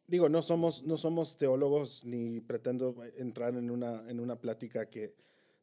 digo, 0.07 0.29
no 0.29 0.43
somos, 0.43 0.83
no 0.85 0.97
somos 0.97 1.37
teólogos 1.37 2.05
ni 2.05 2.41
pretendo 2.41 2.95
entrar 3.17 3.55
en 3.55 3.71
una, 3.71 4.09
en 4.11 4.21
una 4.21 4.37
plática 4.37 4.87
que 4.87 5.15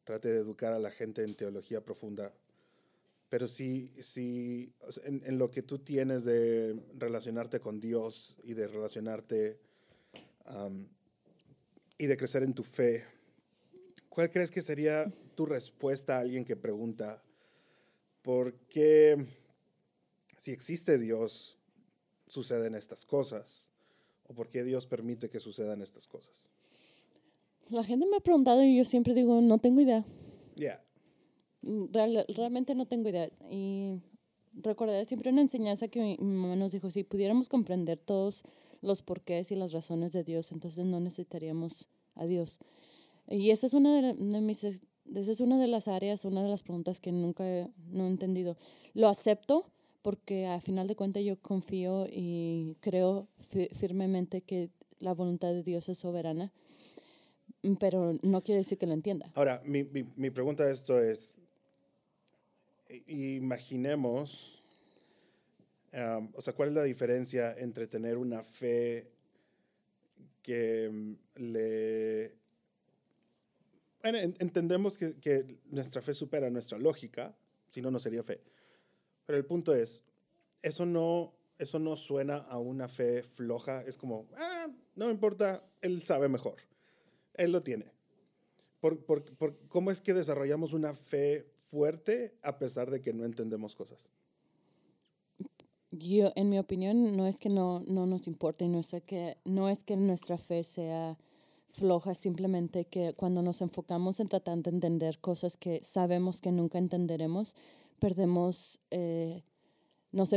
trate 0.04 0.28
de 0.28 0.38
educar 0.38 0.72
a 0.72 0.78
la 0.78 0.90
gente 0.90 1.24
en 1.24 1.34
teología 1.34 1.80
profunda. 1.80 2.32
Pero 3.28 3.48
sí, 3.48 3.92
sí 3.98 4.72
en, 5.04 5.36
lo 5.36 5.50
que 5.50 5.62
tú 5.62 5.80
tienes 5.80 6.24
de 6.24 6.80
relacionarte 6.96 7.58
con 7.58 7.80
Dios 7.80 8.36
y 8.44 8.54
de 8.54 8.68
relacionarte 8.68 9.58
y 11.98 12.06
de 12.06 12.16
crecer 12.16 12.44
en 12.44 12.54
tu 12.54 12.62
fe, 12.62 13.04
¿cuál 14.08 14.30
crees 14.30 14.52
que 14.52 14.62
sería 14.62 15.10
tu 15.34 15.44
respuesta 15.44 16.16
a 16.16 16.20
alguien 16.20 16.44
que 16.44 16.54
pregunta, 16.54 17.20
¿por 18.22 18.54
qué 18.68 19.26
si 20.36 20.52
existe 20.52 20.98
Dios 20.98 21.56
suceden 22.26 22.74
estas 22.74 23.04
cosas? 23.04 23.68
¿O 24.28 24.34
por 24.34 24.48
qué 24.48 24.64
Dios 24.64 24.86
permite 24.86 25.28
que 25.28 25.40
sucedan 25.40 25.82
estas 25.82 26.06
cosas? 26.06 26.42
La 27.70 27.84
gente 27.84 28.06
me 28.06 28.16
ha 28.16 28.20
preguntado 28.20 28.62
y 28.62 28.76
yo 28.76 28.84
siempre 28.84 29.14
digo, 29.14 29.40
no 29.40 29.58
tengo 29.58 29.80
idea. 29.80 30.04
Ya. 30.56 30.82
Mm, 31.62 31.86
realmente 31.92 32.74
no 32.74 32.86
tengo 32.86 33.08
idea. 33.08 33.28
Y 33.50 34.00
recordaré 34.52 35.04
siempre 35.04 35.30
una 35.30 35.42
enseñanza 35.42 35.88
que 35.88 36.00
mi, 36.00 36.16
mamá 36.18 36.56
nos 36.56 36.72
dijo, 36.72 36.90
si 36.90 37.04
pudiéramos 37.04 37.48
comprender 37.48 37.98
todos 37.98 38.42
los 38.82 39.02
porqués 39.02 39.50
y 39.50 39.56
las 39.56 39.72
razones 39.72 40.12
de 40.12 40.24
Dios, 40.24 40.52
entonces 40.52 40.84
no 40.86 41.00
necesitaríamos 41.00 41.88
a 42.14 42.26
Dios. 42.26 42.58
Y 43.28 43.50
esa 43.50 43.66
es 43.66 43.74
una 43.74 44.00
de, 44.00 44.40
mis, 44.40 44.62
esa 44.64 44.80
es 45.04 45.40
una 45.40 45.58
de 45.58 45.66
las 45.66 45.88
áreas, 45.88 46.24
una 46.24 46.42
de 46.42 46.48
las 46.48 46.62
preguntas 46.62 47.00
que 47.00 47.10
nunca 47.10 47.44
he, 47.48 47.68
no 47.90 48.04
he 48.04 48.08
entendido. 48.08 48.56
Lo 48.94 49.08
acepto 49.08 49.64
porque 50.06 50.46
a 50.46 50.60
final 50.60 50.86
de 50.86 50.94
cuentas 50.94 51.24
yo 51.24 51.36
confío 51.42 52.06
y 52.08 52.76
creo 52.78 53.26
firmemente 53.72 54.40
que 54.40 54.70
la 55.00 55.12
voluntad 55.12 55.52
de 55.52 55.64
Dios 55.64 55.88
es 55.88 55.98
soberana, 55.98 56.52
pero 57.80 58.12
no 58.22 58.40
quiere 58.44 58.58
decir 58.58 58.78
que 58.78 58.86
lo 58.86 58.92
entienda. 58.92 59.32
Ahora, 59.34 59.60
mi, 59.64 59.82
mi, 59.82 60.04
mi 60.14 60.30
pregunta 60.30 60.62
a 60.62 60.70
esto 60.70 61.00
es, 61.00 61.34
imaginemos, 63.08 64.62
o 66.34 66.40
sea, 66.40 66.52
¿cuál 66.52 66.68
es 66.68 66.76
la 66.76 66.84
diferencia 66.84 67.52
entre 67.58 67.88
tener 67.88 68.16
una 68.16 68.44
fe 68.44 69.10
que 70.40 70.88
mm, 70.88 71.14
le... 71.52 72.32
Bueno, 74.02 74.18
entendemos 74.38 74.98
que, 74.98 75.16
que, 75.16 75.46
nuestra 75.64 76.00
fe 76.00 76.14
supera 76.14 76.48
nuestra 76.48 76.78
lógica, 76.78 77.34
si 77.66 77.82
no, 77.82 77.90
no 77.90 77.98
sería 77.98 78.22
fe. 78.22 78.40
Pero 79.26 79.38
el 79.38 79.44
punto 79.44 79.74
es, 79.74 80.02
eso 80.62 80.86
no, 80.86 81.34
eso 81.58 81.78
no 81.78 81.96
suena 81.96 82.36
a 82.36 82.58
una 82.58 82.88
fe 82.88 83.22
floja, 83.22 83.82
es 83.82 83.98
como, 83.98 84.26
ah, 84.36 84.68
no 84.94 85.10
importa, 85.10 85.64
él 85.80 86.00
sabe 86.00 86.28
mejor, 86.28 86.56
él 87.34 87.52
lo 87.52 87.60
tiene. 87.60 87.92
Por, 88.80 89.04
por, 89.04 89.24
por, 89.36 89.58
¿Cómo 89.68 89.90
es 89.90 90.00
que 90.00 90.14
desarrollamos 90.14 90.72
una 90.72 90.94
fe 90.94 91.52
fuerte 91.56 92.34
a 92.42 92.58
pesar 92.58 92.90
de 92.90 93.02
que 93.02 93.12
no 93.12 93.24
entendemos 93.24 93.74
cosas? 93.74 94.08
Yo, 95.90 96.32
en 96.36 96.50
mi 96.50 96.58
opinión, 96.58 97.16
no 97.16 97.26
es 97.26 97.38
que 97.38 97.48
no, 97.48 97.80
no 97.80 98.06
nos 98.06 98.26
importe, 98.26 98.68
no 98.68 98.80
es, 98.80 98.94
que, 99.06 99.36
no 99.44 99.68
es 99.68 99.82
que 99.82 99.96
nuestra 99.96 100.36
fe 100.36 100.62
sea 100.62 101.16
floja, 101.68 102.14
simplemente 102.14 102.84
que 102.84 103.14
cuando 103.14 103.42
nos 103.42 103.60
enfocamos 103.60 104.20
en 104.20 104.28
tratar 104.28 104.58
de 104.58 104.70
entender 104.70 105.18
cosas 105.20 105.56
que 105.56 105.80
sabemos 105.82 106.40
que 106.40 106.52
nunca 106.52 106.78
entenderemos, 106.78 107.54
perdemos, 107.98 108.80
eh, 108.90 109.42
nos 110.12 110.34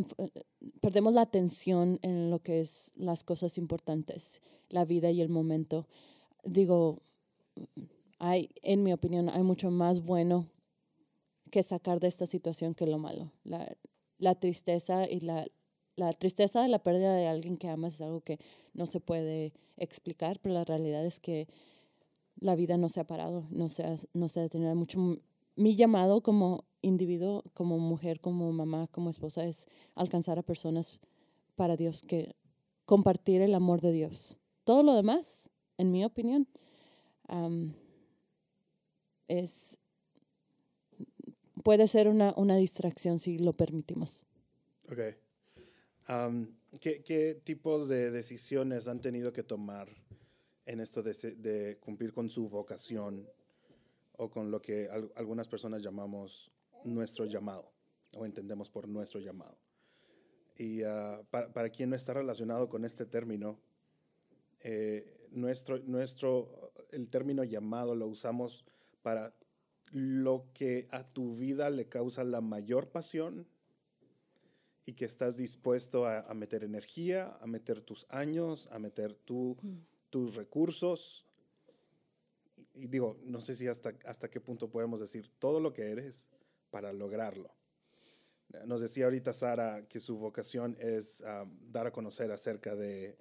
perdemos 0.81 1.13
la 1.13 1.21
atención 1.21 1.99
en 2.01 2.29
lo 2.29 2.39
que 2.39 2.61
es 2.61 2.91
las 2.95 3.23
cosas 3.23 3.57
importantes, 3.57 4.41
la 4.69 4.85
vida 4.85 5.11
y 5.11 5.21
el 5.21 5.29
momento. 5.29 5.87
Digo, 6.43 6.99
hay, 8.19 8.49
en 8.61 8.83
mi 8.83 8.93
opinión, 8.93 9.29
hay 9.29 9.43
mucho 9.43 9.71
más 9.71 10.05
bueno 10.05 10.47
que 11.51 11.63
sacar 11.63 11.99
de 11.99 12.07
esta 12.07 12.25
situación 12.25 12.75
que 12.75 12.85
lo 12.85 12.97
malo. 12.97 13.31
La, 13.43 13.75
la 14.17 14.35
tristeza 14.35 15.09
y 15.09 15.21
la, 15.21 15.45
la 15.95 16.13
tristeza 16.13 16.61
de 16.61 16.67
la 16.67 16.79
pérdida 16.79 17.13
de 17.13 17.27
alguien 17.27 17.57
que 17.57 17.69
amas 17.69 17.95
es 17.95 18.01
algo 18.01 18.21
que 18.21 18.39
no 18.73 18.85
se 18.85 18.99
puede 18.99 19.53
explicar, 19.77 20.39
pero 20.41 20.55
la 20.55 20.65
realidad 20.65 21.05
es 21.05 21.19
que 21.19 21.47
la 22.39 22.55
vida 22.55 22.77
no 22.77 22.89
se 22.89 22.99
ha 22.99 23.07
parado, 23.07 23.45
no 23.49 23.69
se 23.69 23.83
ha, 23.83 23.95
no 24.13 24.29
se 24.29 24.39
ha 24.39 24.43
detenido. 24.43 24.73
Mucho, 24.75 25.17
mi 25.59 25.75
llamado 25.75 26.21
como 26.21 26.63
individuo, 26.81 27.43
como 27.53 27.79
mujer, 27.79 28.21
como 28.21 28.49
mamá, 28.53 28.87
como 28.87 29.09
esposa, 29.09 29.43
es 29.43 29.67
alcanzar 29.93 30.39
a 30.39 30.43
personas 30.43 31.01
para 31.55 31.75
Dios, 31.75 32.01
que 32.01 32.33
compartir 32.85 33.41
el 33.41 33.53
amor 33.53 33.81
de 33.81 33.91
Dios. 33.91 34.37
Todo 34.63 34.83
lo 34.83 34.95
demás, 34.95 35.49
en 35.77 35.91
mi 35.91 36.05
opinión, 36.05 36.47
es 39.27 39.77
puede 41.61 41.87
ser 41.87 42.07
una, 42.07 42.33
una 42.37 42.55
distracción 42.55 43.19
si 43.19 43.37
lo 43.37 43.51
permitimos. 43.51 44.25
Ok. 44.89 44.99
¿qué, 46.79 47.03
¿qué, 47.03 47.39
tipos 47.43 47.89
de 47.89 48.11
decisiones 48.11 48.87
han 48.87 49.01
tenido 49.01 49.33
que 49.33 49.43
tomar 49.43 49.89
en 50.65 50.79
esto 50.79 51.03
de, 51.03 51.13
de 51.35 51.77
cumplir 51.81 52.13
con 52.13 52.29
su 52.29 52.47
vocación 52.47 53.27
o 54.19 54.29
con 54.29 54.51
lo 54.51 54.61
que 54.61 54.89
algunas 55.15 55.47
personas 55.47 55.81
llamamos 55.81 56.51
nuestro 56.83 57.25
llamado 57.25 57.71
o 58.13 58.25
entendemos 58.25 58.69
por 58.69 58.87
nuestro 58.87 59.19
llamado? 59.19 59.57
Y 60.55 60.83
uh, 60.83 61.25
para, 61.29 61.51
para, 61.53 61.69
quien 61.69 61.89
no 61.89 61.95
está 61.95 62.13
relacionado 62.13 62.67
con 62.67 62.83
este 62.83 63.05
término, 63.05 63.59
eh, 64.61 65.29
nuestro, 65.31 65.79
nuestro, 65.79 66.73
el 66.91 67.09
término 67.09 67.43
llamado 67.43 67.95
lo 67.95 68.07
usamos 68.07 68.65
para 69.01 69.33
lo 69.91 70.45
que 70.53 70.87
a 70.91 71.07
tu 71.07 71.33
vida 71.35 71.69
le 71.69 71.87
causa 71.87 72.23
la 72.23 72.41
mayor 72.41 72.89
pasión 72.89 73.47
y 74.85 74.93
que 74.93 75.05
estás 75.05 75.37
dispuesto 75.37 76.05
a, 76.05 76.33
meter 76.33 76.63
energía, 76.63 77.37
a 77.41 77.47
meter 77.47 77.81
tus 77.81 78.05
años, 78.09 78.67
a 78.71 78.79
meter 78.79 79.13
tu, 79.13 79.57
tus 80.09 80.35
recursos. 80.35 81.25
Y, 82.73 82.87
digo, 82.87 83.17
no 83.23 83.39
sé 83.39 83.55
si 83.55 83.67
hasta, 83.67 83.93
hasta 84.05 84.29
qué 84.29 84.39
punto 84.39 84.69
podemos 84.69 84.99
decir 84.99 85.29
todo 85.39 85.59
lo 85.59 85.73
que 85.73 85.91
eres 85.91 86.29
para 86.71 86.93
lograrlo. 86.93 87.51
Nos 88.65 88.81
decía 88.81 89.05
ahorita 89.05 89.31
Sara 89.31 89.83
que 89.87 89.99
su 89.99 90.17
vocación 90.17 90.75
es 90.79 91.23
dar 91.71 91.87
a 91.87 91.91
conocer 91.91 92.31
acerca 92.31 92.75
de, 92.75 93.15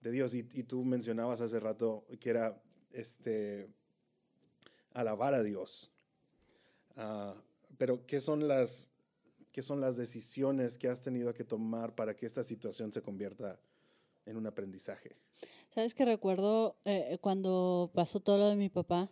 de 0.00 0.10
Dios 0.10 0.34
y, 0.34 0.48
y, 0.54 0.62
tú 0.62 0.84
mencionabas 0.84 1.40
hace 1.42 1.60
rato 1.60 2.06
que 2.18 2.30
era 2.30 2.62
este, 2.92 3.68
alabar 4.92 5.34
a 5.34 5.42
Dios. 5.42 5.90
Ah, 6.96 7.34
pero, 7.78 8.04
¿qué 8.06 8.20
son, 8.20 8.48
las, 8.48 8.90
¿qué 9.52 9.62
son 9.62 9.80
las 9.80 9.96
decisiones 9.96 10.78
que 10.78 10.88
has 10.88 11.02
tenido 11.02 11.32
que 11.34 11.44
tomar 11.44 11.94
para 11.94 12.14
que 12.14 12.26
esta 12.26 12.44
situación 12.44 12.92
se 12.92 13.02
convierta 13.02 13.58
en 14.26 14.36
un 14.36 14.46
aprendizaje? 14.46 15.16
Sabes 15.74 15.94
que 15.94 16.04
recuerdo 16.04 16.76
eh, 16.84 17.18
cuando 17.20 17.90
pasó 17.94 18.18
todo 18.18 18.38
lo 18.38 18.48
de 18.48 18.56
mi 18.56 18.68
papá, 18.68 19.08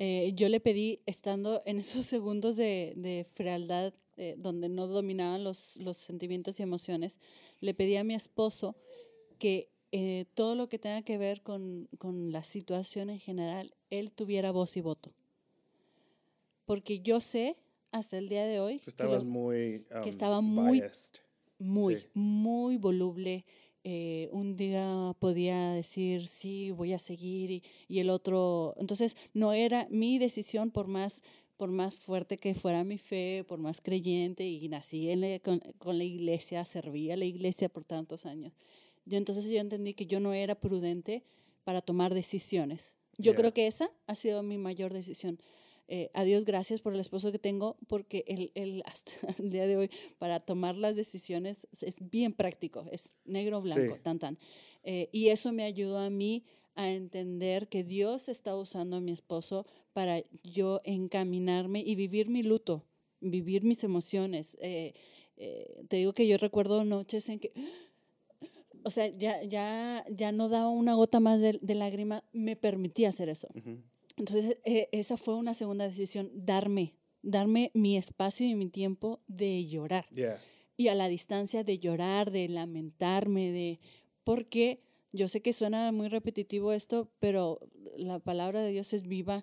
eh, 0.00 0.32
yo 0.34 0.48
le 0.48 0.58
pedí, 0.58 1.00
estando 1.06 1.62
en 1.64 1.78
esos 1.78 2.04
segundos 2.04 2.56
de, 2.56 2.92
de 2.96 3.24
frialdad, 3.24 3.94
eh, 4.16 4.34
donde 4.38 4.68
no 4.68 4.88
dominaban 4.88 5.44
los, 5.44 5.76
los 5.76 5.96
sentimientos 5.96 6.58
y 6.58 6.64
emociones, 6.64 7.20
le 7.60 7.72
pedí 7.72 7.96
a 7.96 8.04
mi 8.04 8.14
esposo 8.14 8.74
que 9.38 9.68
todo 10.34 10.54
lo 10.56 10.68
que 10.68 10.78
tenga 10.78 11.00
que 11.00 11.16
ver 11.16 11.40
con, 11.40 11.88
con 11.96 12.30
la 12.30 12.42
situación 12.42 13.08
en 13.08 13.18
general, 13.18 13.74
él 13.88 14.12
tuviera 14.12 14.50
voz 14.50 14.76
y 14.76 14.82
voto. 14.82 15.10
Porque 16.66 17.00
yo 17.00 17.22
sé 17.22 17.56
hasta 17.92 18.18
el 18.18 18.28
día 18.28 18.44
de 18.44 18.60
hoy 18.60 18.78
que, 18.78 18.90
muy 19.24 19.86
que 20.02 20.10
estaba 20.10 20.42
muy 20.42 20.82
muy 21.58 22.04
muy 22.12 22.76
voluble 22.76 23.46
eh, 23.88 24.28
un 24.32 24.56
día 24.56 25.14
podía 25.20 25.70
decir 25.70 26.26
sí 26.26 26.72
voy 26.72 26.92
a 26.92 26.98
seguir 26.98 27.52
y, 27.52 27.62
y, 27.86 28.00
el 28.00 28.10
otro 28.10 28.74
entonces 28.78 29.16
no 29.32 29.52
era 29.52 29.86
mi 29.90 30.18
decisión 30.18 30.72
por 30.72 30.88
más 30.88 31.22
por 31.56 31.70
más 31.70 31.94
fuerte 31.94 32.36
que 32.36 32.56
fuera 32.56 32.82
mi 32.82 32.98
fe 32.98 33.44
por 33.46 33.60
más 33.60 33.80
creyente 33.80 34.44
y 34.44 34.68
nací 34.68 35.08
en 35.12 35.38
con, 35.38 35.60
con, 35.78 35.98
la 35.98 36.02
iglesia 36.02 36.64
serví 36.64 37.12
a 37.12 37.16
la 37.16 37.26
iglesia 37.26 37.68
por 37.68 37.84
tantos 37.84 38.26
años. 38.26 38.52
Yo 39.04 39.18
entonces 39.18 39.46
yo 39.48 39.60
entendí 39.60 39.94
que 39.94 40.06
yo 40.06 40.18
no 40.18 40.32
era 40.32 40.56
prudente 40.56 41.22
para 41.62 41.80
tomar 41.80 42.12
decisiones. 42.12 42.96
Yo 43.18 43.36
creo 43.36 43.54
que 43.54 43.68
esa 43.68 43.88
ha 44.08 44.16
sido 44.16 44.42
mi 44.42 44.58
mayor 44.58 44.92
decisión 44.92 45.38
eh, 45.88 46.10
a 46.14 46.24
Dios 46.24 46.44
gracias 46.44 46.80
por 46.80 46.94
el 46.94 47.00
esposo 47.00 47.30
que 47.30 47.38
tengo, 47.38 47.76
porque 47.86 48.24
él, 48.26 48.50
él 48.54 48.82
hasta 48.86 49.12
el 49.38 49.50
día 49.50 49.66
de 49.66 49.76
hoy 49.76 49.90
para 50.18 50.40
tomar 50.40 50.76
las 50.76 50.96
decisiones 50.96 51.68
es 51.80 51.96
bien 52.10 52.32
práctico, 52.32 52.84
es 52.90 53.14
negro 53.24 53.60
blanco, 53.60 53.96
tan 54.02 54.18
tan. 54.18 54.38
Eh, 54.82 55.08
y 55.12 55.28
eso 55.28 55.52
me 55.52 55.64
ayudó 55.64 55.98
a 55.98 56.10
mí 56.10 56.44
a 56.74 56.90
entender 56.90 57.68
que 57.68 57.84
Dios 57.84 58.28
está 58.28 58.56
usando 58.56 58.96
a 58.96 59.00
mi 59.00 59.12
esposo 59.12 59.64
para 59.92 60.22
yo 60.42 60.80
encaminarme 60.84 61.80
y 61.80 61.94
vivir 61.94 62.28
mi 62.28 62.42
luto, 62.42 62.82
vivir 63.20 63.62
mis 63.62 63.82
emociones. 63.84 64.56
Eh, 64.60 64.92
te 65.88 65.96
digo 65.96 66.12
que 66.14 66.26
yo 66.26 66.38
recuerdo 66.38 66.84
noches 66.84 67.28
en 67.28 67.38
que 67.38 67.52
o 68.82 68.90
sea, 68.90 69.08
ya, 69.08 69.42
ya, 69.44 70.04
ya 70.10 70.32
no 70.32 70.48
daba 70.48 70.68
una 70.68 70.94
gota 70.94 71.20
más 71.20 71.40
de, 71.40 71.58
de 71.62 71.74
lágrima, 71.74 72.24
me 72.32 72.56
permitía 72.56 73.08
hacer 73.10 73.28
eso. 73.28 73.48
Entonces, 74.16 74.58
eh, 74.64 74.88
esa 74.92 75.16
fue 75.16 75.34
una 75.34 75.54
segunda 75.54 75.86
decisión, 75.86 76.30
darme, 76.34 76.94
darme 77.22 77.70
mi 77.74 77.96
espacio 77.96 78.46
y 78.46 78.54
mi 78.54 78.68
tiempo 78.68 79.20
de 79.26 79.66
llorar. 79.66 80.06
Y 80.76 80.88
a 80.88 80.94
la 80.94 81.08
distancia 81.08 81.64
de 81.64 81.78
llorar, 81.78 82.30
de 82.30 82.48
lamentarme, 82.48 83.50
de... 83.50 83.78
Porque 84.24 84.78
yo 85.12 85.28
sé 85.28 85.40
que 85.40 85.52
suena 85.52 85.92
muy 85.92 86.08
repetitivo 86.08 86.72
esto, 86.72 87.08
pero 87.18 87.58
la 87.96 88.18
palabra 88.18 88.60
de 88.60 88.72
Dios 88.72 88.92
es 88.92 89.02
viva 89.02 89.42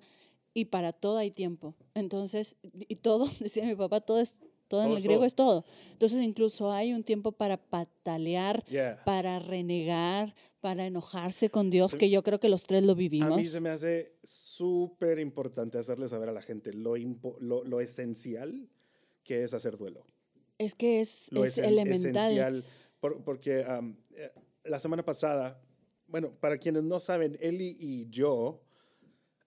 y 0.53 0.65
para 0.65 0.93
todo 0.93 1.17
hay 1.17 1.31
tiempo. 1.31 1.75
Entonces, 1.95 2.57
y 2.87 2.95
todo, 2.95 3.27
decía 3.39 3.65
mi 3.65 3.75
papá, 3.75 4.01
todo 4.01 4.19
es 4.19 4.37
todo, 4.67 4.83
en 4.83 4.91
el 4.91 5.03
griego 5.03 5.23
es 5.23 5.35
todo. 5.35 5.65
Entonces 5.91 6.21
incluso 6.23 6.71
hay 6.71 6.93
un 6.93 7.03
tiempo 7.03 7.31
para 7.31 7.57
patalear, 7.57 8.65
para 9.05 9.39
renegar, 9.39 10.33
para 10.63 10.85
enojarse 10.85 11.49
con 11.49 11.69
Dios, 11.69 11.93
que 11.93 12.09
yo 12.09 12.23
creo 12.23 12.39
que 12.39 12.47
los 12.47 12.63
tres 12.63 12.83
lo 12.83 12.95
vivimos. 12.95 13.33
A 13.33 13.35
mí 13.35 13.43
se 13.43 13.59
me 13.59 13.69
hace 13.69 14.15
súper 14.23 15.19
importante 15.19 15.77
hacerle 15.77 16.07
saber 16.07 16.29
a 16.29 16.31
la 16.31 16.41
gente 16.41 16.71
lo, 16.71 16.95
lo, 17.41 17.65
lo, 17.65 17.81
esencial 17.81 18.69
que 19.25 19.43
es 19.43 19.53
hacer 19.53 19.75
duelo. 19.75 20.07
Es 20.59 20.73
que 20.73 21.01
es, 21.01 21.27
es 21.33 21.57
elemental. 21.57 22.31
Esencial, 22.31 22.63
porque 23.01 23.59
eh, 23.59 24.31
la 24.63 24.79
semana 24.79 25.03
pasada, 25.03 25.61
bueno, 26.07 26.31
para 26.39 26.57
quienes 26.57 26.83
no 26.83 27.01
saben, 27.01 27.37
Eli 27.41 27.75
y 27.77 28.09
yo 28.09 28.63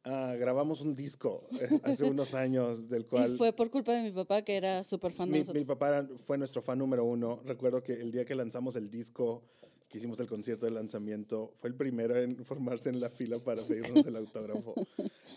Ah, 0.09 0.37
grabamos 0.39 0.83
un 0.83 0.95
disco 0.95 1.49
eh, 1.61 1.69
hace 1.83 2.05
unos 2.05 2.35
años 2.35 2.89
del 2.89 3.07
cual... 3.07 3.35
Y 3.35 3.37
fue 3.37 3.53
por 3.53 3.71
culpa 3.71 3.93
de 3.93 4.03
mi 4.03 4.13
papá 4.13 4.43
que 4.43 4.57
era 4.57 4.85
súper 4.85 5.11
fan 5.11 5.33
de 5.33 5.41
nosotros. 5.41 5.61
Mi 5.61 5.67
papá 5.67 6.07
fue 6.25 6.39
nuestro 6.39 6.63
fan 6.63 6.79
número 6.79 7.05
uno. 7.05 7.43
Recuerdo 7.45 7.83
que 7.83 7.95
el 7.95 8.13
día 8.13 8.25
que 8.25 8.37
lanzamos 8.37 8.77
el 8.77 8.89
disco, 8.89 9.43
que 9.89 9.99
hicimos 9.99 10.19
el 10.21 10.27
concierto 10.27 10.67
de 10.67 10.73
lanzamiento, 10.73 11.53
fue 11.57 11.71
el 11.71 11.77
primero 11.77 12.17
en 12.17 12.37
formarse 12.45 12.91
en 12.91 13.01
la 13.01 13.11
fila 13.11 13.39
para 13.39 13.63
pedirnos 13.63 14.07
el 14.07 14.17
autógrafo. 14.17 14.75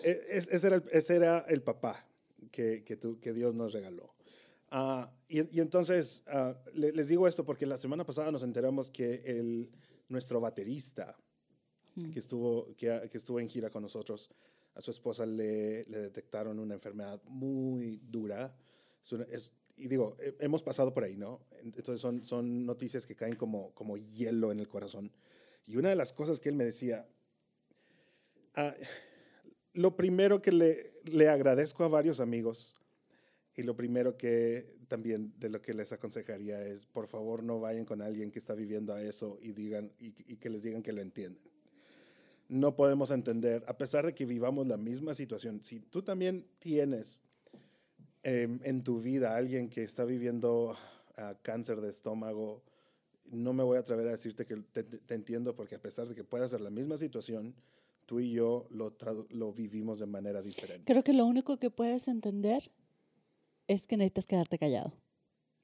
E, 0.01 0.17
ese, 0.29 0.67
era 0.67 0.77
el, 0.77 0.83
ese 0.93 1.15
era 1.17 1.39
el 1.49 1.61
papá 1.61 2.07
que, 2.53 2.85
que, 2.85 2.97
que 3.19 3.33
Dios 3.33 3.53
nos 3.53 3.73
regaló. 3.73 4.13
Uh, 4.71 5.05
y, 5.27 5.57
y, 5.57 5.59
entonces 5.59 6.23
uh, 6.33 6.53
les 6.73 7.09
digo 7.09 7.27
esto 7.27 7.43
porque 7.43 7.65
la 7.65 7.75
semana 7.75 8.05
pasada 8.05 8.31
nos 8.31 8.43
enteramos 8.43 8.89
que 8.89 9.15
el, 9.25 9.69
nuestro 10.07 10.39
baterista, 10.39 11.17
mm. 11.95 12.11
que, 12.11 12.19
estuvo, 12.19 12.67
que, 12.77 13.09
que 13.11 13.17
estuvo 13.17 13.41
en 13.41 13.49
gira 13.49 13.69
con 13.69 13.83
nosotros, 13.83 14.29
a 14.75 14.81
su 14.81 14.91
esposa 14.91 15.25
le, 15.25 15.83
le 15.85 15.97
detectaron 15.99 16.59
una 16.59 16.75
enfermedad 16.75 17.21
muy 17.25 17.99
dura. 18.09 18.55
Es, 19.31 19.51
y 19.79 19.87
digo, 19.87 20.17
hemos 20.39 20.61
pasado 20.61 20.93
por 20.93 21.03
ahí, 21.03 21.15
¿no? 21.15 21.39
Entonces 21.63 22.01
son, 22.01 22.23
son 22.25 22.65
noticias 22.65 23.05
que 23.05 23.15
caen 23.15 23.35
como, 23.35 23.73
como 23.73 23.97
hielo 23.97 24.51
en 24.51 24.59
el 24.59 24.67
corazón. 24.67 25.11
Y 25.65 25.77
una 25.77 25.89
de 25.89 25.95
las 25.95 26.13
cosas 26.13 26.39
que 26.39 26.49
él 26.49 26.55
me 26.55 26.65
decía, 26.65 27.07
ah, 28.55 28.75
lo 29.73 29.95
primero 29.95 30.41
que 30.41 30.51
le, 30.51 30.91
le 31.05 31.29
agradezco 31.29 31.83
a 31.83 31.87
varios 31.87 32.19
amigos 32.19 32.75
y 33.55 33.63
lo 33.63 33.75
primero 33.75 34.17
que 34.17 34.77
también 34.87 35.33
de 35.39 35.49
lo 35.49 35.61
que 35.61 35.73
les 35.73 35.93
aconsejaría 35.93 36.61
es, 36.61 36.85
por 36.85 37.07
favor, 37.07 37.43
no 37.43 37.59
vayan 37.59 37.85
con 37.85 38.01
alguien 38.01 38.31
que 38.31 38.39
está 38.39 38.53
viviendo 38.53 38.93
a 38.93 39.01
eso 39.01 39.37
y, 39.41 39.53
digan, 39.53 39.91
y, 39.99 40.13
y 40.31 40.37
que 40.37 40.49
les 40.49 40.63
digan 40.63 40.83
que 40.83 40.93
lo 40.93 41.01
entienden 41.01 41.49
no 42.49 42.75
podemos 42.75 43.11
entender, 43.11 43.63
a 43.67 43.77
pesar 43.77 44.07
de 44.07 44.15
que 44.15 44.25
vivamos 44.25 44.65
la 44.65 44.75
misma 44.75 45.13
situación, 45.13 45.63
si 45.63 45.79
tú 45.79 46.01
también 46.01 46.43
tienes 46.57 47.19
em, 48.23 48.59
en 48.63 48.83
tu 48.83 48.99
vida 48.99 49.35
alguien 49.35 49.69
que 49.69 49.83
está 49.83 50.05
viviendo 50.05 50.77
uh, 51.17 51.35
cáncer 51.41 51.81
de 51.81 51.89
estómago, 51.89 52.63
no 53.31 53.53
me 53.53 53.63
voy 53.63 53.77
a 53.77 53.81
atrever 53.81 54.07
a 54.07 54.11
decirte 54.11 54.45
que 54.45 54.57
te, 54.57 55.13
entiendo 55.13 55.55
porque 55.55 55.75
a 55.75 55.81
pesar 55.81 56.07
de 56.07 56.15
que 56.15 56.23
pueda 56.23 56.47
ser 56.47 56.61
la 56.61 56.69
misma 56.69 56.97
situación, 56.97 57.55
tú 58.05 58.19
y 58.19 58.31
yo 58.31 58.65
lo, 58.71 58.95
lo 59.29 59.53
vivimos 59.53 59.99
de 59.99 60.07
manera 60.07 60.41
diferente. 60.41 60.91
Creo 60.91 61.03
que 61.03 61.13
lo 61.13 61.25
único 61.25 61.57
que 61.57 61.69
puedes 61.69 62.07
entender 62.07 62.71
es 63.67 63.85
que 63.85 63.97
necesitas 63.97 64.25
quedarte 64.25 64.57
callado. 64.57 64.93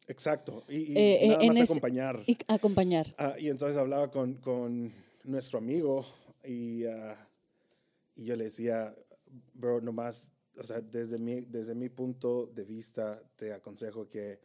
Exacto, 0.08 0.64
y, 0.70 0.96
eh, 0.96 1.28
nada 1.30 1.46
más 1.46 1.62
acompañar. 1.62 2.24
Y 2.28 2.38
acompañar. 2.48 3.16
Ah, 3.18 3.34
y 3.40 3.50
entonces 3.50 3.78
hablaba 3.78 4.12
con, 4.12 4.36
con 4.36 4.94
nuestro 5.24 5.58
amigo 5.58 6.06
y, 6.44 6.86
ah, 6.86 7.18
Y 8.16 8.26
yo 8.26 8.36
le 8.36 8.46
decía, 8.46 8.96
bro, 9.56 9.82
nomás, 9.82 10.32
o 10.58 10.64
sea, 10.64 10.82
desde 10.82 11.18
mi, 11.18 11.42
desde 11.42 11.76
mi 11.76 11.90
punto 11.90 12.48
de 12.48 12.64
vista, 12.64 13.22
te 13.36 13.54
aconsejo 13.54 14.08
que, 14.08 14.40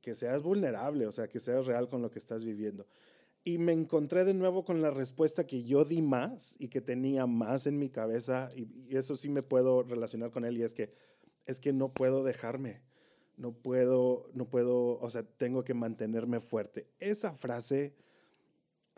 que 0.00 0.14
seas 0.14 0.42
vulnerable, 0.42 1.06
o 1.06 1.12
sea, 1.12 1.28
que 1.28 1.40
seas 1.40 1.66
real 1.66 1.88
con 1.88 2.02
lo 2.02 2.10
que 2.10 2.18
estás 2.18 2.44
viviendo. 2.44 2.86
Y 3.42 3.58
me 3.58 3.72
encontré 3.72 4.24
de 4.24 4.34
nuevo 4.34 4.64
con 4.64 4.82
la 4.82 4.90
respuesta 4.90 5.46
que 5.46 5.64
yo 5.64 5.84
di 5.84 6.02
más 6.02 6.56
y 6.58 6.68
que 6.68 6.80
tenía 6.80 7.26
más 7.26 7.66
en 7.66 7.78
mi 7.78 7.88
cabeza, 7.90 8.48
y, 8.54 8.68
y 8.88 8.96
eso 8.96 9.16
sí 9.16 9.28
me 9.28 9.42
puedo 9.42 9.82
relacionar 9.82 10.30
con 10.30 10.44
él, 10.44 10.58
y 10.58 10.62
es 10.62 10.74
que, 10.74 10.88
es 11.46 11.60
que 11.60 11.72
no 11.72 11.92
puedo 11.92 12.22
dejarme 12.24 12.82
no 13.40 13.52
puedo, 13.52 14.26
no 14.34 14.44
puedo, 14.44 15.00
o 15.00 15.10
sea, 15.10 15.22
tengo 15.22 15.64
que 15.64 15.72
mantenerme 15.72 16.40
fuerte. 16.40 16.86
Esa 16.98 17.32
frase, 17.32 17.94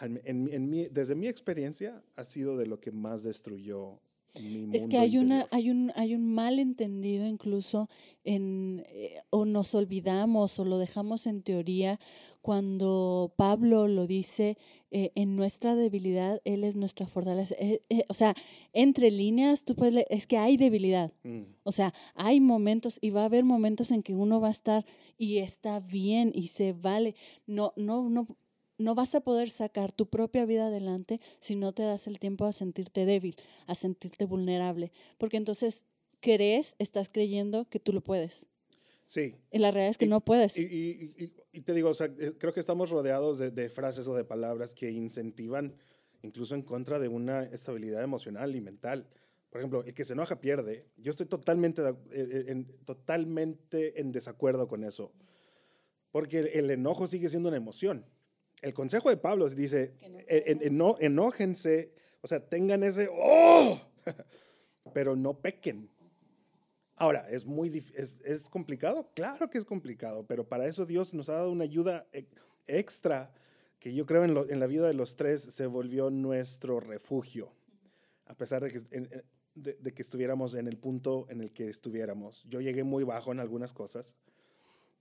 en, 0.00 0.20
en, 0.24 0.68
mi, 0.68 0.88
desde 0.88 1.14
mi 1.14 1.28
experiencia, 1.28 2.02
ha 2.16 2.24
sido 2.24 2.56
de 2.56 2.66
lo 2.66 2.80
que 2.80 2.90
más 2.90 3.22
destruyó 3.22 4.00
mi 4.40 4.58
mundo. 4.58 4.78
Es 4.78 4.86
que 4.86 4.98
hay, 4.98 5.18
una, 5.18 5.46
hay, 5.50 5.70
un, 5.70 5.92
hay 5.96 6.14
un 6.14 6.32
malentendido 6.32 7.26
incluso 7.26 7.88
en, 8.24 8.84
eh, 8.88 9.20
o 9.30 9.44
nos 9.44 9.74
olvidamos 9.74 10.58
o 10.58 10.64
lo 10.64 10.78
dejamos 10.78 11.26
en 11.26 11.42
teoría 11.42 11.98
cuando 12.42 13.32
Pablo 13.36 13.86
lo 13.86 14.06
dice, 14.06 14.56
eh, 14.90 15.10
en 15.14 15.36
nuestra 15.36 15.74
debilidad, 15.74 16.42
Él 16.44 16.64
es 16.64 16.76
nuestra 16.76 17.06
fortaleza. 17.06 17.54
Eh, 17.58 17.80
o 18.08 18.14
sea, 18.14 18.34
entre 18.74 19.10
líneas, 19.10 19.64
tú 19.64 19.74
puedes 19.74 20.04
es 20.10 20.26
que 20.26 20.36
hay 20.36 20.58
debilidad. 20.58 21.12
Mm. 21.22 21.42
O 21.62 21.72
sea, 21.72 21.94
hay 22.14 22.40
momentos 22.40 22.98
y 23.00 23.08
va 23.08 23.22
a 23.22 23.26
haber 23.26 23.44
momentos 23.44 23.90
en 23.90 24.02
que 24.02 24.14
uno 24.14 24.40
va 24.40 24.48
a 24.48 24.50
estar 24.50 24.84
y 25.16 25.38
está 25.38 25.80
bien 25.80 26.32
y 26.34 26.48
se 26.48 26.74
vale. 26.74 27.14
No, 27.46 27.72
no, 27.76 28.10
no, 28.10 28.26
no 28.82 28.94
vas 28.94 29.14
a 29.14 29.20
poder 29.20 29.50
sacar 29.50 29.92
tu 29.92 30.06
propia 30.06 30.44
vida 30.44 30.66
adelante 30.66 31.18
si 31.40 31.56
no 31.56 31.72
te 31.72 31.82
das 31.82 32.06
el 32.06 32.18
tiempo 32.18 32.44
a 32.44 32.52
sentirte 32.52 33.06
débil, 33.06 33.36
a 33.66 33.74
sentirte 33.74 34.24
vulnerable. 34.26 34.92
Porque 35.18 35.36
entonces 35.36 35.84
crees, 36.20 36.76
estás 36.78 37.08
creyendo 37.08 37.68
que 37.68 37.80
tú 37.80 37.92
lo 37.92 38.02
puedes. 38.02 38.46
Sí. 39.02 39.36
Y 39.50 39.58
la 39.58 39.70
realidad 39.70 39.90
es 39.90 39.98
que 39.98 40.06
no 40.06 40.20
puedes. 40.20 40.58
y, 40.58 41.32
y 41.52 41.60
te 41.60 41.74
digo, 41.74 41.90
o 41.90 41.94
sea, 41.94 42.10
creo 42.38 42.54
que 42.54 42.60
estamos 42.60 42.90
rodeados 42.90 43.38
de, 43.38 43.50
de, 43.50 43.68
frases 43.68 44.08
o 44.08 44.14
de 44.14 44.24
palabras 44.24 44.74
que 44.74 44.90
incentivan 44.90 45.74
incluso 46.22 46.54
en 46.54 46.62
contra 46.62 46.98
de 46.98 47.08
una 47.08 47.42
estabilidad 47.42 48.02
emocional 48.02 48.56
y 48.56 48.60
mental. 48.62 49.06
Por 49.50 49.60
ejemplo, 49.60 49.84
el 49.84 49.92
que 49.92 50.06
se 50.06 50.14
enoja 50.14 50.40
pierde. 50.40 50.86
Yo 50.96 51.10
estoy 51.10 51.26
totalmente, 51.26 51.82
eh, 51.82 51.94
eh, 52.10 52.44
en, 52.48 52.64
totalmente 52.84 54.00
en 54.00 54.12
desacuerdo 54.12 54.66
con 54.66 54.82
eso. 54.82 55.12
Porque 56.10 56.40
el, 56.54 56.70
enojo 56.70 57.06
sigue 57.06 57.28
siendo 57.28 57.50
una 57.50 57.58
emoción. 57.58 58.06
El 58.62 58.74
consejo 58.74 59.10
de 59.10 59.16
Pablo 59.16 59.48
dice, 59.48 59.94
no, 60.70 60.96
enójense, 61.00 61.92
o 62.20 62.26
sea, 62.26 62.40
tengan 62.40 62.82
ese, 62.82 63.08
¡oh! 63.12 63.80
pero 64.94 65.16
no 65.16 65.34
pequen. 65.34 65.90
Ahora, 66.96 67.28
¿es, 67.28 67.46
muy 67.46 67.68
es, 67.96 68.20
es, 68.24 68.48
complicado? 68.48 69.10
Claro 69.14 69.50
que 69.50 69.58
es 69.58 69.64
complicado, 69.64 70.24
pero 70.26 70.48
para 70.48 70.66
eso 70.66 70.86
Dios 70.86 71.14
nos 71.14 71.28
ha 71.28 71.34
dado 71.34 71.50
una 71.50 71.64
ayuda 71.64 72.06
e, 72.12 72.26
extra 72.66 73.32
que 73.80 73.92
yo 73.92 74.06
creo 74.06 74.24
en, 74.24 74.36
en 74.50 74.60
la 74.60 74.66
vida 74.66 74.86
de 74.86 74.94
los 74.94 75.16
tres 75.16 75.42
se 75.42 75.66
volvió 75.66 76.10
nuestro 76.10 76.78
refugio, 76.78 77.52
a 78.26 78.34
pesar 78.34 78.62
de 78.62 78.70
que, 78.70 79.24
de, 79.54 79.92
que 79.92 80.02
estuviéramos 80.02 80.54
en 80.54 80.66
el 80.66 80.78
punto 80.78 81.26
en 81.28 81.40
el 81.40 81.52
que 81.52 81.68
estuviéramos. 81.68 82.44
Yo 82.48 82.60
llegué 82.60 82.84
muy 82.84 83.04
bajo 83.04 83.32
en 83.32 83.40
algunas 83.40 83.72
cosas, 83.72 84.16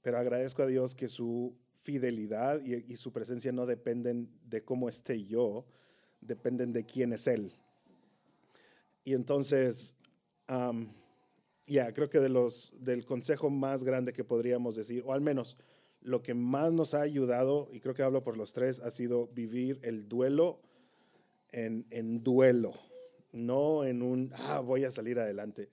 pero 0.02 0.18
agradezco 0.18 0.64
a 0.64 0.68
Dios 0.68 0.96
que 0.96 1.08
su 1.08 1.56
fidelidad 1.82 2.62
y, 2.62 2.96
su 2.96 3.12
presencia 3.12 3.52
no 3.52 3.66
dependen 3.66 4.30
de 4.46 4.64
cómo 4.64 4.88
esté 4.88 5.24
yo, 5.24 5.66
dependen 6.22 6.74
de 6.74 6.86
quién 6.86 7.12
es 7.12 7.28
Él. 7.28 7.52
Y 9.04 9.14
entonces, 9.14 9.96
ya, 11.66 11.92
creo 11.92 12.10
que 12.10 12.20
de 12.20 12.30
los, 12.30 12.72
del 12.80 13.06
consejo 13.06 13.50
más 13.50 13.84
grande 13.84 14.14
que 14.14 14.24
podríamos 14.24 14.76
decir, 14.76 15.04
o 15.06 15.14
al 15.14 15.22
menos 15.22 15.58
lo 16.02 16.22
que 16.22 16.34
más 16.34 16.72
nos 16.72 16.94
ha 16.94 17.02
ayudado, 17.02 17.70
y 17.72 17.80
creo 17.80 17.96
que 17.96 18.04
hablo 18.04 18.24
por 18.24 18.38
los 18.38 18.54
tres, 18.54 18.80
ha 18.80 18.92
sido 18.92 19.28
vivir 19.28 19.80
el 19.82 20.08
duelo 20.08 20.62
en, 21.50 21.88
en 21.90 22.24
duelo, 22.24 22.74
no 23.32 23.86
en 23.86 24.04
un, 24.04 24.32
ah, 24.36 24.60
voy 24.60 24.84
a 24.84 24.92
salir 24.92 25.20
adelante. 25.20 25.70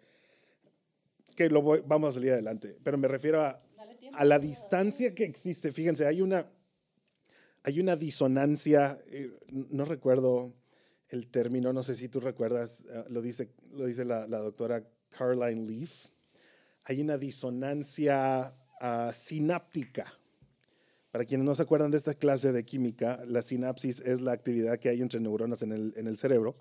Que 1.36 1.50
lo 1.50 1.62
voy, 1.62 1.82
vamos 1.86 2.10
a 2.10 2.12
salir 2.12 2.32
adelante, 2.32 2.78
pero 2.82 2.96
me 2.98 3.08
refiero 3.08 3.42
a, 3.42 3.62
a 4.14 4.24
la 4.24 4.38
distancia 4.38 5.14
que 5.14 5.24
existe. 5.24 5.72
Fíjense, 5.72 6.06
hay 6.06 6.20
una, 6.20 6.50
hay 7.62 7.80
una 7.80 7.96
disonancia, 7.96 9.00
eh, 9.06 9.30
no 9.70 9.84
recuerdo 9.84 10.54
el 11.08 11.28
término, 11.28 11.72
no 11.72 11.82
sé 11.82 11.94
si 11.94 12.08
tú 12.08 12.20
recuerdas, 12.20 12.86
eh, 12.90 13.04
lo 13.08 13.22
dice, 13.22 13.50
lo 13.72 13.86
dice 13.86 14.04
la, 14.04 14.26
la 14.26 14.38
doctora 14.38 14.84
Caroline 15.16 15.66
Leaf, 15.66 16.06
hay 16.84 17.02
una 17.02 17.18
disonancia 17.18 18.54
uh, 18.80 19.12
sináptica. 19.12 20.10
Para 21.10 21.26
quienes 21.26 21.44
no 21.44 21.54
se 21.54 21.62
acuerdan 21.62 21.90
de 21.90 21.98
esta 21.98 22.14
clase 22.14 22.52
de 22.52 22.64
química, 22.64 23.22
la 23.26 23.42
sinapsis 23.42 24.00
es 24.00 24.22
la 24.22 24.32
actividad 24.32 24.78
que 24.78 24.88
hay 24.88 25.02
entre 25.02 25.20
neuronas 25.20 25.62
en 25.62 25.72
el, 25.72 25.92
en 25.96 26.06
el 26.06 26.16
cerebro. 26.16 26.56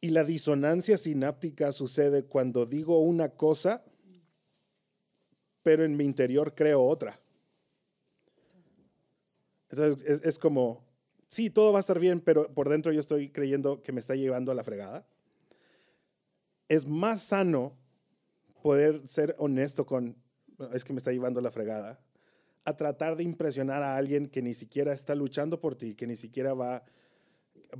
Y 0.00 0.10
la 0.10 0.24
disonancia 0.24 0.96
sináptica 0.96 1.70
sucede 1.72 2.24
cuando 2.24 2.66
digo 2.66 3.00
una 3.00 3.28
cosa, 3.28 3.84
pero 5.62 5.84
en 5.84 5.96
mi 5.96 6.04
interior 6.04 6.54
creo 6.54 6.82
otra. 6.82 7.20
Entonces 9.70 10.04
es, 10.04 10.24
es, 10.24 10.38
como, 10.38 10.84
sí, 11.28 11.50
todo 11.50 11.72
va 11.72 11.78
a 11.78 11.80
estar 11.80 11.98
bien, 11.98 12.20
pero 12.20 12.52
por 12.52 12.68
dentro 12.68 12.92
yo 12.92 13.00
estoy 13.00 13.30
creyendo 13.30 13.82
que 13.82 13.92
me 13.92 14.00
está 14.00 14.14
llevando 14.14 14.52
a 14.52 14.54
la 14.54 14.64
fregada 14.64 15.06
es 16.70 16.86
más 16.86 17.20
sano 17.20 17.76
poder 18.62 19.06
ser 19.06 19.34
honesto 19.38 19.84
con, 19.84 20.16
es 20.72 20.84
que 20.84 20.92
me 20.92 20.98
está 20.98 21.10
llevando 21.10 21.40
la 21.40 21.50
fregada, 21.50 22.00
a 22.64 22.76
tratar 22.76 23.16
de 23.16 23.24
impresionar 23.24 23.82
a 23.82 23.96
alguien 23.96 24.28
que 24.28 24.40
ni 24.40 24.54
siquiera 24.54 24.92
está 24.92 25.16
luchando 25.16 25.58
por 25.58 25.74
ti, 25.74 25.96
que 25.96 26.06
ni 26.06 26.14
siquiera 26.14 26.54
va, 26.54 26.84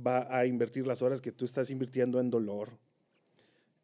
va 0.05 0.27
a 0.37 0.45
invertir 0.45 0.87
las 0.87 1.01
horas 1.01 1.21
que 1.21 1.31
tú 1.31 1.45
estás 1.45 1.69
invirtiendo 1.69 2.19
en 2.19 2.29
dolor, 2.29 2.77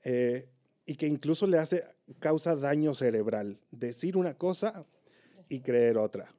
eh, 0.03 0.49
y 0.87 0.95
que 0.95 1.05
incluso 1.05 1.45
le 1.45 1.59
hace, 1.59 1.85
causa 2.19 2.55
daño 2.55 2.95
cerebral, 2.95 3.59
decir 3.71 4.15
una 4.15 4.35
cosa 4.35 4.85
y 5.49 5.59
creer 5.59 5.97
otra. 5.97 6.33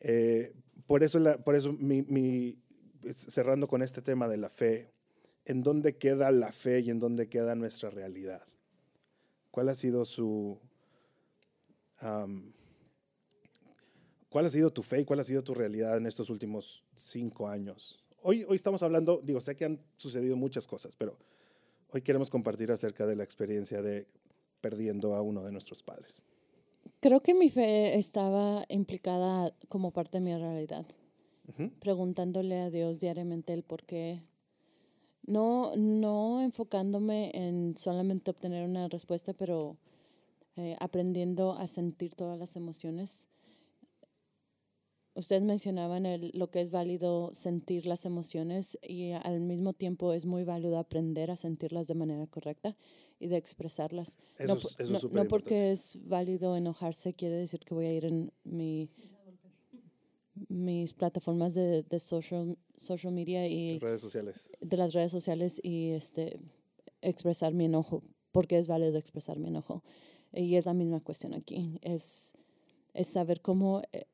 Eh, 0.00 0.52
por 0.86 1.04
eso, 1.04 1.20
la, 1.20 1.38
por 1.38 1.54
eso 1.54 1.72
mi, 1.72 2.02
mi, 2.02 2.58
cerrando 3.08 3.68
con 3.68 3.82
este 3.82 4.02
tema 4.02 4.26
de 4.26 4.36
la 4.36 4.50
fe, 4.50 4.90
en 5.44 5.62
dónde 5.62 5.96
queda 5.96 6.32
la 6.32 6.50
fe 6.50 6.80
y 6.80 6.90
en 6.90 6.98
dónde 6.98 7.28
queda 7.28 7.54
nuestra 7.54 7.88
realidad. 7.88 8.42
¿Cuál 9.50 9.68
ha 9.70 9.74
sido 9.74 10.04
su... 10.04 10.58
¿Cuál 14.28 14.46
ha 14.46 14.48
sido 14.48 14.72
tu 14.72 14.82
fe 14.82 15.00
y 15.00 15.04
cuál 15.04 15.20
ha 15.20 15.24
sido 15.24 15.44
tu 15.44 15.54
realidad 15.54 15.96
en 15.98 16.06
estos 16.06 16.30
últimos 16.30 16.82
cinco 16.94 17.48
años? 17.48 18.00
Hoy, 18.22 18.44
hoy 18.48 18.56
estamos 18.56 18.82
hablando, 18.82 19.20
digo, 19.22 19.40
sé 19.40 19.54
que 19.54 19.66
han 19.66 19.80
sucedido 19.96 20.36
muchas 20.36 20.66
cosas, 20.66 20.96
pero 20.96 21.18
hoy 21.92 22.02
queremos 22.02 22.30
compartir 22.30 22.70
acerca 22.72 23.06
de 23.06 23.16
la 23.16 23.24
experiencia 23.24 23.82
de 23.82 24.06
perdiendo 24.60 25.14
a 25.14 25.22
uno 25.22 25.42
de 25.42 25.52
nuestros 25.52 25.82
padres. 25.82 26.20
Creo 27.00 27.20
que 27.20 27.34
mi 27.34 27.48
fe 27.48 27.98
estaba 27.98 28.64
implicada 28.68 29.52
como 29.68 29.90
parte 29.90 30.18
de 30.18 30.24
mi 30.24 30.36
realidad, 30.36 30.86
preguntándole 31.80 32.58
a 32.58 32.70
Dios 32.70 33.00
diariamente 33.00 33.52
el 33.52 33.62
por 33.62 33.84
qué 33.84 34.20
no, 35.26 35.74
no 35.76 36.42
enfocándome 36.42 37.30
en 37.34 37.76
solamente 37.76 38.30
obtener 38.30 38.68
una 38.68 38.88
respuesta, 38.88 39.32
pero 39.32 39.76
eh, 40.56 40.76
aprendiendo 40.80 41.52
a 41.52 41.66
sentir 41.66 42.14
todas 42.14 42.38
las 42.38 42.56
emociones. 42.56 43.28
Ustedes 45.14 45.42
mencionaban 45.42 46.06
el, 46.06 46.30
lo 46.34 46.50
que 46.50 46.60
es 46.60 46.70
válido 46.70 47.30
sentir 47.32 47.86
las 47.86 48.04
emociones 48.04 48.78
y 48.82 49.10
al 49.10 49.40
mismo 49.40 49.72
tiempo 49.72 50.12
es 50.12 50.24
muy 50.24 50.44
válido 50.44 50.78
aprender 50.78 51.30
a 51.30 51.36
sentirlas 51.36 51.88
de 51.88 51.94
manera 51.94 52.26
correcta 52.26 52.76
y 53.18 53.26
de 53.26 53.36
expresarlas. 53.36 54.18
no, 54.46 54.56
no 55.12 55.28
porque 55.28 55.72
es 55.72 55.98
válido 56.06 56.56
enojarse 56.56 57.14
quiere 57.14 57.34
decir 57.36 57.60
que 57.60 57.74
voy 57.74 57.86
a 57.86 57.92
ir 57.92 58.04
en 58.04 58.32
mi 58.44 58.90
mis 60.48 60.94
plataformas 60.94 61.54
de, 61.54 61.82
de 61.82 62.00
social, 62.00 62.58
social 62.76 63.12
media 63.12 63.46
y 63.46 63.78
redes 63.78 64.00
sociales. 64.00 64.50
de 64.60 64.76
las 64.76 64.94
redes 64.94 65.12
sociales 65.12 65.60
y 65.62 65.90
este 65.90 66.40
expresar 67.02 67.52
mi 67.52 67.66
enojo 67.66 68.02
porque 68.32 68.58
es 68.58 68.66
válido 68.66 68.96
expresar 68.96 69.38
mi 69.38 69.48
enojo 69.48 69.82
y 70.32 70.56
es 70.56 70.66
la 70.66 70.74
misma 70.74 71.00
cuestión 71.00 71.34
aquí 71.34 71.78
es 71.82 72.32
es 72.94 73.12
saber 73.12 73.40
cómo 73.40 73.82
eh, 73.92 74.04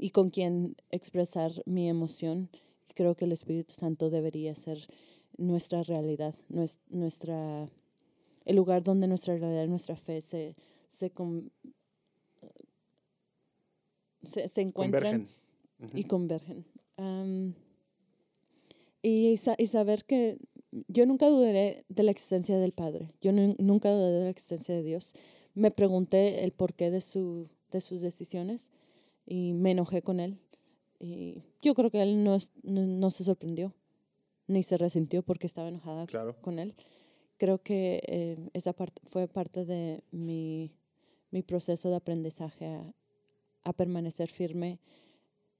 y 0.00 0.10
con 0.10 0.30
quién 0.30 0.76
expresar 0.90 1.52
mi 1.66 1.88
emoción 1.88 2.50
creo 2.94 3.14
que 3.14 3.26
el 3.26 3.32
Espíritu 3.32 3.74
Santo 3.74 4.10
debería 4.10 4.54
ser 4.54 4.78
nuestra 5.36 5.82
realidad 5.82 6.34
nuestra 6.88 7.68
el 8.44 8.56
lugar 8.56 8.82
donde 8.82 9.06
nuestra 9.06 9.36
realidad 9.36 9.66
nuestra 9.66 9.96
fe 9.96 10.20
se 10.20 10.56
se, 10.88 11.12
se, 14.22 14.48
se 14.48 14.60
encuentran 14.60 15.28
y 15.94 16.04
convergen. 16.04 16.64
y, 19.02 19.36
y, 19.58 19.66
saber 19.66 20.04
que 20.04 20.38
yo 20.88 21.06
nunca 21.06 21.28
dudé 21.28 21.84
de 21.88 22.02
la 22.02 22.10
existencia 22.10 22.58
del 22.58 22.72
Padre, 22.72 23.12
yo 23.20 23.32
nunca 23.32 23.90
dudé 23.90 24.18
de 24.18 24.24
la 24.24 24.30
existencia 24.30 24.74
de 24.74 24.82
Dios. 24.82 25.14
Me 25.54 25.70
pregunté 25.70 26.44
el 26.44 26.52
porqué 26.52 26.90
de, 26.90 27.00
su, 27.00 27.48
de 27.70 27.80
sus 27.80 28.00
decisiones 28.00 28.70
y 29.28 29.52
me 29.52 29.72
enojé 29.72 30.02
con 30.02 30.20
él. 30.20 30.38
Y 30.98 31.42
yo 31.62 31.74
creo 31.74 31.90
que 31.90 32.02
él 32.02 32.24
no, 32.24 32.36
no, 32.64 33.10
se 33.10 33.24
sorprendió 33.24 33.74
ni 34.46 34.62
se 34.62 34.78
resintió 34.78 35.22
porque 35.22 35.46
estaba 35.46 35.68
enojada 35.68 36.06
con 36.40 36.58
él. 36.58 36.74
Creo 37.36 37.62
que 37.62 38.00
eh, 38.06 38.48
esa 38.54 38.72
parte 38.72 39.02
fue 39.08 39.28
parte 39.28 39.64
de 39.66 40.02
mi, 40.10 40.72
mi 41.30 41.42
proceso 41.42 41.90
de 41.90 41.96
aprendizaje 41.96 42.66
a, 42.66 42.94
a 43.64 43.72
permanecer 43.74 44.28
firme 44.30 44.80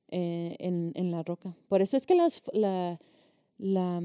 eh, 0.09 0.57
en, 0.59 0.93
en, 0.95 1.11
la 1.11 1.23
roca. 1.23 1.55
Por 1.69 1.83
eso 1.83 1.99
es 1.99 2.07
que 2.07 2.15
las, 2.15 2.43
la, 2.55 2.99
la, 3.59 4.03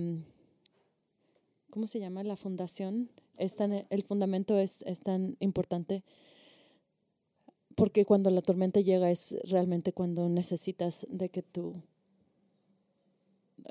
¿cómo 1.69 1.87
se 1.87 1.99
llama? 1.99 2.23
La 2.23 2.35
fundación, 2.35 3.09
es 3.37 3.55
tan, 3.55 3.71
el 3.89 4.03
fundamento 4.03 4.59
es, 4.59 4.83
es 4.83 4.99
tan 4.99 5.37
importante 5.39 6.03
porque 7.75 8.05
cuando 8.05 8.29
la 8.29 8.41
tormenta 8.41 8.79
llega 8.81 9.09
es 9.11 9.35
realmente 9.43 9.93
cuando 9.93 10.29
necesitas 10.29 11.05
de 11.09 11.29
que 11.29 11.41
tú, 11.41 11.81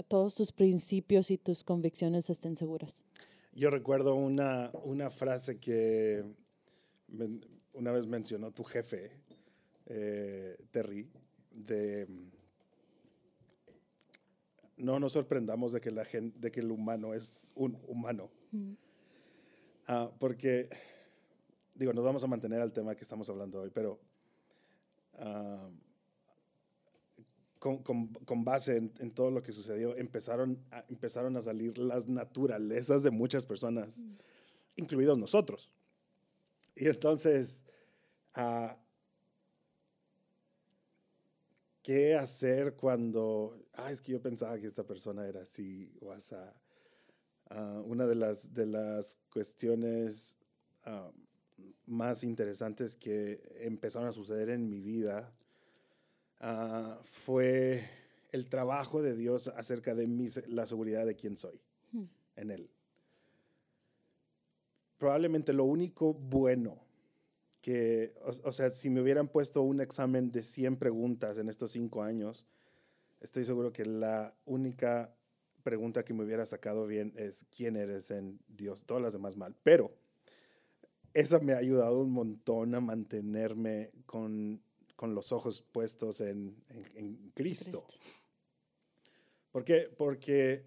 todos 0.08 0.34
tus 0.34 0.52
principios 0.52 1.30
y 1.30 1.38
tus 1.38 1.64
convicciones 1.64 2.30
estén 2.30 2.56
seguras. 2.56 3.04
Yo 3.54 3.70
recuerdo 3.70 4.14
una, 4.14 4.70
una 4.84 5.10
frase 5.10 5.58
que 5.58 6.24
una 7.74 7.92
vez 7.92 8.06
mencionó 8.06 8.50
tu 8.50 8.64
jefe, 8.64 9.10
eh, 9.86 10.56
Terry, 10.70 11.06
de 11.50 12.06
no 14.82 14.98
nos 14.98 15.12
sorprendamos 15.12 15.72
de 15.72 15.80
que, 15.80 15.90
la 15.90 16.04
gente, 16.04 16.38
de 16.38 16.50
que 16.50 16.60
el 16.60 16.70
humano 16.70 17.14
es 17.14 17.52
un 17.54 17.78
humano. 17.86 18.30
Mm. 18.50 18.72
Ah, 19.86 20.10
porque, 20.18 20.68
digo, 21.74 21.92
nos 21.92 22.04
vamos 22.04 22.22
a 22.22 22.26
mantener 22.26 22.60
al 22.60 22.72
tema 22.72 22.94
que 22.94 23.02
estamos 23.02 23.28
hablando 23.28 23.60
hoy, 23.60 23.70
pero 23.70 24.00
ah, 25.18 25.68
con, 27.58 27.78
con, 27.82 28.08
con, 28.08 28.44
base 28.44 28.76
en, 28.76 28.92
en, 28.98 29.12
todo 29.12 29.30
lo 29.30 29.42
que 29.42 29.52
sucedió, 29.52 29.96
empezaron 29.96 30.64
a, 30.72 30.84
empezaron 30.88 31.36
a 31.36 31.42
salir 31.42 31.78
las 31.78 32.08
naturalezas 32.08 33.02
de 33.04 33.10
muchas 33.10 33.46
personas, 33.46 33.98
mm. 33.98 34.16
incluidos 34.76 35.16
nosotros. 35.16 35.70
Y 36.74 36.88
entonces, 36.88 37.64
uh, 38.36 38.74
¿qué 41.82 42.16
hacer 42.16 42.74
cuando, 42.74 43.56
ah, 43.74 43.92
es 43.92 44.00
que 44.00 44.12
yo 44.12 44.20
pensaba 44.20 44.58
que 44.58 44.66
esta 44.66 44.84
persona 44.84 45.26
era 45.26 45.42
así 45.42 45.92
o 46.00 46.10
asa? 46.10 46.52
Uh, 47.50 47.82
una 47.82 48.06
de 48.06 48.14
las, 48.14 48.54
de 48.54 48.66
las 48.66 49.18
cuestiones 49.30 50.38
más 51.86 52.24
interesantes 52.24 52.96
que 52.96 53.40
empezaron 53.60 54.08
a 54.08 54.12
suceder 54.12 54.48
en 54.50 54.68
mi 54.68 54.80
vida 54.80 55.32
uh, 56.40 57.02
fue 57.04 57.88
el 58.32 58.48
trabajo 58.48 59.02
de 59.02 59.14
Dios 59.14 59.48
acerca 59.48 59.94
de 59.94 60.06
mi, 60.06 60.26
la 60.48 60.66
seguridad 60.66 61.06
de 61.06 61.16
quién 61.16 61.36
soy 61.36 61.60
hmm. 61.92 62.04
en 62.36 62.50
Él. 62.50 62.70
Probablemente 64.96 65.52
lo 65.52 65.64
único 65.64 66.14
bueno 66.14 66.78
que, 67.60 68.14
o, 68.24 68.52
sea, 68.52 68.70
si 68.70 68.90
me 68.90 69.00
hubieran 69.00 69.28
puesto 69.28 69.62
un 69.62 69.80
examen 69.80 70.32
de 70.32 70.42
100 70.42 70.76
preguntas 70.76 71.38
en 71.38 71.48
estos 71.48 71.72
cinco 71.72 72.02
años, 72.02 72.44
estoy 73.20 73.44
seguro 73.44 73.72
que 73.72 73.84
la 73.84 74.34
única 74.46 75.14
pregunta 75.62 76.04
que 76.04 76.12
me 76.12 76.24
hubiera 76.24 76.44
sacado 76.44 76.86
bien 76.86 77.12
es 77.16 77.46
quién 77.56 77.76
eres 77.76 78.10
en 78.10 78.40
Dios, 78.48 78.84
todas 78.84 79.02
las 79.02 79.12
demás 79.12 79.36
mal. 79.36 79.54
Pero 79.62 79.92
esa 81.14 81.38
me 81.40 81.52
ha 81.52 81.58
ayudado 81.58 82.00
un 82.00 82.10
montón 82.10 82.74
a 82.74 82.80
mantenerme 82.80 83.90
con, 84.06 84.62
con 84.96 85.14
los 85.14 85.32
ojos 85.32 85.62
puestos 85.72 86.20
en, 86.20 86.56
en, 86.94 87.32
Cristo. 87.34 87.84
¿Por 89.50 89.64
qué? 89.64 89.90
Porque, 89.96 90.64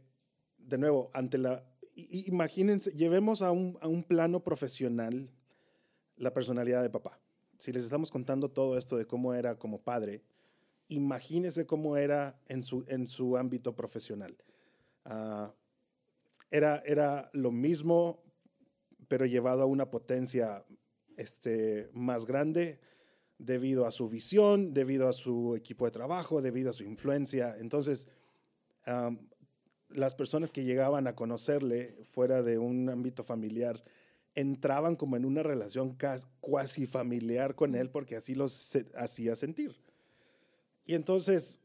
de 0.57 0.77
nuevo, 0.77 1.09
ante 1.13 1.37
la... 1.37 1.63
Imagínense, 1.95 2.91
llevemos 2.91 3.41
a 3.41 3.51
un, 3.51 3.77
a 3.81 3.87
un 3.87 4.03
plano 4.03 4.43
profesional 4.43 5.31
la 6.17 6.33
personalidad 6.33 6.83
de 6.83 6.89
papá. 6.89 7.19
Si 7.57 7.71
les 7.71 7.83
estamos 7.83 8.11
contando 8.11 8.51
todo 8.51 8.77
esto 8.77 8.97
de 8.97 9.05
cómo 9.05 9.33
era 9.33 9.57
como 9.57 9.81
padre, 9.81 10.21
imagínese 10.87 11.65
cómo 11.65 11.97
era 11.97 12.39
en 12.47 12.63
su, 12.63 12.85
en 12.87 13.07
su 13.07 13.37
ámbito 13.37 13.75
profesional. 13.75 14.37
Ah, 15.05 15.53
era, 16.51 16.83
era 16.85 17.29
lo 17.33 17.51
mismo, 17.51 18.21
pero 19.07 19.25
llevado 19.25 19.63
a 19.63 19.65
una 19.65 19.89
potencia 19.89 20.65
este, 21.17 21.89
más 21.93 22.25
grande 22.25 22.79
debido 23.37 23.85
a 23.85 23.91
su 23.91 24.09
visión, 24.09 24.73
debido 24.73 25.07
a 25.07 25.13
su 25.13 25.55
equipo 25.55 25.85
de 25.85 25.91
trabajo, 25.91 26.41
debido 26.41 26.69
a 26.69 26.73
su 26.73 26.83
influencia. 26.83 27.55
Entonces, 27.59 28.07
las 29.89 30.15
personas 30.15 30.51
que 30.51 30.63
llegaban 30.63 31.07
a 31.07 31.15
conocerle 31.15 31.95
fuera 32.09 32.43
de 32.43 32.57
un 32.57 32.89
ámbito 32.89 33.23
familiar 33.23 33.81
entraban 34.35 34.95
como 34.95 35.15
en 35.15 35.25
una 35.25 35.43
relación 35.43 35.97
cuasi 36.41 36.85
familiar 36.85 37.55
con 37.55 37.73
él 37.75 37.89
porque 37.89 38.15
así 38.15 38.35
los 38.35 38.77
hacía 38.95 39.35
sentir. 39.35 39.75
Y 40.85 40.93
entonces 40.93 41.59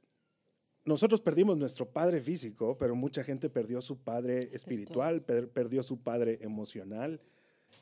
nosotros 0.91 1.21
perdimos 1.21 1.57
nuestro 1.57 1.87
padre 1.87 2.21
físico, 2.21 2.77
pero 2.77 2.97
mucha 2.97 3.23
gente 3.23 3.49
perdió 3.49 3.81
su 3.81 3.99
padre 3.99 4.51
espiritual, 4.53 5.23
perdió 5.23 5.85
su 5.85 6.03
padre 6.03 6.41
emocional 6.43 7.21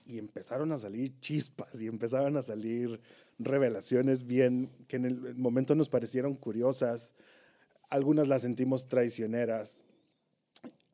y 0.05 0.19
empezaron 0.19 0.73
a 0.73 0.79
salir 0.79 1.19
chispas 1.19 1.81
y 1.81 1.87
empezaron 1.87 2.37
a 2.37 2.43
salir 2.43 3.01
revelaciones 3.39 4.27
bien 4.27 4.71
que 4.89 4.97
en 4.97 5.07
el 5.07 5.35
momento 5.37 5.75
nos 5.75 5.89
parecieron 5.89 6.35
curiosas, 6.35 7.15
algunas 7.89 8.29
las 8.29 8.43
sentimos 8.43 8.89
traicioneras. 8.89 9.87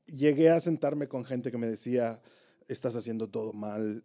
Llegué 0.06 0.50
a 0.50 0.60
sentarme 0.60 1.08
con 1.08 1.24
gente 1.24 1.50
que 1.50 1.58
me 1.58 1.66
decía, 1.66 2.22
estás 2.68 2.94
haciendo 2.94 3.28
todo 3.28 3.52
mal 3.52 4.04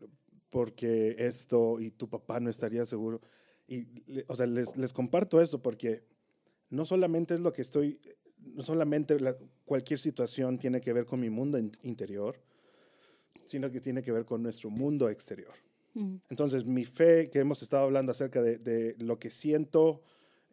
porque 0.50 1.16
esto 1.20 1.80
y 1.80 1.92
tu 1.92 2.10
papá 2.10 2.40
no 2.40 2.50
estaría 2.50 2.88
seguro. 2.88 3.22
Y, 3.68 3.86
o 4.28 4.36
sea, 4.36 4.48
les, 4.48 4.78
les 4.78 4.94
comparto 4.94 5.42
eso 5.42 5.62
porque 5.62 6.04
no 6.70 6.86
solamente 6.86 7.34
es 7.34 7.42
lo 7.42 7.52
que 7.52 7.62
estoy, 7.62 8.00
no 8.38 8.64
solamente 8.64 9.18
cualquier 9.66 10.00
situación 10.00 10.58
tiene 10.58 10.82
que 10.82 10.94
ver 10.94 11.06
con 11.06 11.20
mi 11.20 11.30
mundo 11.30 11.58
interior, 11.82 12.40
sino 13.46 13.72
que 13.72 13.82
tiene 13.82 14.02
que 14.02 14.12
ver 14.12 14.26
con 14.26 14.44
nuestro 14.44 14.70
mundo 14.70 15.10
exterior. 15.10 15.54
Mm. 15.96 16.18
Entonces, 16.30 16.66
mi 16.66 16.86
fe, 16.86 17.30
que 17.32 17.40
hemos 17.40 17.62
estado 17.64 17.84
hablando 17.84 18.12
acerca 18.12 18.42
de, 18.42 18.58
de, 18.60 18.96
lo 19.00 19.18
que 19.18 19.32
siento 19.32 20.02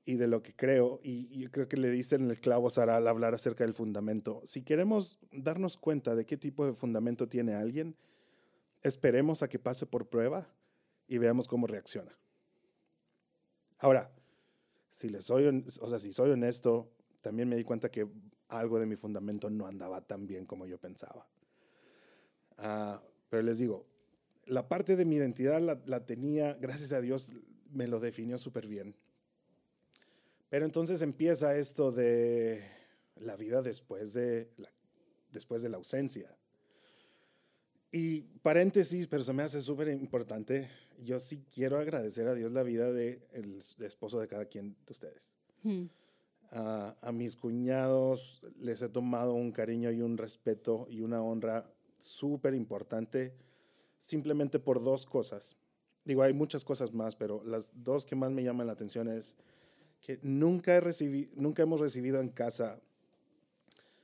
y 0.04 0.16
de 0.16 0.28
lo 0.28 0.42
que 0.42 0.54
creo, 0.54 1.00
y, 1.02 1.28
y 1.30 1.46
creo 1.48 1.68
que 1.68 1.76
le 1.76 1.90
dicen 1.90 2.30
el 2.30 2.40
clavo 2.40 2.70
Sara 2.70 2.96
al 2.96 3.08
hablar 3.08 3.34
acerca 3.34 3.64
del 3.64 3.74
fundamento. 3.74 4.40
Si 4.44 4.62
queremos 4.62 5.18
darnos 5.32 5.76
cuenta 5.76 6.14
de 6.14 6.24
qué 6.24 6.36
tipo 6.36 6.64
de 6.64 6.72
fundamento 6.72 7.28
tiene 7.28 7.54
alguien, 7.54 7.96
esperemos 8.82 9.42
a 9.42 9.48
que 9.48 9.58
pase 9.58 9.84
por 9.84 10.08
prueba 10.08 10.48
y 11.08 11.18
veamos 11.18 11.48
cómo 11.48 11.66
reacciona. 11.66 12.16
Ahora, 13.78 14.10
si 14.96 15.10
les 15.10 15.26
soy, 15.26 15.46
o 15.46 15.88
sea, 15.90 15.98
si 15.98 16.10
soy 16.10 16.30
honesto, 16.30 16.90
también 17.20 17.50
me 17.50 17.56
di 17.56 17.64
cuenta 17.64 17.90
que 17.90 18.08
algo 18.48 18.80
de 18.80 18.86
mi 18.86 18.96
fundamento 18.96 19.50
no 19.50 19.66
andaba 19.66 20.00
tan 20.00 20.26
bien 20.26 20.46
como 20.46 20.64
yo 20.64 20.78
pensaba. 20.78 21.28
Ah, 22.56 23.02
pero 23.28 23.42
les 23.42 23.58
digo, 23.58 23.84
la 24.46 24.68
parte 24.68 24.96
de 24.96 25.04
mi 25.04 25.16
identidad 25.16 25.60
la, 25.60 25.78
la 25.84 26.06
tenía, 26.06 26.54
gracias 26.54 26.92
a 26.92 27.02
Dios, 27.02 27.34
me 27.70 27.88
lo 27.88 28.00
definió 28.00 28.38
súper 28.38 28.68
bien. 28.68 28.96
Pero 30.48 30.64
entonces 30.64 31.02
empieza 31.02 31.58
esto 31.58 31.92
de 31.92 32.66
la 33.16 33.36
vida 33.36 33.60
después 33.60 34.14
de 34.14 34.50
la, 34.56 34.70
después 35.30 35.60
de 35.60 35.68
la 35.68 35.76
ausencia. 35.76 36.34
Y 37.92 38.22
paréntesis, 38.40 39.08
pero 39.08 39.22
se 39.22 39.34
me 39.34 39.42
hace 39.42 39.60
súper 39.60 39.88
importante. 39.88 40.70
Yo 41.02 41.20
sí 41.20 41.44
quiero 41.52 41.78
agradecer 41.78 42.28
a 42.28 42.34
Dios 42.34 42.52
la 42.52 42.62
vida 42.62 42.92
del 42.92 43.20
de 43.78 43.86
esposo 43.86 44.20
de 44.20 44.28
cada 44.28 44.46
quien 44.46 44.76
de 44.86 44.92
ustedes. 44.92 45.32
Hmm. 45.62 45.86
a 46.52 47.10
mis 47.12 47.34
cuñados 47.34 48.40
les 48.56 48.80
he 48.80 48.88
tomado 48.88 49.32
un 49.34 49.50
cariño 49.50 49.90
y 49.90 50.00
un 50.00 50.16
respeto 50.16 50.86
y 50.88 51.00
una 51.00 51.20
honra 51.20 51.68
súper 51.98 52.54
importante 52.54 53.32
simplemente 53.98 54.58
por 54.58 54.82
dos 54.82 55.06
cosas. 55.06 55.56
Digo, 56.04 56.22
hay 56.22 56.32
muchas 56.32 56.64
cosas 56.64 56.94
más, 56.94 57.16
pero 57.16 57.42
las 57.44 57.72
dos 57.74 58.06
que 58.06 58.14
más 58.14 58.30
me 58.30 58.44
llaman 58.44 58.68
la 58.68 58.74
atención 58.74 59.08
es 59.08 59.36
que 60.00 60.20
nunca, 60.22 60.76
he 60.76 60.80
recibido, 60.80 61.32
nunca 61.36 61.62
hemos 61.62 61.80
recibido 61.80 62.20
en 62.20 62.28
casa 62.28 62.80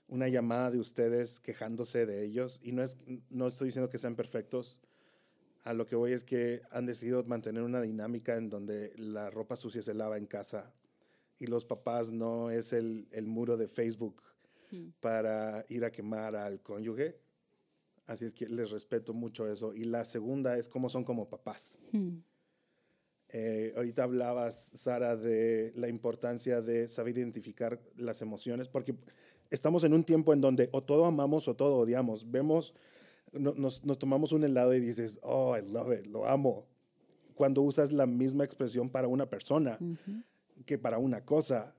una 0.09 0.28
llamada 0.28 0.70
de 0.70 0.80
ustedes 0.80 1.38
quejándose 1.38 2.07
de 2.07 2.24
ellos. 2.24 2.59
Y 2.62 2.72
no, 2.72 2.82
es, 2.82 2.99
no 3.30 3.47
estoy 3.47 3.66
diciendo 3.66 3.88
que 3.88 3.99
sean 3.99 4.16
perfectos. 4.16 4.80
A 5.63 5.75
lo 5.75 5.87
que 5.87 5.97
voy 5.97 6.13
es 6.13 6.25
que 6.25 6.63
han 6.71 6.87
decidido 6.87 7.23
mantener 7.25 7.63
una 7.63 7.81
dinámica 7.81 8.37
en 8.37 8.51
donde 8.51 8.93
la 8.97 9.31
ropa 9.31 9.57
sucia 9.57 9.83
se 9.83 9.95
lava 9.95 10.19
en 10.19 10.27
casa 10.27 10.75
y 11.39 11.47
los 11.47 11.65
papás 11.65 12.13
no 12.13 12.51
es 12.51 12.73
el, 12.73 13.09
el 13.13 13.27
muro 13.27 13.57
de 13.57 13.69
Facebook 13.69 14.23
hmm. 14.71 14.89
para 15.01 15.65
ir 15.69 15.85
a 15.85 15.91
quemar 15.91 16.35
al 16.37 16.61
cónyuge. 16.63 17.17
Así 18.07 18.25
es 18.25 18.35
que 18.35 18.47
les 18.47 18.71
respeto 18.71 19.15
mucho 19.15 19.51
eso. 19.51 19.75
Y 19.75 19.85
la 19.85 20.05
segunda 20.05 20.59
es 20.59 20.69
cómo 20.69 20.89
son 20.89 21.05
como 21.05 21.29
papás. 21.29 21.79
Eh, 23.29 23.73
ahorita 23.77 24.03
hablabas, 24.03 24.57
Sara, 24.57 25.17
de 25.17 25.73
la 25.77 25.89
importancia 25.89 26.61
de 26.61 26.89
saber 26.89 27.17
identificar 27.17 27.81
las 27.97 28.21
emociones, 28.21 28.69
porque 28.69 28.95
estamos 29.51 29.85
en 29.85 29.95
un 29.95 30.05
tiempo 30.05 30.33
en 30.33 30.41
donde 30.41 30.69
o 30.73 30.83
todo 30.83 31.07
amamos 31.07 31.49
o 31.49 31.55
todo 31.55 31.79
odiamos. 31.79 32.31
Vemos, 32.31 32.75
nos, 33.33 33.85
nos 33.85 33.99
tomamos 33.99 34.33
un 34.33 34.45
helado 34.45 34.74
y 34.74 34.80
dices, 34.80 35.18
oh, 35.22 35.57
I 35.57 35.62
love 35.62 35.93
it, 35.99 36.07
lo 36.07 36.26
amo. 36.26 36.66
Cuando 37.35 37.62
usas 37.62 37.93
la 37.93 38.07
misma 38.07 38.45
expresión 38.45 38.91
para 38.91 39.09
una 39.09 39.28
persona 39.28 39.78
que 40.64 40.78
para 40.78 40.99
una 40.99 41.24
cosa. 41.24 41.74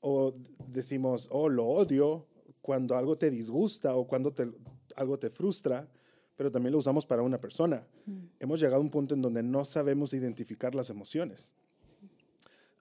O 0.00 0.34
decimos, 0.68 1.28
oh, 1.30 1.48
lo 1.48 1.66
odio 1.66 2.26
cuando 2.60 2.96
algo 2.96 3.16
te 3.16 3.30
disgusta 3.30 3.96
o 3.96 4.06
cuando 4.06 4.32
te, 4.32 4.48
algo 4.96 5.18
te 5.18 5.30
frustra, 5.30 5.88
pero 6.36 6.50
también 6.50 6.72
lo 6.72 6.78
usamos 6.78 7.06
para 7.06 7.22
una 7.22 7.40
persona. 7.40 7.86
Hemos 8.38 8.60
llegado 8.60 8.76
a 8.76 8.84
un 8.84 8.90
punto 8.90 9.14
en 9.14 9.22
donde 9.22 9.42
no 9.42 9.64
sabemos 9.64 10.12
identificar 10.12 10.74
las 10.74 10.90
emociones. 10.90 11.52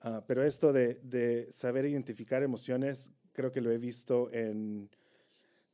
Ah, 0.02 0.24
pero 0.28 0.44
esto 0.44 0.74
de, 0.74 0.96
de, 0.96 1.52
saber 1.52 1.86
identificar 1.86 2.44
emociones, 2.44 3.12
creo 3.32 3.52
que 3.52 3.62
lo 3.62 3.72
he 3.72 3.78
visto 3.78 4.32
en, 4.32 4.90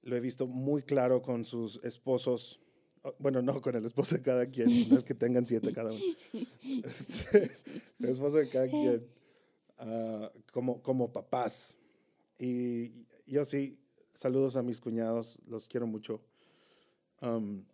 lo 0.04 0.16
he 0.16 0.20
visto 0.20 0.47
muy 0.47 0.84
claro 0.84 1.22
con 1.22 1.45
sus 1.45 1.80
esposos. 1.84 2.60
Bueno, 3.18 3.41
no 3.41 3.62
con 3.62 3.76
el 3.76 3.86
esposo 3.86 4.16
de 4.16 4.22
cada 4.22 4.45
quien, 4.45 4.70
no 4.89 4.97
es 4.97 5.04
que 5.04 5.16
tengan 5.16 5.45
siete 5.45 5.74
cada 5.74 5.91
uno. 5.91 6.02
el 7.99 8.10
esposo 8.10 8.38
de 8.38 8.47
cada 8.49 8.68
quien, 8.68 9.08
uh, 9.80 10.28
como, 10.52 10.82
como 10.82 11.12
papás. 11.12 11.76
Y 12.38 13.06
yo 13.26 13.43
sí, 13.43 13.80
saludos 14.14 14.56
a 14.56 14.62
mis 14.62 14.80
cuñados, 14.80 15.39
los 15.47 15.68
quiero 15.68 15.88
mucho. 15.88 16.22
Um, 17.22 17.66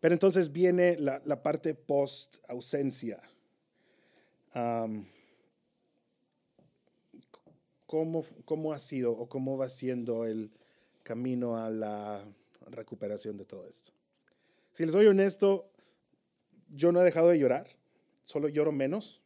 pero 0.00 0.14
entonces 0.14 0.52
viene 0.52 0.96
la, 0.98 1.20
la 1.24 1.42
parte 1.42 1.74
post 1.74 2.36
ausencia. 2.48 3.20
Um, 4.54 5.04
¿cómo, 7.86 8.24
¿Cómo 8.46 8.72
ha 8.72 8.78
sido 8.78 9.12
o 9.12 9.28
cómo 9.28 9.58
va 9.58 9.68
siendo 9.68 10.24
el 10.24 10.50
camino 11.02 11.56
a 11.56 11.70
la 11.70 12.24
recuperación 12.70 13.36
de 13.36 13.44
todo 13.44 13.66
esto? 13.66 13.92
Si 14.72 14.84
les 14.84 14.92
soy 14.92 15.06
honesto, 15.06 15.70
yo 16.68 16.92
no 16.92 17.00
he 17.02 17.04
dejado 17.04 17.28
de 17.28 17.38
llorar, 17.38 17.68
solo 18.22 18.48
lloro 18.48 18.72
menos. 18.72 19.22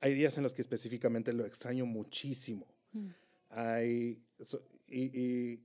Hay 0.00 0.14
días 0.14 0.36
en 0.36 0.42
los 0.42 0.54
que 0.54 0.62
específicamente 0.62 1.32
lo 1.32 1.46
extraño 1.46 1.86
muchísimo. 1.86 2.66
Mm. 2.92 3.08
Hay, 3.50 4.22
y, 4.88 5.20
y 5.20 5.62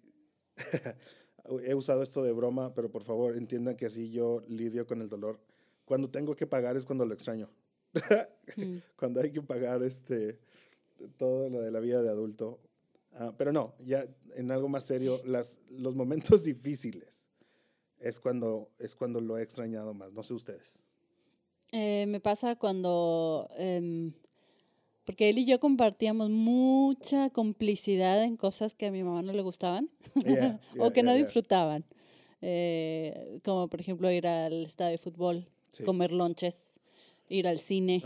he 1.65 1.73
usado 1.73 2.03
esto 2.03 2.23
de 2.23 2.31
broma, 2.33 2.73
pero 2.73 2.91
por 2.91 3.03
favor 3.03 3.35
entiendan 3.35 3.75
que 3.75 3.87
así 3.87 4.11
yo 4.11 4.43
lidio 4.47 4.85
con 4.85 5.01
el 5.01 5.09
dolor. 5.09 5.39
Cuando 5.85 6.09
tengo 6.09 6.35
que 6.35 6.45
pagar 6.45 6.77
es 6.77 6.85
cuando 6.85 7.05
lo 7.05 7.13
extraño. 7.13 7.49
Mm. 8.55 8.77
Cuando 8.95 9.19
hay 9.19 9.29
que 9.29 9.41
pagar 9.41 9.83
este, 9.83 10.39
todo 11.17 11.49
lo 11.49 11.59
de 11.61 11.69
la 11.69 11.81
vida 11.81 12.01
de 12.01 12.09
adulto. 12.09 12.59
Ah, 13.13 13.33
pero 13.37 13.51
no, 13.51 13.73
ya 13.79 14.05
en 14.35 14.51
algo 14.51 14.69
más 14.69 14.85
serio, 14.85 15.19
las, 15.25 15.59
los 15.69 15.95
momentos 15.95 16.43
difíciles 16.45 17.29
es 17.99 18.19
cuando, 18.19 18.69
es 18.79 18.95
cuando 18.95 19.21
lo 19.21 19.37
he 19.37 19.43
extrañado 19.43 19.93
más. 19.93 20.13
No 20.13 20.23
sé 20.23 20.33
ustedes. 20.33 20.83
Eh, 21.71 22.05
me 22.07 22.19
pasa 22.19 22.55
cuando 22.55 23.49
em, 23.57 24.13
porque 25.07 25.29
él 25.29 25.37
y 25.37 25.45
yo 25.45 25.59
compartíamos 25.61 26.29
mucha 26.29 27.29
complicidad 27.29 28.23
en 28.23 28.35
cosas 28.35 28.73
que 28.73 28.87
a 28.87 28.91
mi 28.91 29.03
mamá 29.03 29.21
no 29.21 29.31
le 29.31 29.41
gustaban 29.41 29.89
o 30.79 30.91
que 30.91 31.01
no 31.01 31.13
disfrutaban. 31.13 31.85
Eh, 32.41 33.39
como 33.43 33.69
por 33.69 33.79
ejemplo 33.79 34.11
ir 34.11 34.27
al 34.27 34.65
estadio 34.65 34.91
de 34.91 34.97
fútbol, 34.97 35.47
comer 35.85 36.11
lonches, 36.11 36.79
ir 37.29 37.47
al 37.47 37.57
cine, 37.57 38.03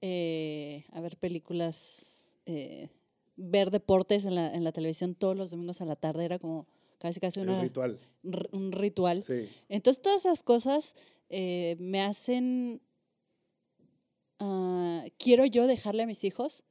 eh, 0.00 0.84
a 0.92 1.00
ver 1.00 1.16
películas, 1.16 2.36
ver 3.38 3.70
deportes 3.70 4.26
en 4.26 4.34
la, 4.34 4.52
en 4.52 4.64
la, 4.64 4.72
televisión 4.72 5.14
todos 5.14 5.36
los 5.36 5.50
domingos 5.50 5.80
a 5.80 5.86
la 5.86 5.96
tarde, 5.96 6.26
era 6.26 6.38
como 6.38 6.66
casi 6.98 7.20
casi 7.20 7.40
un 7.40 7.60
ritual. 7.60 7.98
Un 8.52 8.72
ritual. 8.72 9.24
Entonces 9.70 10.02
todas 10.02 10.20
esas 10.26 10.42
cosas 10.42 10.94
me 11.30 12.02
hacen 12.02 12.82
Ah, 14.38 15.04
quiero 15.18 15.44
yo 15.46 15.66
dejarle 15.66 16.04
a 16.04 16.06
mis 16.06 16.22
hijos 16.24 16.64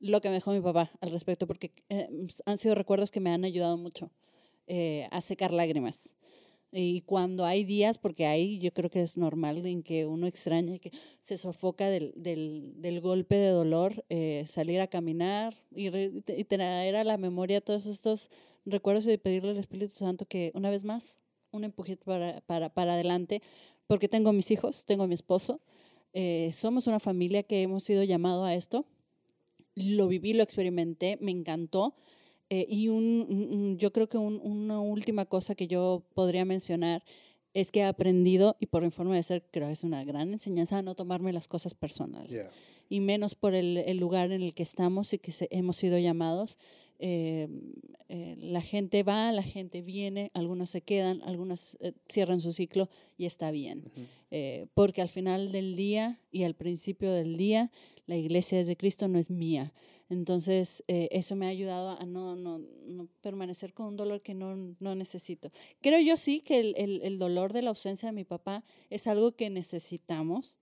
lo 0.00 0.20
que 0.20 0.28
me 0.28 0.34
dejó 0.34 0.50
mi 0.50 0.60
papá 0.60 0.90
al 1.00 1.10
respecto, 1.10 1.46
porque 1.46 1.72
eh, 1.88 2.08
han 2.44 2.58
sido 2.58 2.74
recuerdos 2.74 3.12
que 3.12 3.20
me 3.20 3.30
han 3.30 3.44
ayudado 3.44 3.76
mucho 3.76 4.10
eh, 4.66 5.06
a 5.12 5.20
secar 5.20 5.52
lágrimas. 5.52 6.16
Y 6.74 7.02
cuando 7.02 7.44
hay 7.44 7.64
días, 7.64 7.98
porque 7.98 8.26
ahí 8.26 8.58
yo 8.58 8.72
creo 8.72 8.88
que 8.88 9.02
es 9.02 9.18
normal 9.18 9.64
en 9.66 9.82
que 9.82 10.06
uno 10.06 10.26
extraña 10.26 10.78
que 10.78 10.90
se 11.20 11.36
sofoca 11.36 11.88
del, 11.90 12.14
del, 12.16 12.72
del 12.76 13.02
golpe 13.02 13.36
de 13.36 13.50
dolor, 13.50 14.06
eh, 14.08 14.44
salir 14.46 14.80
a 14.80 14.86
caminar 14.86 15.54
y, 15.70 15.88
y, 15.88 16.44
traer 16.44 16.96
a 16.96 17.04
la 17.04 17.18
memoria 17.18 17.60
todos 17.60 17.84
estos 17.84 18.30
recuerdos 18.64 19.06
y 19.06 19.18
pedirle 19.18 19.50
al 19.50 19.58
Espíritu 19.58 19.92
Santo 19.96 20.24
que 20.24 20.50
una 20.54 20.70
vez 20.70 20.84
más, 20.84 21.18
un 21.50 21.64
empujito 21.64 22.06
para, 22.06 22.40
para, 22.46 22.70
para 22.70 22.94
adelante, 22.94 23.42
porque 23.86 24.08
tengo 24.08 24.32
mis 24.32 24.50
hijos, 24.50 24.86
tengo 24.86 25.06
mi 25.06 25.14
esposo, 25.14 25.60
eh, 26.14 26.52
somos 26.54 26.86
una 26.86 26.98
familia 26.98 27.42
que 27.42 27.62
hemos 27.62 27.84
sido 27.84 28.02
llamado 28.02 28.44
a 28.44 28.54
esto. 28.54 28.86
Lo 29.74 30.08
viví, 30.08 30.34
lo 30.34 30.42
experimenté, 30.42 31.18
me 31.20 31.30
encantó. 31.30 31.94
Eh, 32.54 32.66
y 32.68 32.88
un, 32.88 33.78
yo 33.78 33.94
creo 33.94 34.06
que 34.06 34.18
una 34.18 34.78
última 34.78 35.24
cosa 35.24 35.54
que 35.54 35.68
yo 35.68 36.02
podría 36.12 36.44
mencionar 36.44 37.02
es 37.54 37.70
que 37.70 37.80
he 37.80 37.84
aprendido, 37.84 38.56
y 38.60 38.66
por 38.66 38.82
mi 38.82 38.90
forma 38.90 39.16
de 39.16 39.22
ser, 39.22 39.42
creo 39.50 39.68
que 39.68 39.72
es 39.72 39.84
una 39.84 40.04
gran 40.04 40.32
enseñanza, 40.32 40.76
a 40.76 40.82
no 40.82 40.94
tomarme 40.94 41.32
las 41.32 41.48
cosas 41.48 41.72
personales. 41.72 42.30
Y 42.90 43.00
menos 43.00 43.34
por 43.34 43.54
el, 43.54 43.78
el, 43.78 43.96
lugar 43.96 44.32
en 44.32 44.42
el 44.42 44.52
que 44.52 44.62
estamos 44.62 45.14
y 45.14 45.18
que 45.18 45.32
hemos 45.50 45.76
sido 45.76 45.98
llamados. 45.98 46.58
Eh, 47.04 47.48
eh, 48.08 48.36
la 48.38 48.60
gente 48.60 49.02
va, 49.02 49.32
la 49.32 49.42
gente 49.42 49.82
viene, 49.82 50.30
algunos 50.34 50.70
se 50.70 50.82
quedan, 50.82 51.20
algunos 51.24 51.76
eh, 51.80 51.94
cierran 52.08 52.40
su 52.40 52.52
ciclo 52.52 52.88
y 53.18 53.26
está 53.26 53.50
bien. 53.50 53.90
porque 54.74 55.02
al 55.02 55.08
final 55.08 55.50
del 55.50 55.74
día 55.74 56.20
y 56.30 56.44
al 56.44 56.54
principio 56.54 57.12
del 57.12 57.36
día, 57.36 57.70
la 58.06 58.16
iglesia 58.16 58.60
es 58.60 58.66
de 58.66 58.76
Cristo, 58.76 59.08
no 59.08 59.18
es 59.18 59.30
mía. 59.30 59.72
Entonces, 60.08 60.84
eso 60.88 61.36
me 61.36 61.46
ha 61.46 61.50
ayudado 61.50 61.98
a 61.98 62.04
no, 62.04 62.36
no, 62.36 62.58
no, 62.58 63.08
permanecer 63.22 63.72
con 63.72 63.86
un 63.86 63.96
dolor 63.96 64.20
que 64.20 64.34
no, 64.34 64.54
no 64.78 64.94
necesito. 64.94 65.50
Creo 65.80 66.00
yo 66.00 66.16
sí 66.16 66.40
que 66.40 66.60
el, 66.60 66.74
el, 66.76 67.00
el 67.02 67.18
dolor 67.18 67.52
de 67.52 67.62
la 67.62 67.70
ausencia 67.70 68.08
de 68.08 68.12
mi 68.12 68.24
papá 68.24 68.64
es 68.90 69.06
algo 69.06 69.32
que 69.32 69.48
necesitamos 69.48 70.56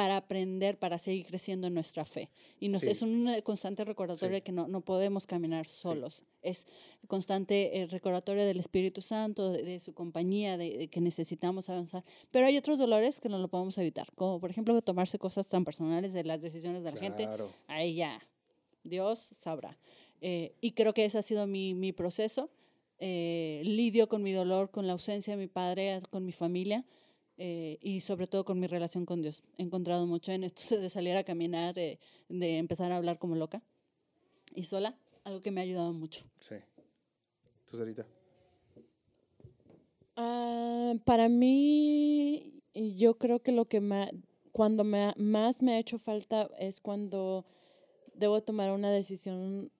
para 0.00 0.16
aprender, 0.16 0.78
para 0.78 0.96
seguir 0.96 1.26
creciendo 1.26 1.66
en 1.66 1.74
nuestra 1.74 2.06
fe. 2.06 2.30
Y 2.58 2.70
nos, 2.70 2.84
es 2.84 3.02
un 3.02 3.28
constante 3.44 3.84
recordatorio 3.84 4.32
de 4.36 4.40
que 4.40 4.50
no, 4.50 4.66
no, 4.66 4.80
podemos 4.80 5.26
caminar 5.26 5.66
solos. 5.66 6.24
Es 6.40 6.64
constante 7.06 7.82
eh, 7.82 7.86
recordatorio 7.86 8.46
del 8.46 8.58
Espíritu 8.58 9.02
Santo, 9.02 9.52
de, 9.52 9.78
su 9.78 9.92
compañía, 9.92 10.56
de, 10.56 10.88
que 10.88 11.02
necesitamos 11.02 11.68
avanzar. 11.68 12.02
Pero 12.30 12.46
hay 12.46 12.56
otros 12.56 12.78
dolores 12.78 13.20
que 13.20 13.28
no 13.28 13.36
lo 13.36 13.48
podemos 13.48 13.76
evitar, 13.76 14.10
como 14.14 14.40
por 14.40 14.48
ejemplo 14.48 14.80
tomarse 14.80 15.18
cosas 15.18 15.46
tan 15.48 15.66
personales 15.66 16.14
de 16.14 16.24
las 16.24 16.40
decisiones 16.40 16.82
de 16.82 16.92
la 16.92 16.98
gente. 16.98 17.28
Ahí 17.66 17.96
ya, 17.96 18.26
Dios 18.84 19.18
sabrá. 19.18 19.76
Eh, 20.22 20.54
y 20.62 20.70
creo 20.70 20.94
que 20.94 21.04
ese 21.04 21.18
ha 21.18 21.22
sido 21.22 21.46
mi, 21.46 21.74
mi 21.74 21.92
proceso. 21.92 22.48
Eh, 23.00 23.60
lidio 23.66 24.08
con 24.08 24.22
mi 24.22 24.32
dolor, 24.32 24.70
con 24.70 24.86
la 24.86 24.94
ausencia 24.94 25.36
de 25.36 25.42
mi 25.42 25.48
padre, 25.48 25.98
con 26.08 26.24
mi 26.24 26.32
familia 26.32 26.86
eh, 27.40 27.78
y 27.80 28.02
sobre 28.02 28.26
todo 28.28 28.44
con 28.44 28.60
mi 28.60 28.66
relación 28.68 29.06
con 29.06 29.22
Dios. 29.22 29.42
He 29.58 29.62
encontrado 29.62 30.06
mucho 30.06 30.30
en 30.30 30.44
esto 30.44 30.76
de 30.78 30.90
salir 30.90 31.16
a 31.16 31.24
caminar, 31.24 31.74
de 31.74 31.98
empezar 32.28 32.92
a 32.92 32.96
hablar 32.96 33.18
como 33.18 33.34
loca 33.34 33.62
y 34.54 34.64
sola, 34.64 34.94
algo 35.24 35.40
que 35.40 35.50
me 35.50 35.60
ha 35.60 35.64
ayudado 35.64 35.92
mucho. 35.92 36.24
Sí. 36.40 36.56
¿Tú, 37.70 37.76
Sarita? 37.76 38.06
Ah, 40.16 40.94
para 41.04 41.28
mí, 41.28 42.62
yo 42.74 43.16
creo 43.16 43.40
que 43.40 43.52
lo 43.52 43.66
que 43.66 43.80
me, 43.80 44.10
cuando 44.52 44.84
me, 44.84 45.14
más 45.16 45.62
me 45.62 45.72
ha 45.72 45.78
hecho 45.78 45.98
falta 45.98 46.50
es 46.58 46.80
cuando 46.80 47.44
debo 48.14 48.42
tomar 48.42 48.72
una 48.72 48.90
decisión 48.90 49.70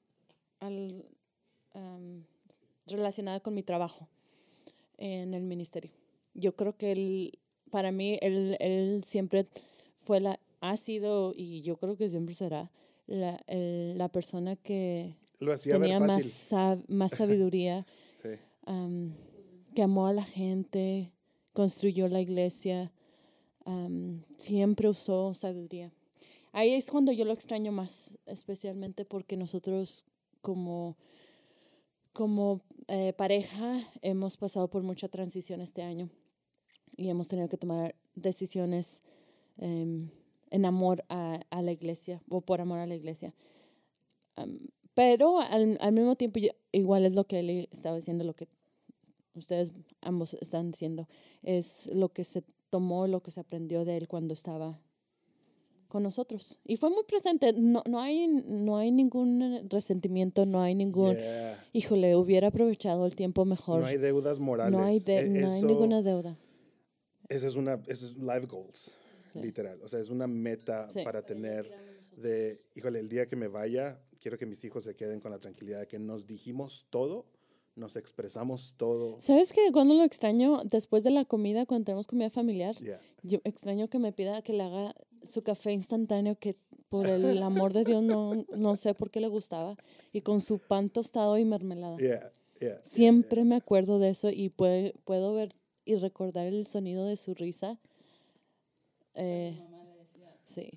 al, 0.61 1.05
relacionada 2.87 3.41
con 3.41 3.55
mi 3.55 3.63
trabajo 3.63 4.09
en 4.99 5.35
el 5.35 5.43
ministerio. 5.43 5.91
Yo 6.35 6.55
creo 6.55 6.77
que 6.77 6.93
el, 6.93 7.39
para 7.71 7.93
mí 7.93 8.19
él, 8.21 8.57
él 8.61 9.03
siempre 9.05 9.47
fue 9.97 10.21
la, 10.21 10.39
ha 10.61 10.77
sido 10.77 11.33
y 11.35 11.63
yo 11.63 11.77
creo 11.77 11.97
que 11.97 12.09
siempre 12.09 12.35
será 12.35 12.71
la, 13.07 13.43
la 13.49 14.09
persona 14.09 14.57
que 14.57 15.17
tenía 15.65 15.99
Más, 15.99 16.55
más 16.89 17.13
sabiduría, 17.13 17.87
que 19.75 19.83
amó 19.83 20.07
a 20.07 20.13
la 20.13 20.25
gente, 20.25 21.13
construyó 21.53 22.09
la 22.09 22.21
iglesia, 22.21 22.93
siempre 24.37 24.89
usó 24.89 25.35
sabiduría. 25.35 25.93
Ahí 26.53 26.75
es 26.75 26.91
cuando 26.91 27.13
yo 27.13 27.25
lo 27.25 27.33
extraño 27.33 27.73
más, 27.73 28.19
especialmente 28.27 29.05
porque 29.05 29.37
nosotros 29.37 30.05
como 30.41 30.97
como 32.13 32.61
eh, 32.89 33.13
pareja 33.13 33.79
hemos 34.03 34.37
pasado 34.37 34.69
por 34.69 34.83
mucha 34.83 35.07
transición 35.07 35.61
este 35.61 35.83
año 35.83 36.11
y 36.97 37.09
hemos 37.09 37.29
tenido 37.29 37.49
que 37.49 37.57
tomar 37.57 37.95
decisiones 38.15 39.03
em, 39.59 40.11
en 40.51 40.65
amor 40.65 41.05
a, 41.09 41.41
a, 41.51 41.63
la 41.63 41.73
iglesia 41.73 42.23
o 42.29 42.41
por 42.41 42.61
amor 42.61 42.79
a 42.79 42.87
la 42.87 42.95
iglesia. 42.95 43.35
pero 44.95 45.41
al, 45.41 45.79
al, 45.81 45.93
mismo 45.93 46.17
tiempo, 46.17 46.41
igual 46.73 47.07
es 47.07 47.15
lo 47.15 47.25
que 47.25 47.41
él 47.41 47.69
estaba 47.71 47.97
diciendo, 47.97 48.25
lo 48.25 48.35
que 48.35 48.49
ustedes 49.35 49.73
ambos 50.01 50.35
están 50.41 50.71
diciendo, 50.71 51.09
es 51.43 51.91
lo 51.95 52.09
que 52.09 52.25
se 52.25 52.43
tomó, 52.71 53.07
lo 53.07 53.23
que 53.23 53.31
se 53.31 53.41
aprendió 53.41 53.85
de 53.85 53.97
él 53.97 54.09
cuando 54.09 54.35
estaba 54.35 54.79
con 55.91 56.03
nosotros. 56.03 56.59
Y 56.65 56.77
fue 56.77 56.89
muy 56.89 57.03
presente. 57.05 57.53
No, 57.53 57.83
no, 57.87 58.01
hay, 58.01 58.29
no 58.29 58.79
hay 58.79 58.91
ningún 58.93 59.69
resentimiento, 59.69 60.47
no 60.47 60.63
hay 60.63 60.75
ningún... 60.75 61.17
Híjole, 61.73 62.17
hubiera 62.17 62.49
aprovechado 62.49 63.05
el 63.05 63.15
tiempo 63.15 63.45
mejor. 63.45 63.81
No 63.81 63.87
hay 63.87 63.99
deudas 63.99 64.39
morales. 64.39 64.73
No 64.73 64.85
hay, 64.85 65.03
e, 65.05 65.29
no 65.29 65.51
hay 65.51 65.63
ninguna 65.63 66.01
deuda. 66.01 66.39
Esa 67.31 67.47
es 67.47 67.57
una... 67.57 67.83
Eso 67.87 68.05
es 68.05 68.19
life 68.19 68.47
goals, 68.47 68.91
literal. 69.35 69.81
O 69.83 69.89
sea, 69.89 70.01
es 70.01 70.11
una 70.11 70.27
meta 70.27 70.89
para 71.03 71.25
tener 71.25 71.71
de... 72.19 72.61
Híjole, 72.75 73.01
el 73.01 73.09
día 73.09 73.25
que 73.25 73.37
me 73.37 73.49
vaya, 73.49 73.99
quiero 74.21 74.37
que 74.37 74.45
mis 74.45 74.63
hijos 74.65 74.85
se 74.85 74.95
queden 74.95 75.21
con 75.21 75.31
la 75.31 75.39
tranquilidad 75.39 75.81
de 75.81 75.87
que 75.89 75.99
nos 75.99 76.27
dijimos 76.27 76.87
todo 76.91 77.25
nos 77.77 77.97
expresamos 77.97 78.75
todo. 78.77 79.17
¿Sabes 79.21 79.53
que 79.53 79.73
cuando 79.73 79.95
lo 79.95 80.05
extraño? 80.05 80.63
Después 80.65 81.03
de 81.03 81.11
la 81.11 81.25
comida, 81.25 81.67
cuando 81.67 81.87
tenemos 81.87 82.07
comida 82.07 82.31
familiar, 82.31 82.77
yo 83.23 83.39
extraño 83.45 83.89
que 83.89 83.99
me 83.99 84.13
pida 84.13 84.43
que 84.43 84.53
le 84.53 84.63
haga 84.63 84.95
su 85.25 85.43
café 85.43 85.73
instantáneo 85.73 86.37
que 86.39 86.55
por 86.89 87.07
el 87.07 87.43
amor 87.43 87.73
de 87.73 87.85
Dios 87.85 88.03
no, 88.03 88.47
no 88.55 88.77
sé 88.77 88.95
por 88.95 89.11
qué 89.11 89.21
le 89.21 89.29
gustaba. 89.29 89.77
Y 90.13 90.21
con 90.21 90.41
su 90.41 90.59
pan 90.59 90.91
tostado 90.91 91.39
y 91.39 91.45
mermelada. 91.45 91.97
Siempre 92.83 93.45
me 93.45 93.57
acuerdo 93.57 93.99
de 93.99 94.11
eso 94.11 94.31
y 94.31 94.51
puedo, 94.51 94.93
puedo 95.05 95.33
ver 95.33 95.55
y 95.91 95.97
recordar 95.97 96.47
el 96.47 96.67
sonido 96.67 97.07
de 97.07 97.17
su 97.17 97.35
risa. 97.35 97.79
Eh, 99.15 99.61
sí. 100.45 100.71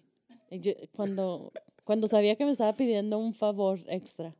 cuando, 0.95 1.51
cuando 1.83 2.07
sabía 2.07 2.35
que 2.35 2.45
me 2.45 2.51
estaba 2.51 2.73
pidiendo 2.73 3.19
un 3.19 3.33
favor 3.33 3.79
extra. 3.87 4.35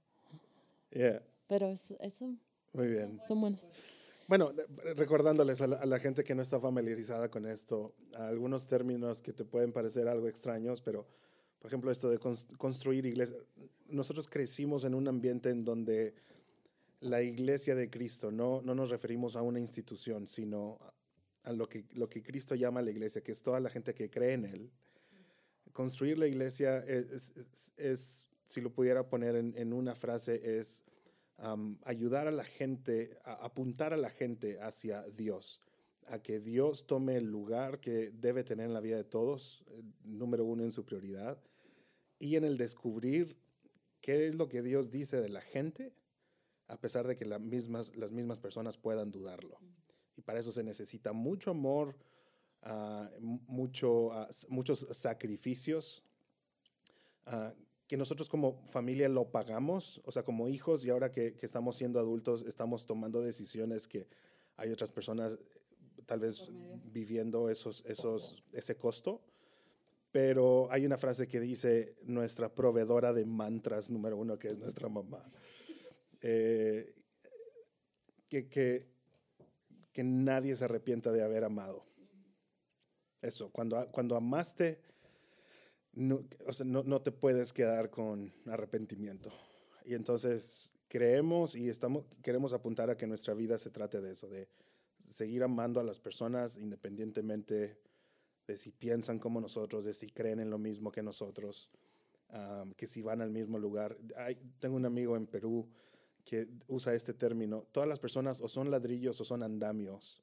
Pero 1.48 1.68
eso, 1.68 1.96
eso 2.00 2.34
Muy 2.74 2.88
bien. 2.88 3.22
son 3.28 3.40
buenos. 3.40 3.70
Bueno, 4.28 4.52
recordándoles 4.96 5.62
a 5.62 5.68
la, 5.68 6.00
gente 6.00 6.24
que 6.24 6.34
no 6.34 6.42
está 6.42 6.60
familiarizada 6.60 7.30
con 7.30 7.46
esto, 7.46 7.94
algunos 8.16 8.68
términos 8.68 9.22
que 9.22 9.34
te 9.34 9.44
pueden 9.44 9.72
parecer 9.72 10.08
algo 10.08 10.28
extraños, 10.28 10.82
pero 10.82 11.06
por 11.60 11.70
ejemplo 11.70 11.92
esto 11.92 12.10
de 12.10 12.18
construir 12.58 13.06
iglesias, 13.06 13.40
nosotros 13.90 14.28
crecimos 14.28 14.86
en 14.86 14.96
un 14.96 15.08
ambiente 15.08 15.50
en 15.50 15.64
donde 15.64 16.16
la 17.04 17.22
iglesia 17.22 17.76
de 17.76 17.90
Cristo, 17.90 18.32
no, 18.32 18.62
no 18.62 18.74
nos 18.74 18.90
referimos 18.90 19.36
a 19.36 19.42
una 19.42 19.60
institución, 19.60 20.28
sino 20.28 20.80
a 21.44 21.52
lo 21.52 21.68
que, 21.68 21.86
lo 21.94 22.10
que 22.10 22.24
Cristo 22.24 22.56
llama 22.56 22.82
la 22.82 22.92
iglesia, 22.92 23.22
que 23.22 23.32
es 23.32 23.42
toda 23.42 23.60
la 23.60 23.70
gente 23.70 23.94
que 23.94 24.10
cree 24.10 24.34
en 24.34 24.46
Él. 24.46 24.72
Construir 25.74 26.18
la 26.18 26.28
iglesia 26.28 26.80
es, 26.80 27.34
es, 27.78 28.26
si 28.46 28.62
lo 28.62 28.74
pudiera 28.74 29.10
poner 29.10 29.36
en, 29.36 29.54
en 29.58 29.74
una 29.74 29.96
frase, 29.96 30.60
es 30.60 30.84
ayudar 31.84 32.28
a 32.28 32.32
la 32.32 32.44
gente, 32.44 33.18
apuntar 33.26 33.94
a 33.94 33.98
la 33.98 34.10
gente 34.10 34.62
hacia 34.62 35.04
Dios, 35.04 35.60
a 36.08 36.20
que 36.20 36.40
Dios 36.40 36.88
tome 36.88 37.18
el 37.18 37.26
lugar 37.26 37.80
que 37.80 38.12
debe 38.12 38.44
tener 38.44 38.68
en 38.68 38.74
la 38.74 38.80
vida 38.80 38.98
de 38.98 39.04
todos, 39.04 39.64
eh, 39.68 39.84
número 40.04 40.46
uno 40.46 40.64
en 40.64 40.72
su 40.72 40.86
prioridad, 40.86 41.38
y 42.20 42.36
en 42.38 42.46
el 42.46 42.58
descubrir 42.58 43.36
qué 44.00 44.28
es 44.28 44.36
lo 44.36 44.48
que 44.48 44.62
Dios 44.62 44.90
dice 44.90 45.18
de 45.18 45.30
la 45.30 45.42
gente, 45.42 45.94
a 46.74 46.78
pesar 46.78 47.08
de 47.08 47.16
que 47.16 47.24
las 47.24 47.40
mismas, 47.40 47.96
las 47.96 48.12
mismas 48.12 48.40
personas 48.40 48.78
puedan 48.78 49.12
dudarlo. 49.12 49.60
Y 50.18 50.22
para 50.22 50.40
eso 50.40 50.52
se 50.52 50.64
necesita 50.64 51.14
mucho 51.14 51.52
amor, 51.52 51.96
ah, 52.64 53.10
mucho, 53.20 54.12
ah, 54.12 54.28
muchos 54.50 54.88
sacrificios, 54.90 56.04
uh, 57.28 57.54
que 57.88 57.96
nosotros 57.96 58.28
como 58.28 58.66
familia 58.66 59.08
lo 59.08 59.32
pagamos, 59.32 60.02
o 60.04 60.12
sea, 60.12 60.24
como 60.24 60.50
hijos 60.50 60.84
y 60.84 60.90
ahora 60.90 61.12
que, 61.12 61.36
que, 61.36 61.46
estamos 61.46 61.76
siendo 61.76 62.00
adultos 62.00 62.44
estamos 62.48 62.88
tomando 62.88 63.22
decisiones 63.22 63.88
que 63.88 64.08
hay 64.58 64.72
otras 64.72 64.90
personas 64.90 65.38
tal 66.08 66.22
vez 66.22 66.50
viviendo 66.92 67.52
esos, 67.52 67.84
esos, 67.86 68.44
ese 68.52 68.78
costo. 68.78 69.22
Pero 70.12 70.72
hay 70.72 70.86
una 70.86 70.98
frase 70.98 71.28
que 71.28 71.40
dice 71.40 71.96
nuestra 72.04 72.54
proveedora 72.54 73.14
de 73.14 73.26
mantras 73.26 73.90
número 73.90 74.18
uno, 74.18 74.38
que 74.38 74.50
es 74.50 74.58
nuestra 74.58 74.90
mamá. 74.90 75.24
Eh, 76.24 76.96
que, 78.28 78.50
que, 78.50 78.88
que 79.92 80.04
nadie 80.04 80.56
se 80.56 80.66
arrepienta 80.66 81.12
de 81.12 81.22
haber 81.22 81.44
amado. 81.44 81.86
Eso, 83.22 83.52
cuando, 83.52 83.88
cuando 83.92 84.16
amaste 84.16 84.80
no, 85.94 86.22
o 86.48 86.52
sea, 86.52 86.66
no, 86.66 86.84
no, 86.84 87.02
te 87.02 87.12
puedes 87.12 87.54
quedar 87.54 87.92
con 87.92 88.34
arrepentimiento. 88.48 89.32
Y 89.86 89.94
entonces 89.94 90.74
creemos 90.88 91.56
y 91.56 91.70
estamos, 91.70 92.06
queremos 92.24 92.54
apuntar 92.54 92.90
a 92.90 92.98
que 92.98 93.06
nuestra 93.06 93.34
vida 93.34 93.58
se 93.58 93.70
trate 93.70 94.02
de 94.02 94.14
eso, 94.14 94.28
de 94.28 94.48
seguir 95.00 95.44
amando 95.44 95.80
a 95.80 95.84
las 95.84 96.00
personas 96.00 96.58
independientemente 96.58 97.78
de 98.48 98.58
si 98.58 98.72
piensan 98.72 99.20
como 99.20 99.40
nosotros, 99.40 99.86
de 99.86 99.94
si 99.94 100.10
creen 100.10 100.40
en 100.40 100.50
lo 100.50 100.58
mismo 100.58 100.92
que 100.92 101.04
nosotros, 101.04 101.70
que 102.76 102.88
si 102.88 103.02
van 103.02 103.22
al 103.22 103.30
mismo 103.30 103.60
lugar. 103.60 103.96
Hay, 104.18 104.36
tengo 104.60 104.76
un 104.76 104.86
amigo 104.86 105.16
en 105.16 105.28
Perú 105.28 105.70
que 106.24 106.48
usa 106.68 106.94
este 106.94 107.14
término. 107.14 107.64
Todas 107.72 107.88
las 107.88 108.00
personas 108.00 108.42
o 108.42 108.48
son 108.48 108.72
ladrillos 108.72 109.20
o 109.22 109.26
son 109.26 109.44
andamios. 109.44 110.22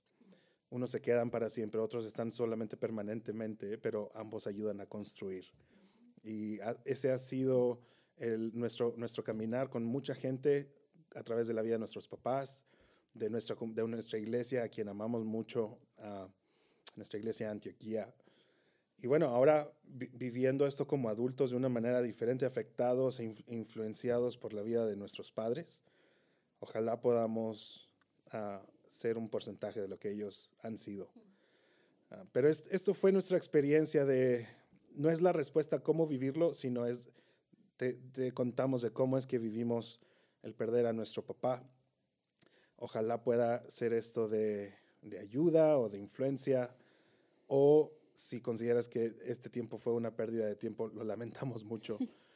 Unos 0.71 0.91
se 0.91 1.01
quedan 1.01 1.31
para 1.31 1.49
siempre, 1.49 1.81
otros 1.81 2.07
están 2.07 2.31
solamente 2.31 2.77
permanentemente, 2.77 3.77
pero 3.79 4.11
ambos 4.15 4.47
ayudan 4.47 4.81
a 4.81 4.87
construir. 4.87 5.47
Y 6.23 6.59
ese 6.85 7.11
ha 7.11 7.19
sido 7.19 7.81
el, 8.19 8.57
nuestro, 8.57 8.95
nuestro 8.97 9.25
caminar 9.25 9.69
con 9.69 9.85
mucha 9.85 10.15
gente 10.15 10.71
a 11.17 11.23
través 11.23 11.49
de 11.49 11.55
la 11.55 11.63
vida 11.63 11.73
de 11.73 11.81
nuestros 11.81 12.07
papás, 12.07 12.65
de 13.15 13.31
nuestra, 13.31 13.57
de 13.61 13.89
nuestra 13.89 14.19
iglesia, 14.19 14.63
a 14.63 14.69
quien 14.69 14.89
amamos 14.89 15.25
mucho, 15.25 15.79
a 15.99 16.29
nuestra 16.95 17.19
iglesia 17.19 17.47
de 17.47 17.53
Antioquía. 17.53 18.15
Y 18.99 19.07
bueno, 19.07 19.27
ahora 19.27 19.73
viviendo 19.83 20.67
esto 20.67 20.87
como 20.87 21.09
adultos 21.09 21.51
de 21.51 21.57
una 21.57 21.69
manera 21.69 22.03
diferente, 22.03 22.45
afectados 22.45 23.19
e 23.19 23.33
influenciados 23.49 24.37
por 24.37 24.53
la 24.53 24.63
vida 24.63 24.87
de 24.87 24.95
nuestros 24.95 25.33
padres, 25.33 25.83
ojalá 26.61 27.01
podamos 27.01 27.91
uh, 28.33 28.65
ser 28.87 29.19
un 29.19 29.29
porcentaje 29.29 29.81
de 29.81 29.89
lo 29.89 29.99
que 29.99 30.11
ellos 30.11 30.51
han 30.63 30.79
sido. 30.79 31.11
Ah, 32.11 32.25
pero 32.33 32.49
esto 32.49 32.95
fue 32.95 33.13
nuestra 33.13 33.37
experiencia 33.37 34.05
de, 34.05 34.47
no 34.95 35.11
es 35.11 35.23
la 35.23 35.33
respuesta 35.33 35.77
a 35.77 35.83
cómo 35.83 36.07
vivirlo, 36.07 36.55
sino 36.55 36.87
es, 36.87 37.09
te, 37.77 37.95
te, 37.95 38.33
contamos 38.33 38.83
de 38.83 38.93
cómo 38.93 39.17
es 39.17 39.27
que 39.27 39.39
vivimos 39.39 40.01
el 40.43 40.55
perder 40.55 40.87
a 40.87 40.93
nuestro 40.93 41.25
papá. 41.25 41.63
Ojalá 42.77 43.23
pueda 43.23 43.69
ser 43.71 43.93
esto 43.93 44.29
de, 44.29 44.75
de 45.03 45.19
ayuda 45.19 45.79
o 45.79 45.89
de 45.89 45.99
influencia, 45.99 46.75
o 47.47 47.93
si 48.15 48.41
consideras 48.41 48.89
que 48.89 49.17
este 49.25 49.51
tiempo 49.51 49.79
fue 49.79 49.93
una 49.95 50.15
pérdida 50.15 50.47
de 50.47 50.57
tiempo, 50.57 50.89
lo 50.89 51.05
lamentamos 51.05 51.65
mucho. 51.65 51.99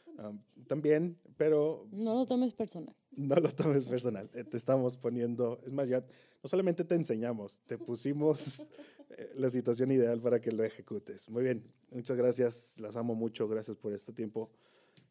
También, 0.67 1.19
pero... 1.37 1.87
No 1.91 2.15
lo 2.15 2.27
tomes 2.27 2.55
personal. 2.55 2.95
No 3.13 3.37
lo 3.37 3.55
tomes 3.55 3.87
personal. 3.87 4.29
Eh, 4.35 4.45
te 4.45 4.57
estamos 4.57 4.97
poniendo, 4.97 5.61
es 5.65 5.73
más, 5.73 5.89
ya 5.89 6.01
no 6.01 6.49
solamente 6.49 6.85
te 6.85 6.95
enseñamos, 6.95 7.63
te 7.67 7.79
pusimos 7.79 8.61
eh, 9.11 9.33
la 9.37 9.51
situación 9.51 9.91
ideal 9.91 10.21
para 10.21 10.41
que 10.41 10.53
lo 10.53 10.65
ejecutes. 10.65 11.29
Muy 11.29 11.43
bien, 11.43 11.65
muchas 11.91 12.17
gracias, 12.17 12.75
las 12.79 12.97
amo 12.97 13.15
mucho, 13.15 13.49
gracias 13.49 13.77
por 13.77 13.93
este 13.93 14.13
tiempo, 14.13 14.51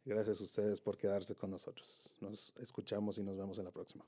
gracias 0.06 0.42
a 0.42 0.44
ustedes 0.44 0.82
por 0.82 0.98
quedarse 0.98 1.36
con 1.36 1.52
nosotros. 1.52 2.10
Nos 2.22 2.54
escuchamos 2.60 3.18
y 3.18 3.24
nos 3.24 3.38
vemos 3.38 3.58
en 3.58 3.66
la 3.66 3.72
próxima. 3.72 4.06